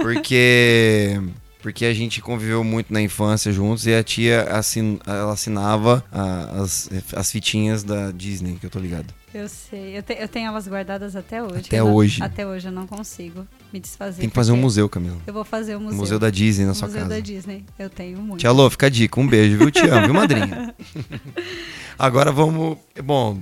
Porque. 0.00 1.20
Porque 1.62 1.84
a 1.84 1.92
gente 1.92 2.20
conviveu 2.20 2.62
muito 2.62 2.92
na 2.92 3.02
infância 3.02 3.50
juntos 3.50 3.86
e 3.88 3.94
a 3.94 4.00
tia 4.02 4.42
assin, 4.42 5.00
ela 5.04 5.32
assinava 5.32 6.04
a- 6.12 6.62
as, 6.62 6.88
as 7.12 7.32
fitinhas 7.32 7.82
da 7.82 8.12
Disney, 8.12 8.56
que 8.60 8.66
eu 8.66 8.70
tô 8.70 8.78
ligado. 8.78 9.12
Eu 9.38 9.48
sei, 9.50 9.98
eu, 9.98 10.02
te- 10.02 10.16
eu 10.18 10.26
tenho 10.28 10.48
elas 10.48 10.66
guardadas 10.66 11.14
até 11.14 11.42
hoje. 11.42 11.64
Até 11.66 11.80
Eu 11.80 11.84
não- 11.84 11.94
hoje. 11.94 12.22
Até 12.22 12.46
hoje 12.46 12.68
eu 12.68 12.72
não 12.72 12.86
consigo 12.86 13.46
me 13.70 13.78
desfazer. 13.78 14.20
Tem 14.20 14.30
que 14.30 14.34
fazer 14.34 14.52
um 14.52 14.56
museu, 14.56 14.88
Camila. 14.88 15.18
Eu 15.26 15.34
vou 15.34 15.44
fazer 15.44 15.76
Um 15.76 15.80
museu. 15.80 15.98
museu 15.98 16.18
da 16.18 16.30
Disney 16.30 16.64
na 16.64 16.72
sua 16.72 16.88
museu 16.88 17.02
casa. 17.02 17.14
da 17.14 17.20
Disney. 17.20 17.62
Eu 17.78 17.90
tenho 17.90 18.18
muito. 18.18 18.40
Tia 18.40 18.50
Lô, 18.50 18.70
fica 18.70 18.86
a 18.86 18.88
dica. 18.88 19.20
Um 19.20 19.26
beijo, 19.28 19.58
viu? 19.58 19.70
Te 19.70 19.86
amo, 19.86 20.06
viu, 20.06 20.14
madrinha? 20.14 20.74
Agora 21.98 22.32
vamos. 22.32 22.78
Bom, 23.04 23.38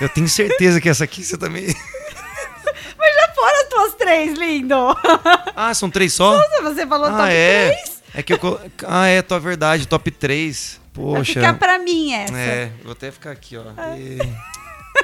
eu 0.00 0.08
tenho 0.08 0.26
certeza 0.28 0.80
que 0.80 0.88
essa 0.88 1.04
aqui 1.04 1.22
você 1.22 1.36
também. 1.36 1.66
Mas 2.98 3.14
já 3.14 3.28
foram 3.34 3.60
as 3.62 3.68
tuas 3.68 3.94
três, 3.94 4.38
lindo. 4.38 4.74
Ah, 5.54 5.72
são 5.74 5.90
três 5.90 6.12
só? 6.12 6.38
Você 6.62 6.86
falou 6.86 7.06
ah, 7.08 7.16
top 7.16 7.32
é. 7.32 7.70
três. 7.72 8.02
É 8.14 8.22
que 8.22 8.32
eu. 8.32 8.38
colo- 8.38 8.60
Ah, 8.86 9.06
é, 9.06 9.20
tua 9.22 9.38
verdade, 9.40 9.86
top 9.88 10.10
3. 10.10 10.80
Vai 10.94 11.04
Poxa. 11.16 11.32
ficar 11.34 11.54
pra 11.54 11.78
mim 11.78 12.12
essa. 12.12 12.34
É, 12.38 12.70
vou 12.82 12.92
até 12.92 13.10
ficar 13.10 13.30
aqui, 13.32 13.56
ó. 13.56 13.64
E... 13.98 14.18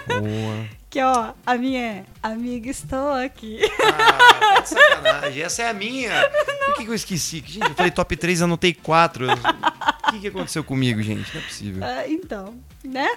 Boa. 0.06 0.68
Que 0.90 1.00
ó, 1.02 1.32
a 1.46 1.54
minha 1.56 1.80
é 1.80 2.04
Amiga, 2.22 2.70
estou 2.70 3.12
aqui. 3.14 3.60
Ah, 3.82 4.56
tá 4.56 4.64
sacanagem. 4.64 5.42
Essa 5.42 5.62
é 5.62 5.68
a 5.70 5.72
minha. 5.72 6.30
Por 6.66 6.76
que, 6.76 6.84
que 6.84 6.90
eu 6.90 6.94
esqueci? 6.94 7.42
Gente, 7.44 7.68
eu 7.68 7.74
falei 7.74 7.90
top 7.90 8.14
3, 8.14 8.42
anotei 8.42 8.74
4. 8.74 9.26
O 9.26 10.12
que, 10.12 10.20
que 10.20 10.28
aconteceu 10.28 10.62
comigo, 10.62 11.02
gente? 11.02 11.34
Não 11.34 11.40
é 11.40 11.44
possível. 11.44 11.84
Ah, 11.84 12.06
então, 12.06 12.54
né? 12.84 13.08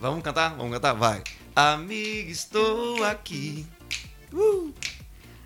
Vamos 0.00 0.22
cantar? 0.22 0.54
Vamos 0.56 0.72
cantar? 0.72 0.92
Vai. 0.94 1.22
Amiga, 1.54 2.30
estou 2.30 3.02
aqui. 3.04 3.66
Uh. 4.32 4.74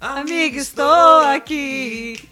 Amiga, 0.01 0.59
estou 0.59 1.21
aqui. 1.21 2.29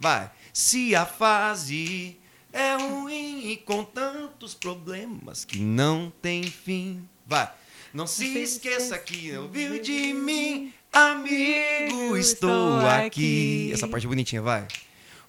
Vai. 0.00 0.30
Se 0.52 0.96
a 0.96 1.06
fase 1.06 2.18
é 2.52 2.74
ruim 2.74 3.50
e 3.50 3.56
com 3.56 3.84
tantos 3.84 4.54
problemas 4.54 5.44
que 5.44 5.58
não 5.58 6.12
tem 6.20 6.42
fim. 6.42 7.08
Vai. 7.28 7.46
Não 7.92 8.06
se 8.06 8.26
esqueça 8.38 8.96
que 8.98 9.36
ouviu 9.36 9.78
de 9.82 10.14
mim, 10.14 10.72
amigo, 10.90 12.16
estou 12.16 12.78
aqui. 12.86 13.70
Essa 13.70 13.86
parte 13.86 14.06
é 14.06 14.08
bonitinha, 14.08 14.40
vai. 14.40 14.66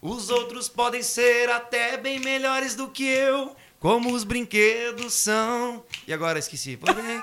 Os 0.01 0.29
outros 0.29 0.69
podem 0.69 1.03
ser 1.03 1.49
até 1.49 1.97
bem 1.97 2.17
melhores 2.19 2.73
do 2.73 2.87
que 2.87 3.03
eu, 3.03 3.53
como 3.81 4.13
os 4.13 4.23
brinquedos 4.23 5.13
são. 5.13 5.83
E 6.07 6.13
agora 6.13 6.39
esqueci. 6.39 6.77
Porém, 6.77 7.21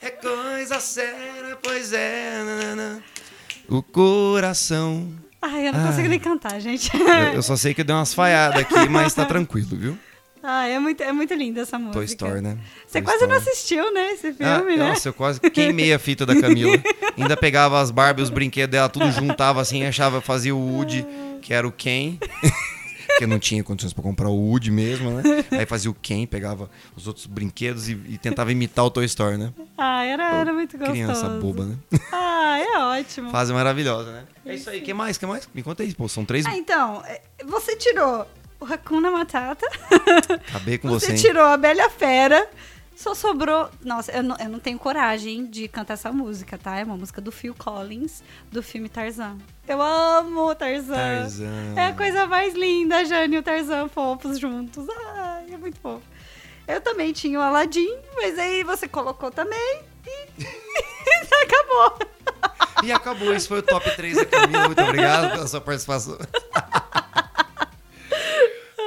É 0.00 0.10
coisa 0.10 0.80
séria, 0.80 1.58
pois 1.62 1.92
é. 1.92 2.40
O 3.68 3.82
coração. 3.82 5.12
Ai, 5.42 5.68
eu 5.68 5.72
não 5.74 5.80
Ai. 5.80 5.86
consigo 5.88 6.08
nem 6.08 6.18
cantar, 6.18 6.58
gente. 6.58 6.90
Eu, 6.96 7.34
eu 7.34 7.42
só 7.42 7.54
sei 7.54 7.74
que 7.74 7.82
eu 7.82 7.84
dei 7.84 7.94
umas 7.94 8.14
falhadas 8.14 8.62
aqui, 8.62 8.88
mas 8.88 9.12
tá 9.12 9.26
tranquilo, 9.26 9.76
viu? 9.76 9.98
Ai, 10.46 10.74
é 10.74 10.78
muito, 10.78 11.02
é 11.02 11.10
muito 11.10 11.32
linda 11.32 11.62
essa 11.62 11.78
música. 11.78 11.94
Toy 11.94 12.04
Story, 12.04 12.40
né? 12.42 12.58
Você 12.86 13.00
Toy 13.00 13.02
quase 13.02 13.26
não 13.26 13.36
Story. 13.38 13.50
assistiu, 13.50 13.94
né, 13.94 14.12
esse 14.12 14.28
Ah, 14.40 14.58
filme, 14.58 14.76
né? 14.76 14.88
Nossa, 14.90 15.08
eu 15.08 15.14
quase 15.14 15.40
queimei 15.40 15.92
a 15.94 15.98
fita 15.98 16.26
da 16.26 16.38
Camila. 16.38 16.76
Ainda 17.16 17.34
pegava 17.34 17.80
as 17.80 17.90
Barbie, 17.90 18.20
os 18.22 18.28
brinquedos 18.28 18.72
dela, 18.72 18.88
tudo 18.90 19.10
juntava 19.10 19.60
assim, 19.62 19.84
achava, 19.86 20.20
fazia 20.20 20.54
o 20.54 20.58
Woody, 20.58 21.06
que 21.40 21.54
era 21.54 21.66
o 21.66 21.72
Ken. 21.72 22.18
Porque 23.06 23.26
não 23.28 23.38
tinha 23.38 23.62
condições 23.62 23.92
pra 23.92 24.02
comprar 24.02 24.28
o 24.28 24.34
Woody 24.34 24.72
mesmo, 24.72 25.08
né? 25.12 25.22
Aí 25.52 25.64
fazia 25.66 25.88
o 25.90 25.94
Ken, 25.94 26.26
pegava 26.26 26.68
os 26.96 27.06
outros 27.06 27.26
brinquedos 27.26 27.88
e, 27.88 27.92
e 28.08 28.18
tentava 28.18 28.50
imitar 28.50 28.84
o 28.84 28.90
Toy 28.90 29.04
Story, 29.04 29.36
né? 29.38 29.52
Ah, 29.78 30.04
era, 30.04 30.34
era 30.40 30.52
muito 30.52 30.72
gostoso. 30.76 30.92
Criança 30.92 31.28
boba, 31.28 31.64
né? 31.64 31.76
Ah, 32.12 32.58
é 32.58 32.78
ótimo. 33.00 33.30
Fase 33.30 33.52
maravilhosa, 33.52 34.10
né? 34.12 34.24
É 34.44 34.54
isso 34.56 34.68
aí. 34.68 34.80
que 34.80 34.92
mais? 34.92 35.16
que 35.16 35.24
mais? 35.26 35.48
Me 35.54 35.62
conta 35.62 35.82
aí. 35.84 35.94
Pô, 35.94 36.08
são 36.08 36.24
três. 36.24 36.44
Ah, 36.44 36.56
então, 36.56 37.02
é, 37.06 37.20
você 37.44 37.76
tirou 37.76 38.26
o 38.64 38.72
Hakuna 38.72 39.10
Matata, 39.10 39.66
Acabei 40.48 40.78
com 40.78 40.88
você 40.88 41.06
você. 41.06 41.12
hein? 41.12 41.18
tirou 41.18 41.44
a 41.44 41.56
Bela 41.56 41.88
Fera, 41.90 42.48
só 42.96 43.14
sobrou... 43.14 43.68
Nossa, 43.84 44.12
eu 44.12 44.22
não, 44.22 44.36
eu 44.38 44.48
não 44.48 44.58
tenho 44.58 44.78
coragem 44.78 45.46
de 45.46 45.66
cantar 45.68 45.94
essa 45.94 46.12
música, 46.12 46.56
tá? 46.56 46.78
É 46.78 46.84
uma 46.84 46.96
música 46.96 47.20
do 47.20 47.32
Phil 47.32 47.54
Collins, 47.54 48.22
do 48.50 48.62
filme 48.62 48.88
Tarzan. 48.88 49.36
Eu 49.66 49.82
amo 49.82 50.54
Tarzan. 50.54 50.94
Tarzan. 50.94 51.74
É 51.76 51.86
a 51.86 51.92
coisa 51.92 52.26
mais 52.26 52.54
linda, 52.54 53.04
Jane 53.04 53.36
e 53.36 53.38
o 53.38 53.42
Tarzan 53.42 53.88
fofos 53.88 54.38
juntos. 54.38 54.86
Ai, 55.16 55.46
é 55.52 55.56
muito 55.56 55.78
fofo. 55.80 56.02
Eu 56.66 56.80
também 56.80 57.12
tinha 57.12 57.38
o 57.38 57.42
Aladdin, 57.42 57.94
mas 58.14 58.38
aí 58.38 58.62
você 58.64 58.88
colocou 58.88 59.30
também 59.30 59.80
e 60.06 60.44
acabou. 61.44 61.98
E 62.82 62.92
acabou. 62.92 63.34
Esse 63.34 63.48
foi 63.48 63.58
o 63.58 63.62
top 63.62 63.90
3 63.96 64.16
da 64.16 64.24
Camila. 64.24 64.66
Muito 64.66 64.82
obrigado 64.82 65.32
pela 65.32 65.46
sua 65.46 65.60
participação. 65.60 66.16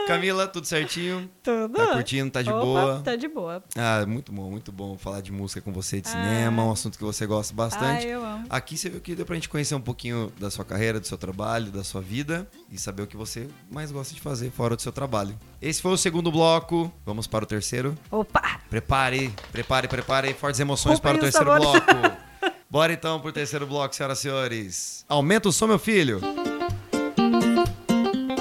Camila, 0.08 0.48
tudo 0.48 0.66
certinho? 0.66 1.30
Tudo. 1.44 1.74
Tá 1.74 1.88
curtindo? 1.88 2.32
Tá 2.32 2.42
de 2.42 2.50
Opa, 2.50 2.60
boa? 2.62 3.02
Tá 3.04 3.16
de 3.18 3.28
boa. 3.28 3.62
Ah, 3.76 4.06
muito 4.08 4.32
bom, 4.32 4.50
muito 4.50 4.72
bom 4.72 4.98
falar 4.98 5.20
de 5.20 5.34
música 5.34 5.60
com 5.60 5.74
você, 5.74 6.00
de 6.00 6.08
cinema, 6.08 6.64
um 6.64 6.72
assunto 6.72 6.98
que 6.98 7.04
você 7.04 7.26
gosta 7.26 7.54
bastante. 7.54 8.06
Ah, 8.06 8.10
eu 8.10 8.24
amo. 8.24 8.46
Aqui 8.50 8.78
você 8.78 8.90
viu 8.90 9.02
que 9.02 9.14
deu 9.14 9.26
pra 9.26 9.36
gente 9.36 9.50
conhecer 9.50 9.76
um 9.76 9.82
pouquinho 9.82 10.32
da 10.40 10.50
sua 10.50 10.64
carreira, 10.64 10.98
do 10.98 11.06
seu 11.06 11.18
trabalho, 11.18 11.72
da 11.72 11.84
sua 11.84 12.00
vida 12.02 12.48
e 12.72 12.78
saber 12.78 13.04
o 13.04 13.08
que 13.08 13.18
você 13.18 13.50
mais 13.70 13.92
gosta 13.92 14.16
de 14.16 14.22
fazer 14.22 14.50
fora 14.50 14.78
do 14.78 14.82
seu 14.82 14.94
trabalho. 14.94 15.38
Esse 15.62 15.82
foi 15.82 15.92
o 15.92 15.98
segundo 15.98 16.32
bloco. 16.32 16.90
Vamos 17.06 17.28
para 17.28 17.44
o 17.44 17.48
terceiro. 17.48 17.94
Opa! 18.10 18.62
Prepare, 18.70 19.34
prepare, 19.52 19.90
prepare 19.90 20.34
fortes 20.34 20.60
emoções 20.62 21.02
para 21.02 21.18
o 21.18 21.20
terceiro 21.20 21.54
bloco. 21.54 21.86
Bora 22.70 22.94
então 22.94 23.20
pro 23.20 23.32
terceiro 23.32 23.68
bloco, 23.68 23.94
senhoras 23.94 24.20
e 24.20 24.22
senhores. 24.22 25.06
Aumenta 25.10 25.50
o 25.50 25.52
som, 25.52 25.68
meu 25.68 25.80
filho. 25.80 26.22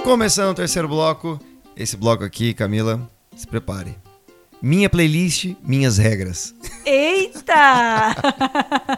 Começando 0.04 0.50
o 0.50 0.54
terceiro 0.54 0.86
bloco. 0.86 1.40
Esse 1.76 1.94
bloco 1.94 2.24
aqui, 2.24 2.54
Camila, 2.54 3.06
se 3.36 3.46
prepare. 3.46 3.94
Minha 4.62 4.88
playlist, 4.88 5.54
minhas 5.62 5.98
regras. 5.98 6.54
Eita! 6.86 8.16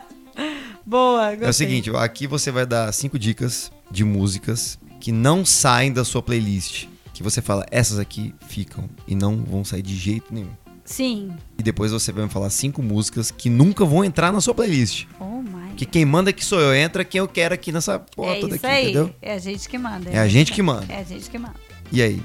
Boa, 0.87 1.31
gostei. 1.31 1.47
É 1.47 1.51
o 1.51 1.53
seguinte, 1.53 1.91
aqui 1.97 2.29
você 2.29 2.53
vai 2.53 2.65
dar 2.65 2.93
cinco 2.93 3.19
dicas 3.19 3.73
de 3.91 4.05
músicas 4.05 4.79
que 5.01 5.11
não 5.11 5.45
saem 5.45 5.93
da 5.93 6.05
sua 6.05 6.23
playlist. 6.23 6.87
Que 7.13 7.21
você 7.21 7.43
fala, 7.43 7.67
essas 7.73 7.99
aqui 7.99 8.33
ficam 8.47 8.89
e 9.09 9.15
não 9.17 9.39
vão 9.39 9.65
sair 9.65 9.83
de 9.83 9.97
jeito 9.97 10.33
nenhum. 10.33 10.53
Sim. 10.85 11.33
E 11.59 11.63
depois 11.65 11.91
você 11.91 12.13
vai 12.13 12.23
me 12.25 12.31
falar 12.31 12.49
cinco 12.49 12.81
músicas 12.81 13.33
que 13.33 13.51
nunca 13.51 13.85
vão 13.85 14.05
entrar 14.05 14.33
na 14.33 14.41
sua 14.41 14.55
playlist. 14.55 15.07
Oh 15.19 15.43
my. 15.43 15.75
Que 15.77 15.85
quem 15.85 16.05
manda 16.05 16.31
aqui 16.31 16.45
sou 16.45 16.61
eu, 16.61 16.73
entra 16.73 17.05
quem 17.05 17.19
eu 17.19 17.27
quero 17.27 17.55
aqui 17.55 17.73
nessa 17.73 17.99
porra 17.99 18.37
é 18.37 18.41
toda 18.41 18.55
isso 18.55 18.65
aqui, 18.65 18.75
aí. 18.75 18.85
entendeu? 18.85 19.15
É 19.21 19.33
a 19.33 19.39
gente 19.39 19.69
que 19.69 19.77
manda. 19.77 20.11
É 20.11 20.19
a 20.19 20.29
gente 20.29 20.53
que 20.53 20.63
manda. 20.63 20.87
É 20.93 21.01
a 21.01 21.03
gente 21.03 21.29
que 21.29 21.39
manda. 21.39 21.57
E 21.91 22.01
aí? 22.01 22.23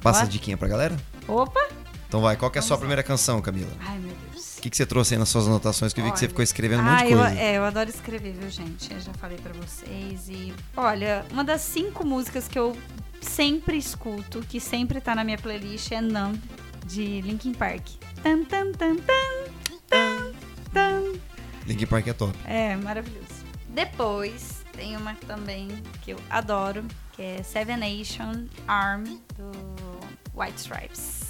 Passa 0.00 0.22
a 0.22 0.26
diquinha 0.26 0.56
pra 0.56 0.68
galera? 0.68 0.96
Opa! 1.28 1.60
Então 2.08 2.20
vai, 2.20 2.36
qual 2.36 2.50
que 2.50 2.58
é 2.58 2.60
a 2.60 2.62
sua 2.62 2.76
primeira 2.76 3.02
canção, 3.02 3.40
Camila? 3.40 3.70
Ai, 3.80 3.98
meu 3.98 4.12
Deus. 4.32 4.58
O 4.58 4.62
que, 4.62 4.68
que 4.68 4.76
você 4.76 4.84
trouxe 4.84 5.14
aí 5.14 5.18
nas 5.18 5.28
suas 5.28 5.46
anotações? 5.46 5.92
Que 5.92 6.00
eu 6.00 6.04
vi 6.04 6.10
que 6.12 6.18
você 6.18 6.24
Olha. 6.24 6.30
ficou 6.30 6.42
escrevendo 6.42 6.82
um 6.82 6.88
ah, 6.88 6.92
monte 6.92 7.06
de 7.06 7.12
eu, 7.12 7.18
coisa. 7.18 7.38
é, 7.38 7.56
eu 7.56 7.64
adoro 7.64 7.88
escrever, 7.88 8.32
viu, 8.32 8.50
gente? 8.50 8.92
Eu 8.92 9.00
já 9.00 9.12
falei 9.14 9.38
pra 9.38 9.52
vocês. 9.54 10.28
E 10.28 10.52
olha, 10.76 11.24
uma 11.30 11.44
das 11.44 11.60
cinco 11.60 12.04
músicas 12.04 12.48
que 12.48 12.58
eu 12.58 12.76
sempre 13.20 13.78
escuto, 13.78 14.40
que 14.40 14.60
sempre 14.60 15.00
tá 15.00 15.14
na 15.14 15.22
minha 15.22 15.38
playlist, 15.38 15.92
é 15.92 16.00
Numb, 16.00 16.38
de 16.84 17.20
Linkin 17.20 17.54
Park. 17.54 17.86
Tan, 18.22 18.44
tan, 18.44 18.72
tan, 18.72 18.96
tan, 18.96 19.52
tan, 19.88 20.32
tan. 20.72 21.12
Linkin 21.66 21.86
Park 21.86 22.08
é 22.08 22.12
top. 22.12 22.36
É, 22.44 22.76
maravilhoso. 22.76 23.28
Depois, 23.68 24.64
tem 24.72 24.96
uma 24.96 25.14
também 25.26 25.68
que 26.02 26.10
eu 26.10 26.18
adoro, 26.28 26.84
que 27.12 27.22
é 27.22 27.42
Seven 27.42 27.76
Nation 27.76 28.46
Arm, 28.66 29.04
do 29.36 29.89
White 30.34 30.58
Stripes. 30.58 31.20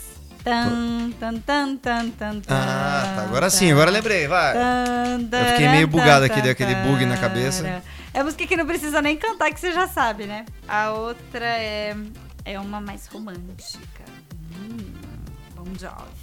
Tan, 0.42 1.12
tan, 1.20 1.38
tan, 1.40 1.76
tan, 1.76 2.10
tan, 2.10 2.42
Ah, 2.48 3.12
tá. 3.16 3.22
Agora 3.24 3.50
sim, 3.50 3.70
agora 3.72 3.90
lembrei, 3.90 4.26
vai. 4.26 4.56
Eu 4.56 5.46
fiquei 5.52 5.68
meio 5.68 5.86
bugado 5.86 6.24
aqui, 6.24 6.40
deu 6.40 6.52
aquele 6.52 6.74
bug 6.76 7.04
na 7.04 7.16
cabeça. 7.18 7.82
É 8.12 8.22
música 8.22 8.46
que 8.46 8.56
não 8.56 8.66
precisa 8.66 9.00
nem 9.02 9.16
cantar, 9.16 9.52
que 9.52 9.60
você 9.60 9.70
já 9.72 9.86
sabe, 9.86 10.24
né? 10.26 10.44
A 10.66 10.92
outra 10.92 11.44
é, 11.44 11.94
é 12.44 12.58
uma 12.58 12.80
mais 12.80 13.06
romântica. 13.06 14.02
Hum, 14.56 14.78
Bon 15.54 15.66
Jovi. 15.78 16.20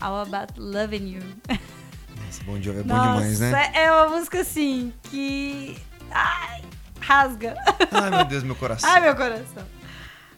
All 0.00 0.22
About 0.22 0.52
Loving 0.58 1.14
You. 1.14 1.22
Nossa, 1.48 2.44
Bom 2.44 2.60
Jovi 2.60 2.80
é 2.80 2.82
bom 2.82 2.94
Nossa, 2.94 3.20
demais, 3.22 3.40
né? 3.40 3.70
é 3.74 3.92
uma 3.92 4.08
música 4.08 4.40
assim 4.40 4.92
que. 5.04 5.78
Ai, 6.10 6.62
rasga. 7.00 7.54
Ai, 7.92 8.10
meu 8.10 8.24
Deus, 8.24 8.42
meu 8.42 8.56
coração. 8.56 8.90
Ai, 8.90 9.00
meu 9.00 9.14
coração. 9.14 9.64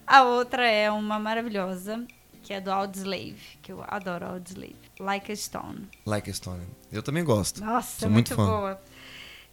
A 0.07 0.23
outra 0.25 0.67
é 0.69 0.91
uma 0.91 1.19
maravilhosa, 1.19 2.05
que 2.43 2.53
é 2.53 2.61
do 2.61 2.71
Audioslave, 2.71 3.41
que 3.63 3.73
eu 3.73 3.85
adoro 3.87 4.27
Audioslave. 4.27 4.77
Like 5.01 5.31
a 5.33 5.37
Stone. 5.37 5.89
Like 6.07 6.31
a 6.31 6.35
Stone. 6.35 6.63
Eu 6.93 7.03
também 7.03 7.25
gosto. 7.25 7.65
Nossa, 7.65 8.01
Sou 8.01 8.09
é 8.09 8.11
muito 8.11 8.37
muito, 8.37 8.37
fã. 8.37 8.45
boa. 8.61 8.81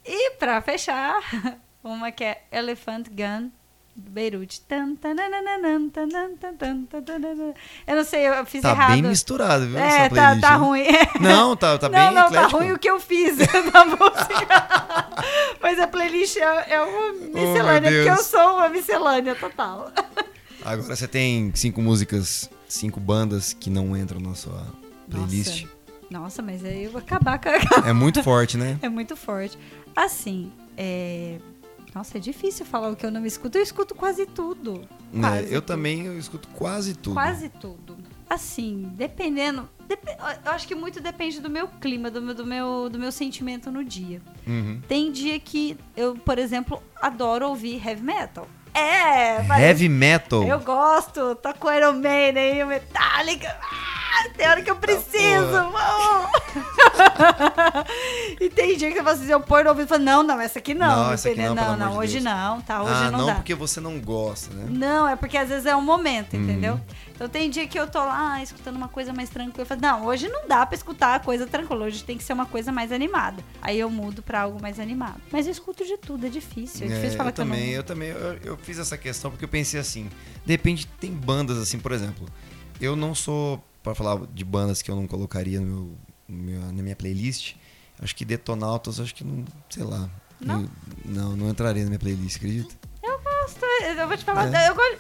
E 0.06 0.32
pra 0.32 0.62
fechar, 0.62 1.20
uma 1.84 2.12
que 2.12 2.24
é 2.24 2.43
Elephant 2.52 3.08
Gun, 3.10 3.50
do 3.95 4.10
Beirute. 4.12 4.62
Eu 7.88 7.95
não 7.95 8.04
sei, 8.04 8.28
eu 8.28 8.45
fiz 8.45 8.62
Tá 8.62 8.72
errado. 8.72 8.91
bem 8.93 9.02
misturado, 9.04 9.66
viu? 9.68 9.78
É, 9.80 10.10
tá, 10.10 10.39
tá 10.39 10.56
ruim. 10.56 10.86
Não, 11.20 11.56
tá, 11.56 11.78
tá 11.78 11.89
bem 11.89 12.00
não, 12.00 12.14
não, 12.14 12.32
tá 12.32 12.47
ruim 12.47 12.72
o 12.72 12.80
que 12.80 12.89
eu 12.89 13.00
fiz 13.00 13.38
da 13.38 13.86
música. 13.86 14.68
Mas 15.62 15.80
a 15.80 15.88
playlist 15.88 16.38
é, 16.38 16.74
é 16.74 16.82
uma 16.82 17.12
miscelânea, 17.14 17.91
porque 17.91 18.10
eu 18.10 18.14
Oh, 18.14 18.24
sou 18.24 18.56
uma 18.56 18.70
miscelânea 18.70 19.36
total. 19.36 19.91
Agora 20.74 20.95
você 20.95 21.07
tem 21.07 21.51
cinco 21.55 21.82
músicas, 21.82 22.49
cinco 22.67 22.99
bandas 22.99 23.53
que 23.53 23.70
não 23.70 23.95
entram 23.97 24.20
na 24.20 24.36
sua 24.36 24.65
playlist. 25.09 25.63
Nossa, 25.63 25.72
nossa 26.11 26.41
mas 26.41 26.63
aí 26.63 26.84
eu 26.86 26.91
vou 26.91 26.99
acabar 26.99 27.39
com 27.39 27.49
a... 27.49 27.88
É 27.89 27.93
muito 27.93 28.22
forte, 28.24 28.57
né? 28.57 28.78
É 28.82 28.89
muito 28.89 29.15
forte. 29.15 29.57
Assim, 29.95 30.51
é... 30.78 31.39
Nossa, 31.93 32.17
é 32.17 32.22
difícil 32.22 32.65
falar 32.65 32.89
o 32.89 32.95
que 32.95 33.03
eu 33.05 33.09
não 33.11 33.26
escuto. 33.26 33.57
Eu 33.57 33.63
escuto 33.63 33.95
quase 33.95 34.26
tudo. 34.28 34.88
Né, 35.11 35.22
Quase 35.28 35.43
eu 35.53 35.61
tudo. 35.61 35.67
também 35.74 36.05
eu 36.05 36.17
escuto 36.20 36.47
quase 36.49 36.93
tudo. 36.93 37.13
Quase 37.15 37.49
tudo. 37.49 37.97
Assim, 38.30 38.91
dependendo. 38.95 39.67
dep- 39.88 40.07
Eu 40.45 40.51
acho 40.51 40.67
que 40.67 40.76
muito 40.76 41.01
depende 41.01 41.41
do 41.41 41.49
meu 41.49 41.67
clima, 41.67 42.11
do 42.11 42.22
meu, 42.22 42.36
do 42.36 42.45
meu, 42.45 42.89
do 42.91 42.99
meu 42.99 43.11
sentimento 43.11 43.72
no 43.72 43.84
dia. 43.84 44.22
Uhum. 44.45 44.80
Tem 44.88 45.11
dia 45.11 45.39
que 45.39 45.76
eu, 45.97 46.13
por 46.13 46.38
exemplo, 46.38 46.80
adoro 47.01 47.47
ouvir 47.49 47.84
heavy 47.84 48.03
metal. 48.03 48.47
É, 48.74 49.41
mas 49.43 49.61
Heavy 49.61 49.89
metal. 49.89 50.43
eu 50.43 50.59
gosto, 50.59 51.36
toco 51.36 51.72
Iron 51.72 51.93
Maiden, 51.93 52.65
Metallica. 52.65 53.55
Ah, 53.61 53.99
tem 54.36 54.47
hora 54.47 54.62
que 54.62 54.70
eu 54.72 54.76
preciso. 54.76 55.47
vamos. 55.51 56.30
e 58.39 58.49
tem 58.49 58.78
dia 58.78 58.89
que 58.91 58.97
falo 58.97 59.10
assim, 59.10 59.28
eu 59.32 59.39
ponho 59.39 59.64
no 59.66 59.70
ouvido 59.72 59.86
e 59.86 59.89
falo, 59.89 60.03
não, 60.03 60.24
não, 60.24 60.39
essa 60.39 60.60
aqui 60.60 60.74
não. 60.74 61.05
Não, 61.05 61.14
essa 61.14 61.30
aqui 61.30 61.39
não, 61.41 61.55
não, 61.55 61.74
amor 61.74 61.89
de 61.89 61.97
hoje 61.99 62.14
Deus. 62.20 62.24
não, 62.26 62.62
tá? 62.62 62.82
Hoje 62.84 62.93
ah, 62.93 63.12
não, 63.12 63.20
não, 63.20 63.26
dá. 63.28 63.36
porque 63.36 63.53
você 63.55 63.80
não 63.80 63.99
gosta, 63.99 64.53
né? 64.53 64.66
Não, 64.70 65.07
é 65.07 65.16
porque 65.16 65.38
às 65.38 65.49
vezes 65.49 65.66
é 65.66 65.76
um 65.76 65.82
momento, 65.82 66.36
Uhum. 66.36 66.43
entendeu? 66.43 66.80
Então 67.16 67.28
tem 67.28 67.49
dia 67.49 67.68
que 67.68 67.78
eu 67.78 67.86
tô 67.86 67.99
lá 67.99 68.36
ah, 68.36 68.43
escutando 68.43 68.78
uma 68.78 68.88
coisa 68.88 69.12
mais 69.12 69.30
tranquila. 69.30 69.64
Eu 69.64 69.66
falo, 69.66 69.82
não, 69.82 70.05
hoje 70.05 70.30
não 70.30 70.47
dá 70.47 70.66
pra 70.66 70.76
escutar 70.76 71.16
a 71.16 71.20
coisa 71.20 71.45
tranquila. 71.45 71.86
Hoje 71.86 72.01
tem 72.03 72.18
que 72.18 72.24
ser 72.24 72.32
uma 72.34 72.45
coisa 72.45 72.72
mais 72.72 72.91
animada. 72.93 73.43
Aí 73.62 73.78
eu 73.80 73.89
mudo 73.89 74.22
pra 74.22 74.41
algo 74.41 74.62
mais 74.62 74.80
animado. 74.80 75.20
Mas 75.32 75.45
eu 75.45 75.51
escuto 75.51 75.84
de 75.86 75.97
tudo, 75.97 76.26
é 76.26 76.30
difícil. 76.30 76.88
É, 76.88 76.91
É, 76.91 76.95
difícil 76.95 77.18
falar 77.18 77.30
eu 77.30 77.34
que 77.34 77.41
eu 77.41 77.45
não. 77.45 77.51
também, 77.53 77.70
eu 77.72 77.84
também, 77.84 78.10
eu, 78.10 78.38
eu 78.43 78.57
fiz 78.57 78.80
essa 78.80 78.97
questão 78.97 79.30
porque 79.32 79.43
eu 79.43 79.49
pensei 79.49 79.80
assim, 79.80 80.10
de 80.45 80.53
repente 80.53 80.88
tem 80.99 81.12
bandas 81.12 81.57
assim, 81.57 81.78
por 81.78 81.91
exemplo, 81.91 82.26
eu 82.80 82.95
não 82.95 83.14
sou, 83.14 83.62
pra 83.94 84.04
falar 84.04 84.26
de 84.34 84.44
bandas 84.44 84.82
que 84.82 84.92
eu 84.92 84.96
não 84.96 85.08
colocaria 85.08 85.60
no 85.60 85.98
meu, 86.28 86.60
meu- 86.60 86.74
na 86.74 86.84
minha 86.84 86.96
playlist, 86.96 87.56
acho 88.02 88.16
que 88.16 88.26
Detonautas, 88.26 89.00
acho 89.00 89.14
que 89.16 89.24
não, 89.24 89.44
sei 89.70 89.84
lá, 89.84 90.10
Não? 90.40 90.62
eu- 90.62 90.70
não, 91.06 91.36
não 91.36 91.50
entraria 91.50 91.84
na 91.84 91.90
minha 91.90 92.00
playlist, 92.00 92.38
acredita? 92.38 92.76
Eu 93.04 93.20
gosto, 93.22 93.66
eu 93.98 94.08
vou 94.08 94.18
te 94.18 94.24
falar. 94.26 94.54
É. 94.54 94.70
Eu 94.70 94.76
gosto. 94.76 94.98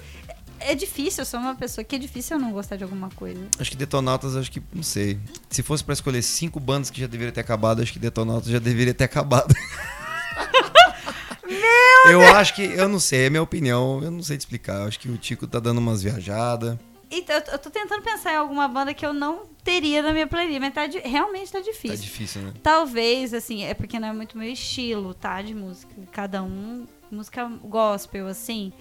É 0.61 0.75
difícil, 0.75 1.21
eu 1.21 1.25
sou 1.25 1.39
uma 1.39 1.55
pessoa 1.55 1.85
que 1.85 1.95
é 1.95 1.99
difícil 1.99 2.35
eu 2.35 2.41
não 2.41 2.51
gostar 2.51 2.75
de 2.75 2.83
alguma 2.83 3.09
coisa. 3.11 3.39
Acho 3.57 3.71
que 3.71 3.77
Detonautas, 3.77 4.35
acho 4.35 4.51
que, 4.51 4.61
não 4.73 4.83
sei, 4.83 5.17
se 5.49 5.63
fosse 5.63 5.81
pra 5.81 5.93
escolher 5.93 6.21
cinco 6.21 6.59
bandas 6.59 6.89
que 6.89 6.99
já 6.99 7.07
deveriam 7.07 7.33
ter 7.33 7.39
acabado, 7.39 7.81
acho 7.81 7.93
que 7.93 7.99
Detonautas 7.99 8.49
já 8.49 8.59
deveria 8.59 8.93
ter 8.93 9.05
acabado. 9.05 9.55
eu 12.11 12.21
acho 12.35 12.53
que, 12.55 12.63
eu 12.63 12.89
não 12.89 12.99
sei, 12.99 13.27
é 13.27 13.29
minha 13.29 13.41
opinião, 13.41 14.03
eu 14.03 14.11
não 14.11 14.21
sei 14.21 14.35
te 14.37 14.41
explicar, 14.41 14.81
eu 14.81 14.87
acho 14.87 14.99
que 14.99 15.09
o 15.09 15.17
Tico 15.17 15.47
tá 15.47 15.59
dando 15.59 15.77
umas 15.77 16.03
viajadas, 16.03 16.77
Então, 17.11 17.35
eu 17.51 17.57
tô- 17.59 17.69
tentando 17.69 18.03
pensar 18.03 18.33
em 18.33 18.37
alguma 18.37 18.67
banda 18.67 18.93
que 18.93 19.05
eu 19.05 19.13
não 19.13 19.47
teria 19.63 20.01
na 20.03 20.11
minha 20.13 20.27
playlist, 20.27 20.59
mas 20.59 20.73
tá 20.73 20.85
realmente 21.03 21.51
tá 21.51 21.59
tá 21.59 21.65
difícil. 21.65 21.97
difícil, 21.97 22.41
né? 22.43 22.53
Talvez, 22.61 23.33
assim, 23.33 23.63
é 23.63 23.73
porque 23.73 23.99
não 23.99 24.07
é 24.09 24.13
muito 24.13 24.37
meu 24.37 24.49
estilo, 24.51 25.13
tá? 25.13 25.41
De 25.41 25.55
música. 25.55 25.93
Cada 26.11 26.43
um, 26.43 26.85
música 27.11 27.45
gospel, 27.63 28.27
assim. 28.27 28.71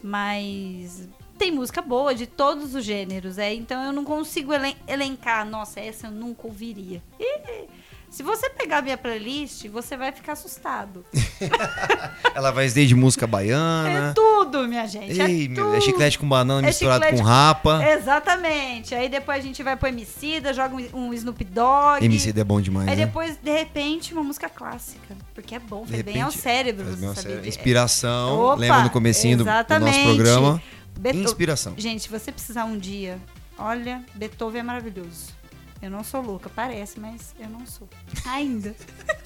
Mas 0.00 1.08
tem 1.38 1.50
música 1.50 1.80
boa 1.80 2.14
de 2.14 2.26
todos 2.26 2.74
os 2.74 2.84
gêneros, 2.84 3.38
é. 3.38 3.52
Então 3.54 3.82
eu 3.84 3.92
não 3.92 4.04
consigo 4.04 4.52
elen- 4.52 4.76
elencar, 4.86 5.44
nossa, 5.48 5.80
essa 5.80 6.06
eu 6.08 6.10
nunca 6.10 6.46
ouviria. 6.46 7.02
E 7.18 7.68
Se 8.12 8.22
você 8.22 8.50
pegar 8.50 8.82
minha 8.82 8.98
playlist, 8.98 9.66
você 9.68 9.96
vai 9.96 10.12
ficar 10.12 10.32
assustado. 10.32 11.02
Ela 12.34 12.50
vai 12.50 12.68
desde 12.68 12.94
música 12.94 13.24
É 13.24 13.26
baiana. 13.26 14.12
tudo, 14.14 14.68
minha 14.68 14.86
gente. 14.86 15.18
Ei, 15.18 15.46
é, 15.46 15.48
tudo. 15.48 15.74
é 15.74 15.80
chiclete 15.80 16.18
com 16.18 16.28
banana 16.28 16.66
É 16.66 16.68
misturado 16.68 17.06
com 17.06 17.22
rapa. 17.22 17.80
Exatamente. 17.90 18.94
Aí 18.94 19.08
depois 19.08 19.38
a 19.38 19.42
gente 19.42 19.62
vai 19.62 19.76
pro 19.76 19.88
Emicida, 19.88 20.52
joga 20.52 20.76
um, 20.76 21.06
um 21.08 21.14
Snoop 21.14 21.42
Dogg. 21.42 22.04
MC 22.04 22.34
é 22.38 22.44
bom 22.44 22.60
demais, 22.60 22.86
Aí 22.88 22.96
né? 22.96 23.06
depois, 23.06 23.38
de 23.42 23.50
repente, 23.50 24.12
uma 24.12 24.22
música 24.22 24.46
clássica. 24.46 25.16
Porque 25.34 25.54
é 25.54 25.58
bom, 25.58 25.86
faz 25.86 26.02
bem 26.02 26.20
ao 26.20 26.30
cérebro. 26.30 26.84
Faz 26.84 27.00
você 27.00 27.22
saber 27.22 27.48
Inspiração. 27.48 28.38
Opa, 28.40 28.54
Lembra 28.60 28.82
no 28.82 28.90
comecinho 28.90 29.38
do, 29.38 29.44
do 29.44 29.50
nosso 29.80 30.02
programa? 30.02 30.62
Beto- 30.98 31.18
Inspiração. 31.18 31.72
Gente, 31.78 32.02
se 32.02 32.10
você 32.10 32.30
precisar 32.30 32.66
um 32.66 32.76
dia, 32.78 33.18
olha, 33.58 34.02
Beethoven 34.14 34.60
é 34.60 34.62
maravilhoso. 34.62 35.40
Eu 35.82 35.90
não 35.90 36.04
sou 36.04 36.22
louca, 36.22 36.48
parece, 36.48 37.00
mas 37.00 37.34
eu 37.40 37.50
não 37.50 37.66
sou. 37.66 37.88
Ainda. 38.24 38.72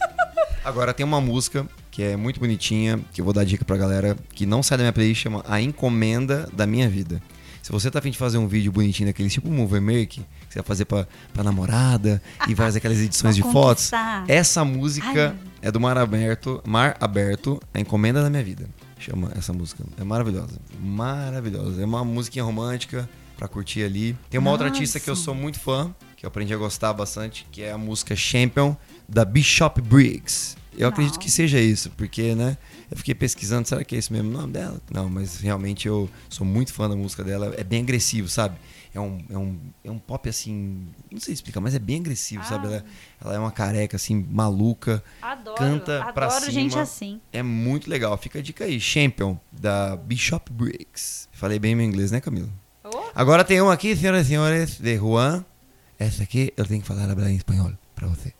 Agora 0.64 0.94
tem 0.94 1.04
uma 1.04 1.20
música 1.20 1.68
que 1.90 2.02
é 2.02 2.16
muito 2.16 2.40
bonitinha, 2.40 2.98
que 3.12 3.20
eu 3.20 3.24
vou 3.26 3.34
dar 3.34 3.44
dica 3.44 3.62
pra 3.62 3.76
galera, 3.76 4.16
que 4.30 4.46
não 4.46 4.62
sai 4.62 4.78
da 4.78 4.84
minha 4.84 4.92
playlist, 4.92 5.22
chama 5.22 5.44
A 5.46 5.60
Encomenda 5.60 6.48
da 6.54 6.66
Minha 6.66 6.88
Vida. 6.88 7.22
Se 7.62 7.70
você 7.70 7.90
tá 7.90 7.98
afim 7.98 8.10
de 8.10 8.16
fazer 8.16 8.38
um 8.38 8.48
vídeo 8.48 8.72
bonitinho 8.72 9.08
daquele 9.08 9.28
tipo 9.28 9.50
Movie 9.50 9.80
Make, 9.80 10.20
que 10.20 10.26
você 10.48 10.60
vai 10.60 10.66
fazer 10.66 10.86
pra, 10.86 11.06
pra 11.34 11.44
namorada 11.44 12.22
e 12.48 12.54
faz 12.54 12.74
aquelas 12.74 12.98
edições 13.00 13.36
de 13.36 13.42
fotos, 13.42 13.90
essa 14.26 14.64
música 14.64 15.36
Ai. 15.38 15.50
é 15.60 15.70
do 15.70 15.78
Mar 15.78 15.98
Aberto, 15.98 16.62
Mar 16.66 16.96
Aberto, 17.00 17.60
A 17.74 17.80
Encomenda 17.80 18.22
da 18.22 18.30
Minha 18.30 18.44
Vida. 18.44 18.66
Chama 18.98 19.30
essa 19.36 19.52
música. 19.52 19.84
É 19.98 20.04
maravilhosa. 20.04 20.58
Maravilhosa. 20.80 21.82
É 21.82 21.84
uma 21.84 22.02
musiquinha 22.04 22.44
romântica 22.44 23.08
pra 23.36 23.46
curtir 23.46 23.82
ali. 23.82 24.16
Tem 24.30 24.40
uma 24.40 24.50
outra 24.50 24.68
Nossa. 24.68 24.78
artista 24.78 24.98
que 24.98 25.10
eu 25.10 25.16
sou 25.16 25.34
muito 25.34 25.60
fã, 25.60 25.94
que 26.16 26.24
eu 26.24 26.28
aprendi 26.28 26.52
a 26.54 26.56
gostar 26.56 26.92
bastante, 26.92 27.46
que 27.52 27.62
é 27.62 27.70
a 27.72 27.78
música 27.78 28.16
Champion, 28.16 28.74
da 29.08 29.24
Bishop 29.24 29.80
Briggs. 29.82 30.56
Eu 30.78 30.88
acredito 30.88 31.14
Não. 31.14 31.20
que 31.20 31.30
seja 31.30 31.58
isso, 31.58 31.90
porque, 31.90 32.34
né? 32.34 32.56
Eu 32.90 32.96
fiquei 32.96 33.14
pesquisando, 33.14 33.66
será 33.66 33.82
que 33.82 33.94
é 33.94 33.98
esse 33.98 34.12
mesmo 34.12 34.30
nome 34.30 34.52
dela? 34.52 34.80
Não, 34.90 35.08
mas 35.08 35.40
realmente 35.40 35.88
eu 35.88 36.08
sou 36.28 36.46
muito 36.46 36.72
fã 36.72 36.88
da 36.88 36.94
música 36.94 37.24
dela. 37.24 37.54
É 37.56 37.64
bem 37.64 37.82
agressivo, 37.82 38.28
sabe? 38.28 38.56
É 38.94 39.00
um, 39.00 39.18
é 39.28 39.36
um, 39.36 39.58
é 39.84 39.90
um 39.90 39.98
pop 39.98 40.28
assim. 40.28 40.86
Não 41.10 41.20
sei 41.20 41.34
explicar, 41.34 41.60
mas 41.60 41.74
é 41.74 41.78
bem 41.78 42.00
agressivo, 42.00 42.44
sabe? 42.44 42.66
Ah. 42.66 42.70
Ela, 42.70 42.84
ela 43.22 43.34
é 43.34 43.38
uma 43.38 43.50
careca, 43.50 43.96
assim, 43.96 44.26
maluca. 44.30 45.02
Adoro. 45.20 45.56
Canta 45.56 45.98
adoro 45.98 46.14
pra 46.14 46.30
cima. 46.30 46.50
gente 46.52 46.78
assim. 46.78 47.20
É 47.32 47.42
muito 47.42 47.90
legal. 47.90 48.16
Fica 48.18 48.38
a 48.38 48.42
dica 48.42 48.64
aí. 48.64 48.78
Champion, 48.80 49.36
da 49.50 49.96
Bishop 49.96 50.50
Briggs. 50.52 51.28
Falei 51.32 51.58
bem 51.58 51.74
meu 51.74 51.84
inglês, 51.84 52.10
né, 52.10 52.20
Camilo? 52.20 52.50
Oh, 52.84 53.02
Agora 53.14 53.44
tem 53.44 53.60
uma 53.60 53.72
aqui, 53.72 53.96
senhoras 53.96 54.26
e 54.26 54.28
senhores, 54.28 54.78
de 54.78 54.96
Juan. 54.96 55.44
Essa 55.98 56.22
aqui 56.22 56.52
eu 56.56 56.64
tenho 56.64 56.80
que 56.82 56.86
falar 56.86 57.08
em 57.30 57.36
espanhol 57.36 57.72
pra 57.94 58.06
você. 58.06 58.32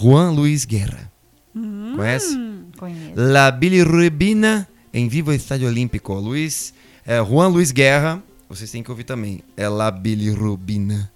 Juan 0.00 0.30
Luis 0.30 0.64
Guerra. 0.64 1.10
hum, 1.54 1.94
Conhece? 1.96 2.38
Conheço. 2.78 3.12
La 3.16 3.50
bilirrubina 3.50 4.68
em 4.94 5.08
Vivo 5.08 5.32
Estádio 5.32 5.68
Olímpico. 5.68 6.14
Luiz, 6.14 6.72
é, 7.06 7.22
Juan 7.24 7.48
Luis 7.48 7.72
Guerra, 7.72 8.22
vocês 8.48 8.70
têm 8.70 8.82
que 8.82 8.90
ouvir 8.90 9.04
também. 9.04 9.40
É 9.56 9.68
La 9.68 9.90
bilirrubina. 9.90 11.10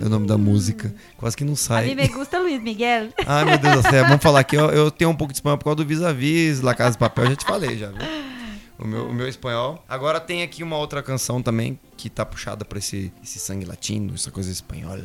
É 0.00 0.06
o 0.06 0.08
nome 0.08 0.26
da 0.26 0.38
música. 0.38 0.94
Quase 1.18 1.36
que 1.36 1.44
não 1.44 1.52
A 1.52 1.56
sai. 1.56 1.86
mim 1.88 1.94
me 1.94 2.08
gusta 2.08 2.38
Luiz 2.38 2.62
Miguel. 2.62 3.08
Ai, 3.26 3.44
meu 3.44 3.58
Deus 3.58 3.82
do 3.82 3.90
céu. 3.90 4.04
Vamos 4.06 4.22
falar 4.22 4.40
aqui. 4.40 4.56
Eu, 4.56 4.70
eu 4.70 4.90
tenho 4.90 5.10
um 5.10 5.14
pouco 5.14 5.30
de 5.32 5.36
espanhol 5.36 5.58
por 5.58 5.64
causa 5.64 5.76
do 5.76 5.84
vis-a-vis, 5.84 6.60
La 6.62 6.74
Casa 6.74 6.92
de 6.92 6.98
Papel. 6.98 7.26
Já 7.26 7.36
te 7.36 7.44
falei, 7.44 7.76
já, 7.76 7.88
viu? 7.88 7.98
O 8.82 8.86
meu, 8.86 9.08
o 9.08 9.12
meu 9.12 9.28
espanhol. 9.28 9.84
Agora 9.88 10.18
tem 10.20 10.42
aqui 10.42 10.62
uma 10.62 10.76
outra 10.78 11.02
canção 11.02 11.42
também 11.42 11.78
que 11.96 12.08
tá 12.08 12.24
puxada 12.24 12.64
pra 12.64 12.78
esse, 12.78 13.12
esse 13.22 13.38
sangue 13.38 13.64
latino, 13.66 14.14
essa 14.14 14.30
coisa 14.30 14.50
espanhola. 14.50 15.04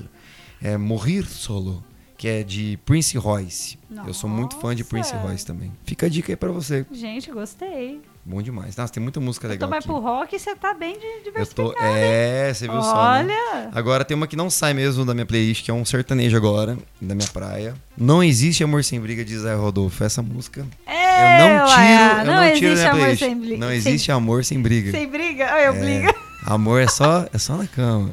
É 0.62 0.78
Morrer 0.78 1.26
Solo, 1.28 1.84
que 2.18 2.28
é 2.28 2.42
de 2.44 2.80
Prince 2.86 3.18
Royce. 3.18 3.78
Eu 4.08 4.14
sou 4.14 4.30
muito 4.30 4.56
fã 4.58 4.74
de 4.74 4.84
Prince 4.84 5.14
Nossa. 5.14 5.28
Royce 5.28 5.46
também. 5.46 5.72
Fica 5.86 6.06
a 6.06 6.10
dica 6.10 6.32
aí 6.32 6.36
pra 6.36 6.52
você. 6.52 6.86
Gente, 6.92 7.30
gostei. 7.32 8.02
Bom 8.28 8.42
demais. 8.42 8.76
Nossa, 8.76 8.92
tem 8.92 9.04
muita 9.04 9.20
música 9.20 9.48
legal 9.48 9.70
mais 9.70 9.84
aqui. 9.84 9.94
pro 9.94 10.02
rock 10.02 10.36
e 10.36 10.40
você 10.40 10.56
tá 10.56 10.74
bem 10.74 10.98
de 10.98 11.06
Eu 11.06 11.24
diversificado. 11.26 11.74
tô. 11.74 11.80
É, 11.84 12.52
você 12.52 12.68
viu 12.68 12.82
só. 12.82 13.22
né? 13.22 13.36
Olha. 13.54 13.70
Agora 13.72 14.04
tem 14.04 14.16
uma 14.18 14.26
que 14.26 14.36
não 14.36 14.50
sai 14.50 14.74
mesmo 14.74 15.06
da 15.06 15.14
minha 15.14 15.26
playlist, 15.28 15.64
que 15.64 15.70
é 15.70 15.74
um 15.74 15.86
sertanejo 15.86 16.36
agora, 16.36 16.76
da 17.00 17.14
minha 17.14 17.28
praia. 17.28 17.76
Não 17.96 18.24
existe 18.24 18.64
amor 18.64 18.84
sem 18.84 19.00
briga 19.00 19.24
de 19.24 19.38
Zé 19.38 19.54
Rodolfo. 19.54 20.04
Essa 20.04 20.24
música. 20.24 20.66
É, 20.88 21.05
eu 21.16 21.50
não 21.50 21.66
tiro, 21.66 22.20
eu 22.20 22.26
não, 22.26 22.54
tiro 22.54 22.76
da 22.76 22.82
existe 22.82 22.94
minha 22.94 23.06
amor 23.06 23.18
sem 23.18 23.38
briga. 23.40 23.58
Não 23.58 23.68
sem- 23.68 23.78
existe 23.78 24.12
amor 24.12 24.46
sem 24.46 24.62
briga. 24.62 24.92
Sem 24.92 25.08
briga? 25.08 25.46
Eu 25.46 25.74
É, 25.74 25.80
briga. 25.80 26.16
Amor 26.46 26.82
é 26.82 26.88
só, 26.88 27.26
é 27.34 27.38
só 27.38 27.56
na 27.58 27.68
cama. 27.68 28.12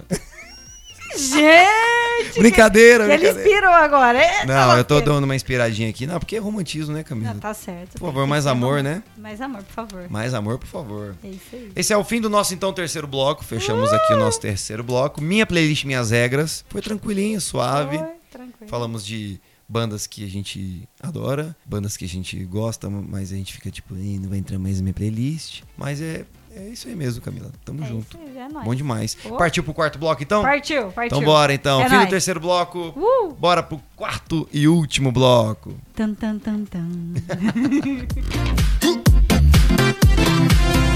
Gente! 1.15 2.39
brincadeira, 2.41 3.07
que 3.07 3.13
ele 3.13 3.31
inspirou 3.31 3.71
agora. 3.71 4.19
É, 4.19 4.47
Não, 4.47 4.77
eu 4.79 4.85
tô 4.85 5.01
dando 5.01 5.25
uma 5.25 5.37
inspiradinha 5.37 5.91
aqui. 5.91 6.07
Não, 6.07 6.19
porque 6.19 6.37
é 6.37 6.39
romantismo, 6.39 6.95
né, 6.95 7.03
Camila? 7.03 7.35
Não, 7.35 7.41
tá 7.41 7.53
certo. 7.53 7.99
Por 7.99 8.07
favor, 8.07 8.27
mais 8.27 8.47
amor, 8.47 8.79
amor. 8.79 8.83
né? 8.83 9.03
Mais 9.19 9.41
amor, 9.41 9.63
por 9.63 9.73
favor. 9.75 10.07
Mais 10.09 10.33
amor, 10.33 10.59
por 10.59 10.67
favor. 10.69 11.15
É 11.23 11.29
isso 11.29 11.41
aí. 11.53 11.73
Esse 11.77 11.93
é 11.93 11.97
o 11.97 12.05
fim 12.05 12.21
do 12.21 12.31
nosso, 12.31 12.55
então, 12.55 12.73
terceiro 12.73 13.07
bloco. 13.07 13.45
Fechamos 13.45 13.93
aqui 13.93 14.15
o 14.15 14.17
nosso 14.17 14.41
terceiro 14.41 14.83
bloco. 14.83 15.21
Minha 15.21 15.45
playlist, 15.45 15.85
minhas 15.85 16.11
regras. 16.11 16.65
Foi 16.71 16.81
tranquilinho, 16.81 17.41
suave. 17.41 17.99
Foi, 17.99 18.07
tranquilo. 18.31 18.69
Falamos 18.71 19.05
de 19.05 19.39
bandas 19.73 20.07
que 20.07 20.23
a 20.23 20.29
gente 20.29 20.87
adora, 21.03 21.57
bandas 21.65 21.97
que 21.97 22.05
a 22.05 22.09
gente 22.09 22.37
gosta, 22.45 22.91
mas 22.91 23.33
a 23.33 23.37
gente 23.37 23.55
fica 23.55 23.71
tipo, 23.71 23.97
"Ih, 23.97 24.19
não 24.19 24.29
vai 24.29 24.39
entrar 24.39 24.59
mais 24.59 24.77
na 24.77 24.83
minha 24.83 24.93
playlist. 24.93 25.63
Mas 25.79 25.99
é, 26.03 26.27
é 26.55 26.69
isso 26.69 26.87
aí 26.89 26.95
mesmo, 26.95 27.23
Camila. 27.23 27.51
Tamo 27.65 27.83
É 27.83 27.89
junto. 27.89 28.19
isso 28.19 28.39
é 28.39 28.49
nóis. 28.51 28.67
Bom 28.67 28.75
demais. 28.75 29.17
Ô. 29.25 29.39
Partiu 29.39 29.65
pro 29.65 29.73
quarto 29.73 29.99
bloco, 29.99 30.23
então? 30.23 30.43
Partiu, 30.43 30.93
partiu. 30.93 31.17
Então 31.17 31.25
bora, 31.25 31.55
então. 31.55 31.81
É 31.81 31.85
Fim 31.85 31.91
do 31.91 31.97
nóis. 31.97 32.11
terceiro 32.11 32.39
bloco. 32.39 32.93
Uh! 32.95 33.33
Bora 33.35 33.63
pro 33.63 33.81
quarto 33.97 34.47
e 34.53 34.69
último 34.69 35.11
bloco. 35.11 35.75
Tan, 35.95 36.13
tan, 36.15 36.39
tan, 36.39 36.65
tan. 36.67 36.89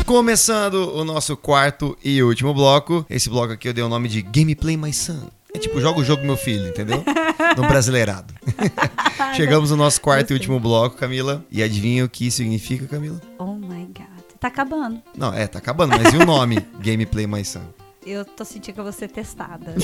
Começando 0.04 0.94
o 0.94 1.04
nosso 1.04 1.36
quarto 1.36 1.98
e 2.04 2.22
último 2.22 2.54
bloco. 2.54 3.04
Esse 3.10 3.28
bloco 3.28 3.52
aqui 3.54 3.68
eu 3.68 3.74
dei 3.74 3.82
o 3.82 3.88
nome 3.88 4.08
de 4.08 4.22
Gameplay 4.22 4.76
My 4.76 4.92
Son. 4.92 5.28
É 5.56 5.58
tipo, 5.58 5.80
joga 5.80 6.00
o 6.00 6.04
jogo 6.04 6.22
meu 6.22 6.36
filho, 6.36 6.68
entendeu? 6.68 7.02
No 7.56 7.66
brasileirado. 7.66 8.34
Chegamos 9.34 9.70
no 9.70 9.76
nosso 9.78 9.98
quarto 10.02 10.30
e 10.30 10.34
último 10.34 10.60
bloco, 10.60 10.98
Camila. 10.98 11.42
E 11.50 11.62
adivinha 11.62 12.04
o 12.04 12.10
que 12.10 12.30
significa, 12.30 12.86
Camila? 12.86 13.18
Oh 13.38 13.54
my 13.54 13.86
god. 13.86 14.06
Tá 14.38 14.48
acabando. 14.48 15.00
Não, 15.16 15.32
é, 15.32 15.46
tá 15.46 15.58
acabando, 15.58 15.96
mas 15.96 16.12
e 16.12 16.18
o 16.18 16.26
nome? 16.26 16.56
Gameplay 16.78 17.26
My 17.26 17.42
Son. 17.42 17.62
Eu 18.04 18.22
tô 18.22 18.44
sentindo 18.44 18.74
que 18.74 18.80
eu 18.80 18.84
vou 18.84 18.92
ser 18.92 19.08
testada. 19.08 19.74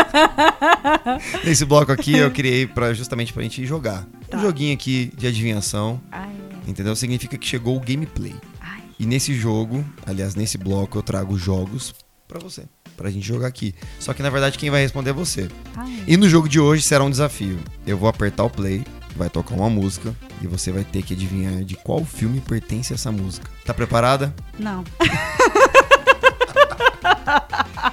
Nesse 1.44 1.66
bloco 1.66 1.92
aqui 1.92 2.16
eu 2.16 2.30
criei 2.30 2.66
pra, 2.66 2.94
justamente 2.94 3.34
pra 3.34 3.42
gente 3.42 3.66
jogar. 3.66 4.06
Tá. 4.30 4.38
Um 4.38 4.40
joguinho 4.40 4.72
aqui 4.72 5.12
de 5.14 5.26
adivinhação, 5.26 6.00
Ai, 6.10 6.34
entendeu? 6.66 6.96
Significa 6.96 7.36
que 7.36 7.46
chegou 7.46 7.76
o 7.76 7.80
gameplay. 7.80 8.34
ai. 8.62 8.82
E 8.98 9.04
nesse 9.04 9.34
jogo, 9.34 9.84
aliás, 10.06 10.34
nesse 10.34 10.56
bloco, 10.56 10.96
eu 10.96 11.02
trago 11.02 11.36
jogos 11.38 11.94
pra 12.26 12.40
você, 12.40 12.64
pra 13.00 13.10
gente 13.10 13.26
jogar 13.26 13.46
aqui. 13.46 13.74
Só 13.98 14.12
que 14.12 14.22
na 14.22 14.28
verdade 14.28 14.58
quem 14.58 14.68
vai 14.68 14.82
responder 14.82 15.08
é 15.10 15.14
você. 15.14 15.48
ai. 15.74 16.04
E 16.06 16.16
no 16.18 16.28
jogo 16.28 16.46
de 16.46 16.60
hoje 16.60 16.82
será 16.82 17.02
um 17.02 17.10
desafio. 17.10 17.58
Eu 17.86 17.96
vou 17.96 18.10
apertar 18.10 18.44
o 18.44 18.50
play, 18.50 18.84
vai 19.16 19.30
tocar 19.30 19.54
uma 19.54 19.70
música 19.70 20.14
e 20.42 20.46
você 20.46 20.70
vai 20.70 20.84
ter 20.84 21.02
que 21.02 21.14
adivinhar 21.14 21.64
de 21.64 21.76
qual 21.76 22.04
filme 22.04 22.40
pertence 22.42 22.92
essa 22.92 23.10
música. 23.10 23.50
Tá 23.64 23.72
preparada? 23.72 24.34
Não. 24.58 24.84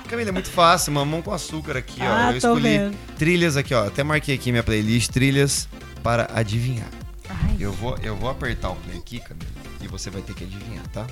Camila, 0.10 0.30
é 0.30 0.32
muito 0.34 0.50
fácil, 0.50 0.92
mamão 0.92 1.22
com 1.22 1.32
açúcar 1.34 1.78
aqui, 1.78 2.02
ó. 2.02 2.06
Ah, 2.06 2.34
eu 2.34 2.42
tô 2.42 2.48
escolhi 2.48 2.78
vendo. 2.78 2.98
trilhas 3.18 3.56
aqui, 3.58 3.74
ó. 3.74 3.88
Até 3.88 4.04
marquei 4.04 4.36
aqui 4.36 4.52
minha 4.52 4.64
playlist, 4.64 5.10
trilhas 5.10 5.70
para 6.04 6.30
adivinhar. 6.34 6.88
Ai. 7.30 7.56
Eu 7.60 7.72
vou, 7.72 7.98
eu 8.02 8.16
vou 8.16 8.30
apertar 8.30 8.70
o 8.70 8.76
play 8.76 8.98
aqui, 8.98 9.20
Camila, 9.20 9.48
e 9.82 9.88
você 9.88 10.10
vai 10.10 10.22
ter 10.22 10.34
que 10.34 10.44
adivinhar, 10.44 10.86
tá? 10.90 11.06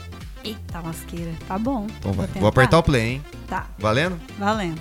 Eita 0.46 0.80
lasqueira. 0.80 1.32
Tá 1.48 1.58
bom. 1.58 1.88
Então 2.00 2.14
vai. 2.14 2.28
tentar. 2.28 2.40
Vou 2.40 2.50
apertar 2.50 2.78
o 2.78 2.84
play, 2.84 3.02
hein? 3.16 3.24
Tá, 3.48 3.68
Valendo? 3.80 4.20
valendo. 4.38 4.80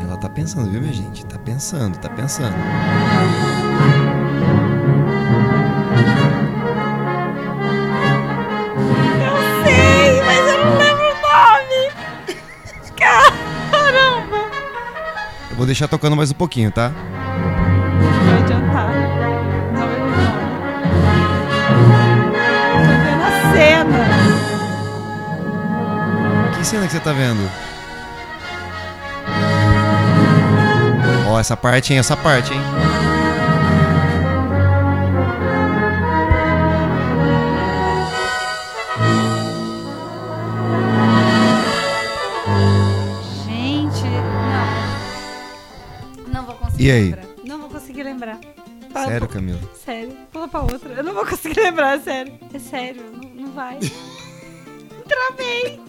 Ela 0.00 0.16
tá 0.16 0.28
pensando, 0.28 0.70
viu, 0.70 0.80
minha 0.80 0.92
gente? 0.92 1.24
Tá 1.26 1.38
pensando, 1.38 1.98
tá 1.98 2.08
pensando. 2.08 2.54
Vou 15.58 15.66
deixar 15.66 15.88
tocando 15.88 16.14
mais 16.14 16.30
um 16.30 16.34
pouquinho, 16.34 16.70
tá? 16.70 16.90
Não 16.90 18.38
adiantar. 18.38 18.92
Não, 19.74 19.82
é 19.82 19.86
vai 19.88 20.02
adiantar. 20.02 20.38
Tô 22.74 22.92
vendo 23.02 23.24
a 23.24 23.30
cena. 23.52 23.98
Que 26.56 26.64
cena 26.64 26.86
que 26.86 26.92
você 26.92 27.00
tá 27.00 27.12
vendo? 27.12 27.50
Ó, 31.26 31.34
oh, 31.34 31.40
essa 31.40 31.56
parte, 31.56 31.92
hein? 31.92 31.98
Essa 31.98 32.16
parte, 32.16 32.54
hein? 32.54 32.60
E 46.78 46.90
aí? 46.90 47.04
lembrar. 47.10 47.24
Não 47.44 47.58
vou 47.60 47.68
conseguir 47.70 48.02
lembrar. 48.02 48.38
Sério, 49.04 49.28
Camila? 49.28 49.60
Sério. 49.84 50.16
Pula 50.32 50.48
pra 50.48 50.60
outra. 50.60 50.92
Eu 50.94 51.04
não 51.04 51.14
vou 51.14 51.26
conseguir 51.26 51.60
lembrar, 51.60 52.00
sério. 52.00 52.34
É 52.52 52.58
sério, 52.58 53.02
não, 53.12 53.28
não 53.46 53.52
vai. 53.52 53.78
Travei. 55.08 55.80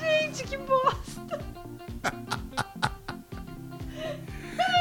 Gente, 0.00 0.44
que 0.44 0.56
bosta. 0.58 1.40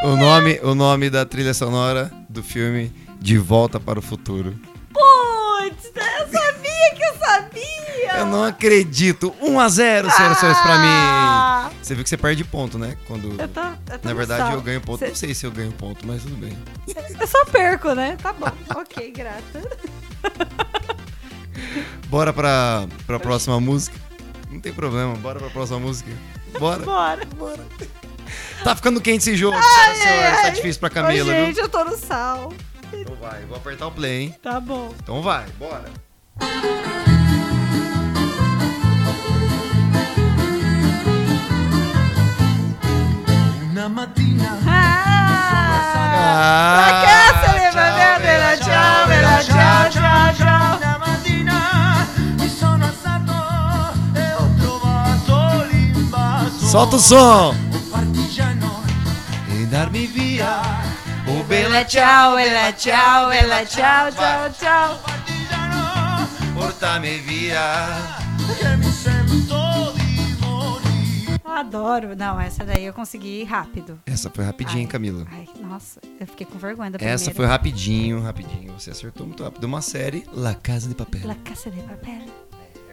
O 0.04 0.16
nome, 0.16 0.60
o 0.64 0.74
nome 0.74 1.10
da 1.10 1.26
trilha 1.26 1.54
sonora 1.54 2.12
do 2.28 2.42
filme 2.42 2.92
De 3.20 3.38
Volta 3.38 3.80
para 3.80 4.00
o 4.00 4.02
Futuro. 4.02 4.56
Putz, 4.92 5.86
eu 5.96 6.28
sabia 6.28 6.96
que 6.96 7.04
eu 7.04 7.16
sabia. 7.20 8.18
Eu 8.20 8.26
não 8.26 8.44
acredito. 8.44 9.34
1 9.42 9.60
a 9.60 9.70
0 9.70 10.10
senhoras 10.10 10.38
e 10.38 10.40
senhores, 10.40 10.62
pra 10.62 10.74
Ah! 10.74 10.80
mim. 10.80 11.31
Você 11.92 11.96
viu 11.96 12.04
que 12.06 12.10
você 12.10 12.16
perde 12.18 12.46
ponto, 12.46 12.78
né? 12.80 12.96
Quando. 13.06 13.36
Eu 13.38 13.48
tô, 13.50 13.60
eu 13.60 14.00
tô 14.00 14.08
Na 14.08 14.14
verdade, 14.14 14.54
eu 14.54 14.62
ganho 14.62 14.80
ponto. 14.80 15.00
Cê- 15.00 15.10
Não 15.10 15.16
sei 15.16 15.34
se 15.34 15.46
eu 15.46 15.52
ganho 15.52 15.74
ponto, 15.74 16.08
mas 16.08 16.24
tudo 16.24 16.38
bem. 16.38 16.58
Eu 17.20 17.28
só 17.28 17.44
perco, 17.44 17.94
né? 17.94 18.16
Tá 18.24 18.32
bom. 18.32 18.48
ok, 18.80 19.12
grata. 19.12 19.62
Bora 22.08 22.32
pra, 22.32 22.88
pra 23.06 23.20
próxima 23.20 23.60
música. 23.60 23.98
Não 24.50 24.62
tem 24.62 24.72
problema, 24.72 25.16
bora 25.16 25.38
pra 25.38 25.50
próxima 25.50 25.80
música. 25.80 26.10
Bora. 26.58 26.82
Bora. 26.82 27.26
Bora. 27.36 27.66
Tá 28.64 28.74
ficando 28.74 29.02
quente 29.02 29.24
esse 29.30 29.36
jogo, 29.36 29.58
e 29.58 29.98
senhores. 29.98 30.38
Tá 30.40 30.46
ai. 30.46 30.52
difícil 30.52 30.80
pra 30.80 30.88
Ô, 30.88 30.92
Camila, 30.94 31.34
gente, 31.34 31.56
viu? 31.56 31.64
eu 31.66 31.70
tô 31.70 31.84
no 31.84 31.98
sal. 31.98 32.54
Então 32.94 33.16
vai, 33.16 33.44
vou 33.48 33.58
apertar 33.58 33.88
o 33.88 33.92
play, 33.92 34.22
hein? 34.22 34.36
Tá 34.42 34.62
bom. 34.62 34.96
Então 35.04 35.22
vai, 35.22 35.46
bora. 35.60 35.92
una 43.82 43.88
mattina. 43.88 44.58
Ah, 44.64 45.72
ma 46.78 47.02
che 47.02 47.18
se 47.42 47.52
ne 47.58 47.72
va 47.72 47.90
della 48.20 48.56
ciao, 48.60 49.08
della 49.08 49.44
ciao, 49.44 49.90
ciao, 49.90 50.36
ciao. 50.36 50.78
Una 50.78 50.98
mattina 51.04 52.06
mi 52.36 52.48
sono 52.48 52.86
alzato 52.86 53.34
e 54.14 54.34
ho 54.34 54.50
trovato 54.60 55.66
l'invaso. 55.72 56.68
Sotto 56.68 57.00
so. 57.00 57.50
Un 57.50 57.90
partigiano 57.90 58.84
e 59.48 59.66
darmi 59.66 60.06
via. 60.06 60.60
Oh 61.26 61.44
bella 61.44 61.84
ciao, 61.88 62.36
bella 62.36 62.76
ciao, 62.76 63.30
bella 63.30 63.66
ciao, 63.66 64.14
ciao, 64.14 64.54
ciao. 64.60 65.00
Partigiano, 65.02 66.28
portami 66.54 67.18
via. 67.20 68.20
Che 68.60 68.76
mi 68.76 68.92
sento 68.92 69.61
Adoro. 71.62 72.16
Não, 72.16 72.40
essa 72.40 72.66
daí 72.66 72.86
eu 72.86 72.94
consegui 72.94 73.44
rápido. 73.44 74.00
Essa 74.06 74.30
foi 74.30 74.44
rapidinho, 74.44 74.82
Ai, 74.86 74.88
Camila? 74.88 75.26
Ai, 75.32 75.48
nossa, 75.62 76.00
eu 76.20 76.28
fiquei 76.28 76.46
com 76.46 76.58
vergonha 76.58 76.92
da 76.92 76.98
primeira. 76.98 77.16
Essa 77.16 77.32
foi 77.32 77.46
rapidinho, 77.46 78.22
rapidinho. 78.22 78.74
Você 78.78 78.92
acertou 78.92 79.26
muito 79.28 79.44
rápido. 79.44 79.64
Uma 79.66 79.82
série, 79.82 80.26
La 80.34 80.54
Casa 80.56 80.90
de 80.90 80.96
Papel. 80.96 81.22
La 81.26 81.36
Casa 81.36 81.70
de 81.70 81.82
Papel. 81.82 82.22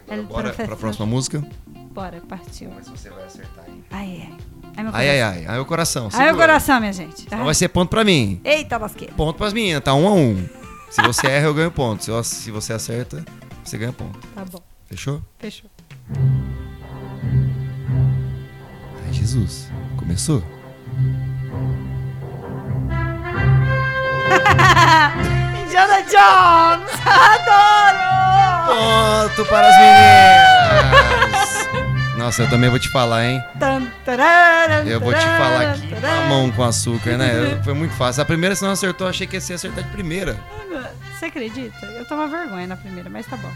Agora 0.07 0.21
El 0.21 0.23
bora 0.23 0.43
pra 0.43 0.53
professor. 0.65 0.77
próxima 0.77 1.05
música. 1.05 1.43
Bora, 1.91 2.21
partiu. 2.27 2.69
Vamos 2.69 2.87
ver 2.89 2.95
se 2.97 3.03
você 3.03 3.09
vai 3.09 3.25
acertar, 3.25 3.65
hein? 3.67 3.83
Ai, 3.91 4.21
ai. 4.27 4.37
Ai, 4.77 4.83
meu 4.83 4.95
Ai, 4.95 5.21
ai, 5.21 5.21
coração. 5.21 5.33
ai. 5.33 5.45
Ai, 5.55 5.59
o 5.59 5.65
coração. 5.65 6.09
Ai, 6.13 6.25
meu 6.27 6.35
coração, 6.35 6.79
minha 6.79 6.93
gente. 6.93 7.23
Então 7.25 7.39
Ai. 7.39 7.45
vai 7.45 7.53
ser 7.55 7.67
ponto 7.69 7.89
pra 7.89 8.03
mim. 8.03 8.39
Eita, 8.43 8.77
lasqueira. 8.77 9.13
Ponto 9.13 9.35
pras 9.37 9.51
meninas, 9.53 9.83
tá 9.83 9.93
um 9.93 10.07
a 10.07 10.13
um. 10.13 10.47
Se 10.89 11.01
você 11.01 11.27
erra, 11.27 11.47
eu 11.47 11.53
ganho 11.53 11.71
ponto. 11.71 12.03
Se, 12.03 12.09
eu- 12.11 12.23
se 12.23 12.49
você 12.51 12.73
acerta, 12.73 13.23
você 13.63 13.77
ganha 13.77 13.91
ponto. 13.93 14.17
Tá 14.33 14.45
bom, 14.45 14.61
Fechou? 14.87 15.21
fechou. 15.37 15.69
Jesus. 19.29 19.69
Começou? 19.95 20.41
Indiana 25.61 26.01
Jones! 26.01 26.89
Adoro! 27.05 27.99
Ponto 28.65 29.45
para 29.45 29.67
as 29.67 29.75
meninas! 29.77 31.69
Nossa, 32.17 32.41
eu 32.43 32.49
também 32.49 32.71
vou 32.71 32.79
te 32.79 32.89
falar, 32.89 33.25
hein? 33.25 33.43
Eu 34.87 34.99
vou 34.99 35.13
te 35.13 35.19
falar 35.19 35.73
aqui, 35.73 35.87
tararam, 35.89 36.21
mamão 36.23 36.51
com 36.51 36.63
açúcar, 36.63 37.15
né? 37.17 37.61
Foi 37.63 37.75
muito 37.75 37.93
fácil. 37.93 38.23
A 38.23 38.25
primeira, 38.25 38.55
se 38.55 38.63
não 38.63 38.71
acertou, 38.71 39.05
eu 39.05 39.11
achei 39.11 39.27
que 39.27 39.35
ia 39.35 39.41
ser 39.41 39.53
acertar 39.53 39.83
de 39.83 39.91
primeira. 39.91 40.35
Você 41.17 41.25
acredita? 41.25 41.85
Eu 41.85 42.05
tomo 42.05 42.27
vergonha 42.27 42.65
na 42.65 42.75
primeira, 42.77 43.09
mas 43.11 43.27
tá 43.27 43.37
bom. 43.37 43.51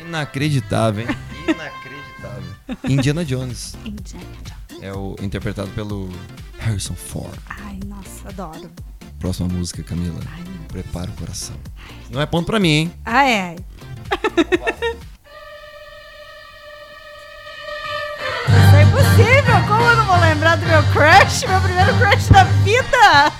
Inacreditável, 0.00 1.06
hein? 1.06 1.16
Inacreditável. 1.46 2.56
Indiana 2.84 3.22
Jones 3.24 3.76
Indiana 3.84 4.24
Jones. 4.44 4.59
É 4.80 4.92
o 4.92 5.14
interpretado 5.20 5.70
pelo 5.70 6.08
Harrison 6.58 6.94
Ford. 6.94 7.38
Ai, 7.48 7.78
nossa, 7.86 8.28
adoro. 8.28 8.70
Próxima 9.18 9.48
música, 9.48 9.82
Camila. 9.82 10.18
Ai. 10.32 10.44
Prepara 10.68 11.10
o 11.10 11.14
coração. 11.14 11.56
Não 12.10 12.20
é 12.20 12.26
ponto 12.26 12.46
pra 12.46 12.58
mim, 12.58 12.70
hein? 12.70 12.92
Ai, 13.04 13.40
ai. 13.40 13.56
Isso 18.48 18.76
é 18.76 18.82
impossível! 18.82 19.66
Como 19.68 19.82
eu 19.82 19.96
não 19.96 20.06
vou 20.06 20.20
lembrar 20.20 20.56
do 20.56 20.66
meu 20.66 20.82
crush? 20.84 21.46
Meu 21.46 21.60
primeiro 21.60 21.94
crush 21.98 22.28
da 22.30 22.44
vida! 22.44 23.32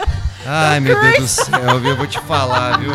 Ai, 0.46 0.80
meu 0.80 1.00
Deus 1.00 1.18
do 1.18 1.28
céu, 1.28 1.80
viu? 1.80 1.90
Eu 1.90 1.96
vou 1.96 2.06
te 2.06 2.18
falar, 2.20 2.78
viu? 2.78 2.92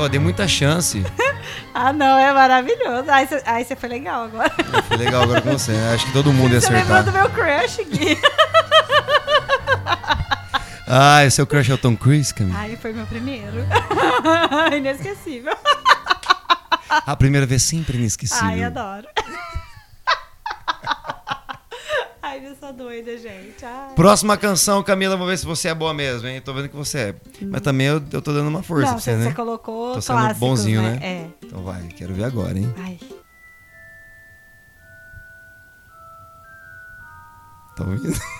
Ô, 0.00 0.08
dei 0.08 0.20
muita 0.20 0.46
chance. 0.46 1.04
Ah, 1.74 1.92
não, 1.92 2.18
é 2.18 2.32
maravilhoso. 2.32 3.04
Ai, 3.10 3.26
você 3.26 3.42
ai, 3.46 3.64
você 3.64 3.76
foi 3.76 3.88
legal 3.88 4.24
agora. 4.24 4.52
Foi 4.88 4.96
legal 4.96 5.22
agora 5.22 5.40
com 5.40 5.52
você. 5.52 5.72
né? 5.72 5.94
Acho 5.94 6.06
que 6.06 6.12
todo 6.12 6.32
mundo 6.32 6.52
ia 6.54 6.60
Você 6.60 6.70
lembrou 6.70 7.02
do 7.02 7.10
acertar. 7.10 7.22
meu 7.22 7.30
crush, 7.30 7.76
Gui. 7.84 8.18
Ah, 10.92 11.20
seu 11.30 11.46
crush 11.46 11.70
é 11.70 11.74
o 11.74 11.78
Tom 11.78 11.96
Cruise, 11.96 12.34
Camila? 12.34 12.58
Ai, 12.58 12.76
foi 12.76 12.92
meu 12.92 13.06
primeiro. 13.06 13.64
Inesquecível. 14.76 15.56
A 17.06 17.14
primeira 17.14 17.46
vez 17.46 17.62
sempre 17.62 17.96
inesquecível. 17.96 18.44
Ai, 18.48 18.64
adoro. 18.64 19.06
Eu 22.38 22.54
sou 22.54 22.72
doida, 22.72 23.16
gente. 23.18 23.64
Ai. 23.64 23.94
Próxima 23.94 24.36
canção, 24.36 24.82
Camila, 24.82 25.16
vamos 25.16 25.30
ver 25.30 25.38
se 25.38 25.44
você 25.46 25.68
é 25.68 25.74
boa 25.74 25.92
mesmo, 25.92 26.28
hein? 26.28 26.40
Tô 26.40 26.52
vendo 26.54 26.68
que 26.68 26.76
você 26.76 26.98
é. 26.98 27.14
Mas 27.42 27.60
também 27.60 27.86
eu, 27.88 28.02
eu 28.12 28.22
tô 28.22 28.32
dando 28.32 28.48
uma 28.48 28.62
força 28.62 28.86
Não, 28.86 28.92
pra 28.94 29.00
você, 29.00 29.12
você, 29.12 29.16
né? 29.18 29.24
você 29.30 29.34
colocou 29.34 29.94
Tô 29.94 30.00
sendo 30.00 30.16
clássicos, 30.16 30.38
bonzinho, 30.40 30.82
né? 30.82 30.90
né? 30.92 30.98
É. 31.02 31.26
Então 31.46 31.62
vai, 31.62 31.82
quero 31.88 32.14
ver 32.14 32.24
agora, 32.24 32.58
hein? 32.58 32.72
Ai. 32.78 32.98
Tá 37.76 37.84
ouvindo? 37.84 38.12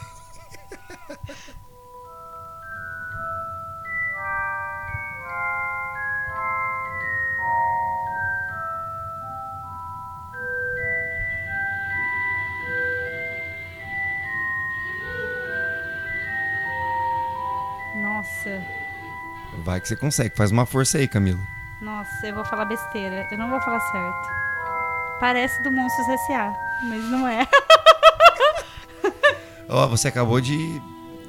Nossa. 18.47 18.63
Vai 19.65 19.81
que 19.81 19.89
você 19.89 19.97
consegue. 19.97 20.37
Faz 20.37 20.51
uma 20.51 20.67
força 20.67 20.99
aí, 20.99 21.09
Camila. 21.09 21.41
Nossa, 21.81 22.27
eu 22.27 22.35
vou 22.35 22.45
falar 22.45 22.65
besteira. 22.65 23.27
Eu 23.31 23.39
não 23.39 23.51
vou 23.51 23.61
falar 23.61 23.81
certo. 23.81 24.29
Parece 25.19 25.63
do 25.63 25.71
Monstros 25.71 26.09
S.A., 26.09 26.53
mas 26.85 27.05
não 27.11 27.29
é. 27.29 27.47
Ó, 29.69 29.87
você 29.87 30.09
acabou 30.09 30.41
de 30.41 30.81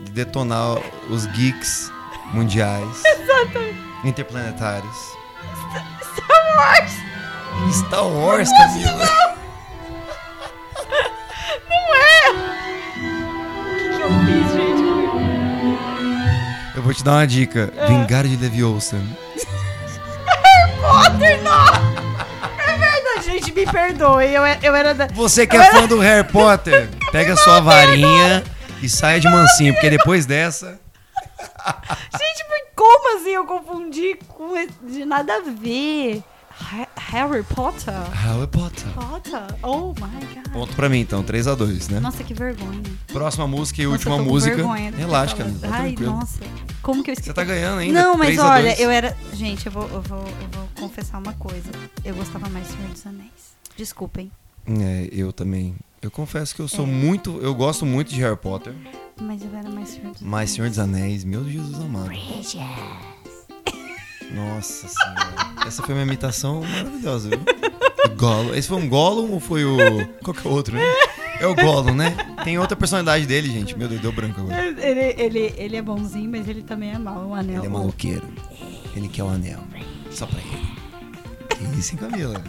de 0.04 0.12
detonar 0.12 0.78
os 1.10 1.26
geeks 1.28 1.92
mundiais. 2.34 3.04
Interplanetários. 4.04 4.98
Star 6.02 6.58
Wars! 6.58 6.92
Star 7.72 8.08
Wars, 8.08 8.50
Camila. 8.50 9.21
Vou 16.92 16.94
te 16.94 17.04
dar 17.04 17.12
uma 17.14 17.28
dica. 17.28 17.72
Vingar 17.88 18.28
de 18.28 18.36
Leviosa. 18.36 18.98
Potter, 20.82 21.42
não! 21.42 21.92
É 22.68 22.78
verdade, 22.78 23.26
gente, 23.26 23.54
me 23.54 23.66
perdoe. 23.66 24.26
Eu, 24.34 24.44
eu 24.46 24.76
era 24.76 24.94
da. 24.94 25.08
Você 25.08 25.48
que 25.48 25.56
é 25.56 25.72
fã 25.72 25.88
do 25.88 26.00
Harry 26.00 26.28
Potter, 26.28 26.90
pega 27.12 27.36
sua 27.38 27.60
varinha 27.62 28.44
e 28.82 28.90
saia 28.90 29.20
de 29.20 29.28
mansinho, 29.30 29.74
porque 29.74 29.90
depois 29.90 30.26
dessa. 30.26 30.80
Gente, 32.12 32.46
como 32.76 33.18
assim 33.18 33.30
eu 33.32 33.46
confundi 33.46 34.18
com 34.28 34.54
de 34.88 35.06
nada 35.06 35.34
a 35.38 35.42
ver? 35.42 36.24
Ha- 36.60 36.88
Harry 37.12 37.44
Potter? 37.44 37.94
Harry 38.14 38.48
Potter. 38.48 38.88
Potter? 38.94 39.42
Oh 39.64 39.94
my 40.00 40.26
god. 40.36 40.52
Ponto 40.54 40.76
pra 40.76 40.90
mim, 40.90 41.00
então, 41.00 41.24
3x2, 41.24 41.92
né? 41.92 42.00
Nossa, 42.00 42.24
que 42.24 42.34
vergonha. 42.34 42.82
Próxima 43.12 43.48
música 43.48 43.82
e 43.82 43.86
Nossa, 43.86 43.94
última 43.98 44.18
música. 44.18 44.56
vergonha 44.56 44.92
Relaxa, 44.96 45.36
cara. 45.38 45.50
falo. 45.50 45.60
Tá 45.62 45.68
Ai, 45.72 45.82
tranquilo. 45.94 46.12
nossa. 46.14 46.40
Como 46.82 47.04
que 47.04 47.12
eu 47.12 47.14
esqueci? 47.14 47.30
Você 47.30 47.34
tá 47.34 47.44
ganhando 47.44 47.80
ainda. 47.80 48.02
Não, 48.02 48.18
mas 48.18 48.30
3 48.30 48.40
a 48.40 48.50
olha, 48.52 48.68
2. 48.70 48.80
eu 48.80 48.90
era. 48.90 49.18
Gente, 49.34 49.66
eu 49.68 49.72
vou, 49.72 49.84
eu, 49.90 50.02
vou, 50.02 50.20
eu 50.20 50.48
vou 50.52 50.70
confessar 50.80 51.20
uma 51.20 51.34
coisa. 51.34 51.70
Eu 52.04 52.16
gostava 52.16 52.50
mais 52.50 52.68
de 52.68 52.74
Senhor 52.74 52.90
dos 52.90 53.06
Anéis. 53.06 53.32
Desculpem. 53.78 54.32
É, 54.68 55.08
eu 55.12 55.32
também. 55.32 55.76
Eu 56.02 56.10
confesso 56.10 56.56
que 56.56 56.62
eu 56.62 56.68
sou 56.68 56.86
É. 56.86 56.88
muito. 56.90 57.40
Eu 57.42 57.54
gosto 57.54 57.86
muito 57.86 58.10
de 58.14 58.20
Harry 58.22 58.36
Potter. 58.38 58.74
Mas 59.22 59.44
eu 59.44 59.56
era 59.56 59.70
mais 59.70 59.90
Senhor 59.90 60.12
dos 60.14 60.22
Mas 60.22 60.34
Anéis. 60.34 60.52
Senhor 60.52 60.70
dos 60.70 60.80
Anéis, 60.80 61.24
meu 61.24 61.48
Jesus 61.48 61.80
amado. 61.80 62.10
Nossa 64.34 64.88
senhora. 64.88 65.68
Essa 65.68 65.84
foi 65.84 65.94
uma 65.94 66.04
imitação 66.04 66.62
maravilhosa, 66.62 67.30
viu? 67.30 67.40
O 68.06 68.10
Gollum. 68.16 68.54
Esse 68.56 68.68
foi 68.68 68.78
um 68.78 68.88
Gollum 68.90 69.32
ou 69.32 69.40
foi 69.40 69.66
o. 69.66 69.78
Qual 70.24 70.34
que 70.34 70.48
é 70.48 70.50
o 70.50 70.54
outro, 70.54 70.76
né? 70.76 70.82
É 71.42 71.48
o 71.48 71.56
Gollum, 71.56 71.96
né? 71.96 72.16
Tem 72.44 72.60
outra 72.60 72.78
personalidade 72.78 73.26
dele, 73.26 73.50
gente. 73.50 73.76
Meu 73.76 73.88
Deus, 73.88 74.00
deu 74.00 74.12
branco 74.12 74.42
agora. 74.42 74.68
Ele, 74.80 75.16
ele, 75.20 75.54
ele 75.58 75.76
é 75.76 75.82
bonzinho, 75.82 76.30
mas 76.30 76.48
ele 76.48 76.62
também 76.62 76.92
é 76.92 77.00
mau. 77.00 77.30
O 77.30 77.34
anel. 77.34 77.58
Ele 77.58 77.66
é 77.66 77.70
maluqueiro. 77.70 78.28
Ele 78.96 79.08
quer 79.08 79.24
o 79.24 79.30
anel. 79.30 79.60
Só 80.12 80.28
pra 80.28 80.40
ele. 80.40 80.72
Que 81.50 81.80
isso, 81.80 81.94
hein, 81.94 82.00
Camila? 82.00 82.40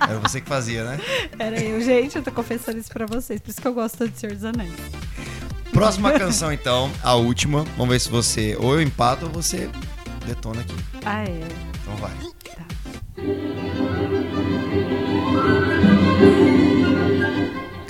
Era 0.00 0.20
você 0.20 0.40
que 0.40 0.48
fazia, 0.48 0.84
né? 0.84 1.00
Era 1.36 1.60
eu, 1.60 1.80
gente. 1.80 2.14
Eu 2.16 2.22
tô 2.22 2.30
confessando 2.30 2.78
isso 2.78 2.90
pra 2.92 3.04
vocês. 3.04 3.40
Por 3.40 3.50
isso 3.50 3.60
que 3.60 3.66
eu 3.66 3.74
gosto 3.74 3.98
tanto 3.98 4.12
de 4.12 4.20
Senhor 4.20 4.34
dos 4.36 4.44
Anéis. 4.44 4.72
Próxima 5.72 6.12
canção, 6.12 6.52
então. 6.52 6.88
A 7.02 7.14
última. 7.14 7.64
Vamos 7.76 7.88
ver 7.88 7.98
se 7.98 8.08
você 8.08 8.56
ou 8.60 8.74
eu 8.74 8.82
empato 8.82 9.26
ou 9.26 9.32
você 9.32 9.68
detona 10.24 10.60
aqui. 10.60 10.76
Ah, 11.04 11.24
é. 11.24 11.40
Então 11.82 11.96
vai. 11.96 12.12
Tá. 12.54 12.66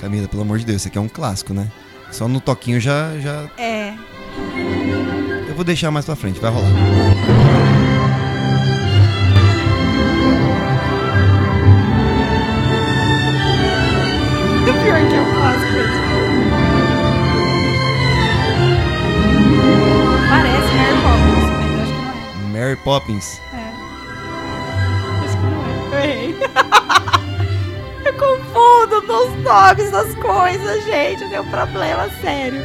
Camila, 0.07 0.27
pelo 0.29 0.43
amor 0.43 0.57
de 0.57 0.63
Deus, 0.65 0.77
isso 0.77 0.87
aqui 0.87 0.97
é 0.97 1.01
um 1.01 1.09
clássico, 1.09 1.53
né? 1.53 1.69
Só 2.11 2.29
no 2.29 2.39
toquinho 2.39 2.79
já, 2.79 3.19
já. 3.19 3.49
É. 3.57 3.93
Eu 5.49 5.53
vou 5.53 5.65
deixar 5.65 5.91
mais 5.91 6.05
pra 6.05 6.15
frente, 6.15 6.39
vai 6.39 6.49
rolar. 6.49 6.69
O 14.61 14.73
pior 14.81 15.09
que 15.09 15.13
é 15.13 15.19
um 15.19 15.33
clássico 15.35 15.73
mesmo. 15.73 15.97
Parece 20.29 20.71
Harry 20.77 21.01
Potter, 21.01 21.35
mas 21.59 21.81
acho 21.81 21.91
que 21.93 21.99
não 21.99 22.59
é. 22.59 22.63
Mary 22.65 22.77
Poppins. 22.77 23.41
Eu 28.07 28.13
confundo 28.13 29.01
nos 29.01 29.43
nomes 29.43 29.91
das 29.91 30.13
coisas, 30.15 30.83
gente. 30.85 31.23
Eu 31.23 31.29
tenho 31.29 31.43
um 31.43 31.49
problema 31.49 32.09
sério. 32.21 32.61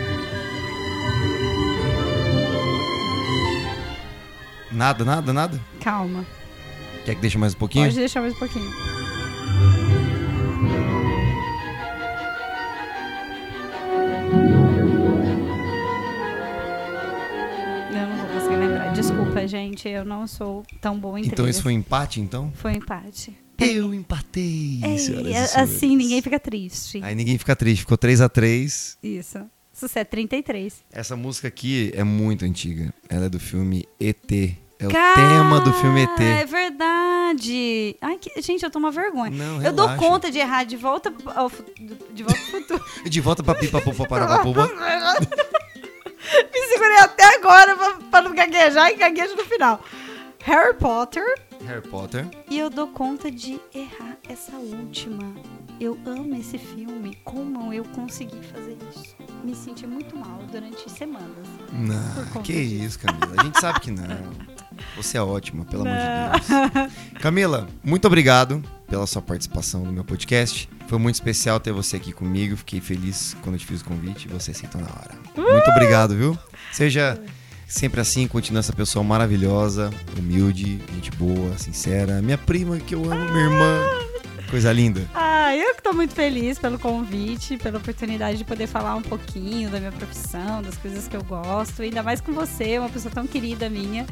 Nada, 4.70 5.04
nada, 5.04 5.32
nada? 5.32 5.60
Calma. 5.80 6.24
Quer 7.04 7.14
que 7.16 7.20
deixe 7.20 7.36
mais 7.36 7.54
um 7.54 7.58
pouquinho? 7.58 7.84
Pode 7.86 7.96
deixar 7.96 8.20
mais 8.22 8.34
um 8.34 8.38
pouquinho. 8.38 8.70
Eu 17.90 18.06
não 18.08 18.16
vou 18.16 18.26
conseguir 18.28 18.56
lembrar. 18.56 18.92
Desculpa, 18.92 19.46
gente. 19.46 19.88
Eu 19.88 20.04
não 20.04 20.26
sou 20.26 20.64
tão 20.80 20.98
boa 20.98 21.18
em 21.18 21.22
Então 21.24 21.34
trilhas. 21.36 21.56
isso 21.56 21.62
foi 21.62 21.72
empate, 21.72 22.20
então? 22.20 22.50
Foi 22.54 22.72
empate. 22.72 23.36
Eu 23.66 23.94
empatei, 23.94 24.80
Ei, 24.84 24.98
senhoras 24.98 25.26
é- 25.28 25.46
senhores. 25.46 25.56
assim, 25.74 25.96
ninguém 25.96 26.20
fica 26.22 26.38
triste. 26.40 27.00
Aí 27.02 27.14
ninguém 27.14 27.36
fica 27.38 27.54
triste, 27.56 27.80
ficou 27.80 27.96
3x3. 27.98 28.96
Isso. 29.02 29.38
Isso 29.74 29.98
é 29.98 30.04
33. 30.04 30.74
Essa 30.92 31.16
música 31.16 31.48
aqui 31.48 31.90
é 31.94 32.04
muito 32.04 32.44
antiga. 32.44 32.92
Ela 33.08 33.26
é 33.26 33.28
do 33.28 33.40
filme 33.40 33.88
ET. 33.98 34.56
É 34.78 34.86
o 34.86 34.90
tema 34.90 35.60
do 35.60 35.72
filme 35.74 36.00
É 36.00 36.40
ET. 36.42 36.46
verdade. 36.48 37.96
Ai, 38.00 38.18
que- 38.18 38.40
gente, 38.42 38.62
eu 38.64 38.70
tô 38.70 38.78
uma 38.80 38.90
vergonha. 38.90 39.30
Não, 39.30 39.62
eu 39.62 39.72
dou 39.72 39.88
conta 39.96 40.30
de 40.30 40.38
errar 40.38 40.64
de 40.64 40.76
volta 40.76 41.12
ao 41.34 41.50
de 42.12 42.22
volta 42.24 42.38
ao 42.40 42.46
futuro. 42.50 42.84
De 43.08 43.20
volta 43.20 43.42
pra 43.42 43.54
pipa, 43.54 43.80
pupa, 43.80 44.06
parapapuba. 44.06 44.68
Me 46.52 46.60
segurei 46.68 46.96
até 46.98 47.24
agora 47.36 47.76
pra, 47.76 47.92
pra 48.10 48.22
não 48.22 48.34
gaguejar 48.34 48.90
e 48.90 48.96
gaguejo 48.96 49.34
no 49.36 49.44
final. 49.44 49.84
Harry 50.44 50.74
Potter. 50.74 51.22
Harry 51.66 51.82
Potter. 51.82 52.26
E 52.50 52.58
eu 52.58 52.68
dou 52.68 52.88
conta 52.88 53.30
de 53.30 53.60
errar 53.72 54.18
essa 54.28 54.56
última. 54.56 55.32
Eu 55.80 55.96
amo 56.04 56.34
esse 56.34 56.58
filme. 56.58 57.16
Como 57.24 57.72
eu 57.72 57.84
consegui 57.84 58.40
fazer 58.52 58.76
isso? 58.92 59.14
Me 59.44 59.54
senti 59.54 59.86
muito 59.86 60.16
mal 60.16 60.40
durante 60.50 60.90
semanas. 60.90 61.46
Não, 61.72 62.42
que 62.42 62.52
disso. 62.52 62.84
isso, 62.84 62.98
Camila. 62.98 63.34
A 63.38 63.44
gente 63.44 63.60
sabe 63.60 63.80
que 63.80 63.90
não. 63.92 64.52
Você 64.96 65.16
é 65.16 65.22
ótima, 65.22 65.64
pelo 65.64 65.86
amor 65.86 65.96
de 65.96 66.48
Deus. 66.48 66.92
Camila, 67.20 67.68
muito 67.84 68.06
obrigado 68.06 68.62
pela 68.88 69.06
sua 69.06 69.22
participação 69.22 69.84
no 69.84 69.92
meu 69.92 70.04
podcast. 70.04 70.68
Foi 70.88 70.98
muito 70.98 71.14
especial 71.14 71.60
ter 71.60 71.72
você 71.72 71.96
aqui 71.96 72.12
comigo. 72.12 72.56
Fiquei 72.56 72.80
feliz 72.80 73.36
quando 73.42 73.54
eu 73.54 73.58
te 73.60 73.66
fiz 73.66 73.80
o 73.80 73.84
convite 73.84 74.26
e 74.26 74.32
você 74.32 74.50
aceitou 74.50 74.80
na 74.80 74.88
hora. 74.88 75.14
Muito 75.36 75.70
obrigado, 75.70 76.16
viu? 76.16 76.36
Seja 76.72 77.22
sempre 77.66 78.00
assim, 78.00 78.26
continue 78.26 78.60
essa 78.60 78.72
pessoa 78.72 79.02
maravilhosa, 79.04 79.90
humilde, 80.18 80.80
gente 80.94 81.10
boa, 81.12 81.56
sincera. 81.58 82.20
Minha 82.22 82.38
prima 82.38 82.78
que 82.78 82.94
eu 82.94 83.04
amo, 83.04 83.32
minha 83.32 83.44
irmã. 83.44 83.80
Coisa 84.50 84.70
linda. 84.70 85.00
Ah, 85.14 85.56
eu 85.56 85.74
que 85.74 85.82
tô 85.82 85.94
muito 85.94 86.14
feliz 86.14 86.58
pelo 86.58 86.78
convite, 86.78 87.56
pela 87.56 87.78
oportunidade 87.78 88.36
de 88.36 88.44
poder 88.44 88.66
falar 88.66 88.94
um 88.96 89.00
pouquinho 89.00 89.70
da 89.70 89.78
minha 89.78 89.92
profissão, 89.92 90.60
das 90.60 90.76
coisas 90.76 91.08
que 91.08 91.16
eu 91.16 91.24
gosto, 91.24 91.80
ainda 91.80 92.02
mais 92.02 92.20
com 92.20 92.32
você, 92.34 92.78
uma 92.78 92.90
pessoa 92.90 93.10
tão 93.14 93.26
querida 93.26 93.70
minha. 93.70 94.04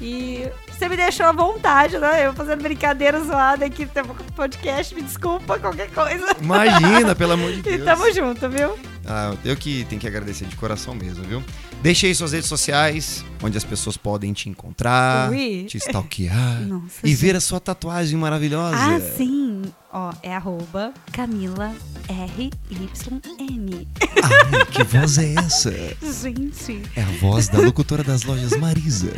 E 0.00 0.48
você 0.66 0.88
me 0.88 0.96
deixou 0.96 1.26
à 1.26 1.32
vontade, 1.32 1.98
né? 1.98 2.26
Eu 2.26 2.32
fazendo 2.32 2.62
brincadeira 2.62 3.22
zoada 3.22 3.66
aqui 3.66 3.84
no 3.94 4.32
podcast, 4.34 4.94
me 4.94 5.02
desculpa, 5.02 5.58
qualquer 5.58 5.90
coisa. 5.90 6.34
Imagina, 6.40 7.14
pelo 7.14 7.32
amor 7.32 7.52
de 7.52 7.58
E 7.68 7.76
Deus. 7.76 7.84
tamo 7.84 8.10
junto, 8.14 8.48
viu? 8.48 8.74
Ah, 9.06 9.34
eu 9.44 9.56
que 9.56 9.84
tenho 9.88 10.00
que 10.00 10.06
agradecer 10.06 10.46
de 10.46 10.56
coração 10.56 10.94
mesmo, 10.94 11.24
viu? 11.24 11.42
Deixe 11.82 12.06
aí 12.06 12.14
suas 12.14 12.32
redes 12.32 12.48
sociais, 12.48 13.24
onde 13.42 13.58
as 13.58 13.64
pessoas 13.64 13.96
podem 13.96 14.32
te 14.32 14.48
encontrar, 14.48 15.30
Ui. 15.30 15.64
te 15.68 15.76
stalkear 15.78 16.60
Nossa, 16.66 17.00
e 17.02 17.08
gente. 17.08 17.18
ver 17.18 17.36
a 17.36 17.40
sua 17.40 17.58
tatuagem 17.58 18.16
maravilhosa. 18.16 18.76
Ah, 18.76 19.00
sim. 19.16 19.62
Ó, 19.92 20.10
é 20.22 20.34
arroba 20.34 20.92
Camila 21.12 21.74
RYM. 22.08 23.86
Ai, 24.22 24.64
que 24.70 24.82
voz 24.84 25.18
é 25.18 25.34
essa? 25.34 25.70
Gente. 26.22 26.82
É 26.96 27.02
a 27.02 27.06
voz 27.20 27.48
da 27.48 27.58
locutora 27.58 28.02
das 28.02 28.22
lojas 28.22 28.56
Marisa. 28.56 29.12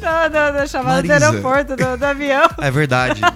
Não, 0.00 0.30
não, 0.30 0.52
não, 0.60 0.66
chamada 0.68 1.02
do 1.02 1.10
aeroporto, 1.12 1.74
do, 1.74 1.96
do 1.96 2.04
avião. 2.04 2.48
É 2.58 2.70
verdade. 2.70 3.20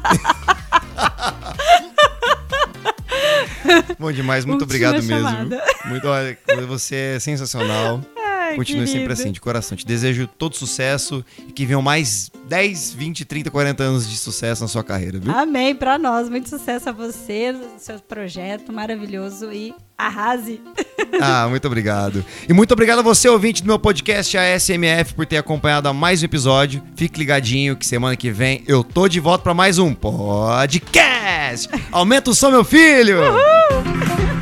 Bom 3.98 4.12
demais, 4.12 4.44
muito 4.44 4.62
obrigado 4.62 5.02
mesmo. 5.02 5.28
Muito, 5.86 6.06
olha, 6.08 6.38
você 6.66 7.14
é 7.16 7.18
sensacional. 7.20 8.00
Ai, 8.16 8.56
Continue 8.56 8.86
sempre 8.86 9.00
querido. 9.00 9.12
assim, 9.12 9.32
de 9.32 9.40
coração. 9.40 9.76
Te 9.76 9.86
desejo 9.86 10.26
todo 10.26 10.54
sucesso 10.54 11.24
e 11.48 11.52
que 11.52 11.64
venham 11.64 11.80
mais 11.80 12.30
10, 12.46 12.92
20, 12.92 13.24
30, 13.24 13.50
40 13.50 13.82
anos 13.82 14.08
de 14.08 14.16
sucesso 14.16 14.62
na 14.62 14.68
sua 14.68 14.84
carreira, 14.84 15.18
viu? 15.18 15.32
Amém 15.32 15.74
pra 15.74 15.98
nós. 15.98 16.28
Muito 16.28 16.48
sucesso 16.48 16.88
a 16.88 16.92
você, 16.92 17.54
seu 17.78 17.98
projeto 18.00 18.72
maravilhoso 18.72 19.50
e 19.52 19.74
arrase. 19.96 20.60
Ah, 21.20 21.46
muito 21.48 21.66
obrigado. 21.66 22.24
E 22.48 22.52
muito 22.52 22.72
obrigado 22.72 22.98
a 22.98 23.02
você, 23.02 23.28
ouvinte 23.28 23.62
do 23.62 23.66
meu 23.66 23.78
podcast, 23.78 24.36
a 24.36 24.58
SMF, 24.58 25.14
por 25.14 25.24
ter 25.26 25.36
acompanhado 25.36 25.88
a 25.88 25.92
mais 25.92 26.22
um 26.22 26.24
episódio. 26.24 26.82
Fique 26.96 27.18
ligadinho 27.18 27.76
que 27.76 27.86
semana 27.86 28.16
que 28.16 28.30
vem 28.30 28.64
eu 28.66 28.82
tô 28.82 29.06
de 29.08 29.20
volta 29.20 29.44
pra 29.44 29.54
mais 29.54 29.78
um 29.78 29.94
podcast. 29.94 31.68
Aumenta 31.92 32.30
o 32.30 32.34
som, 32.34 32.50
meu 32.50 32.64
filho! 32.64 33.20
Uhul! 33.20 34.33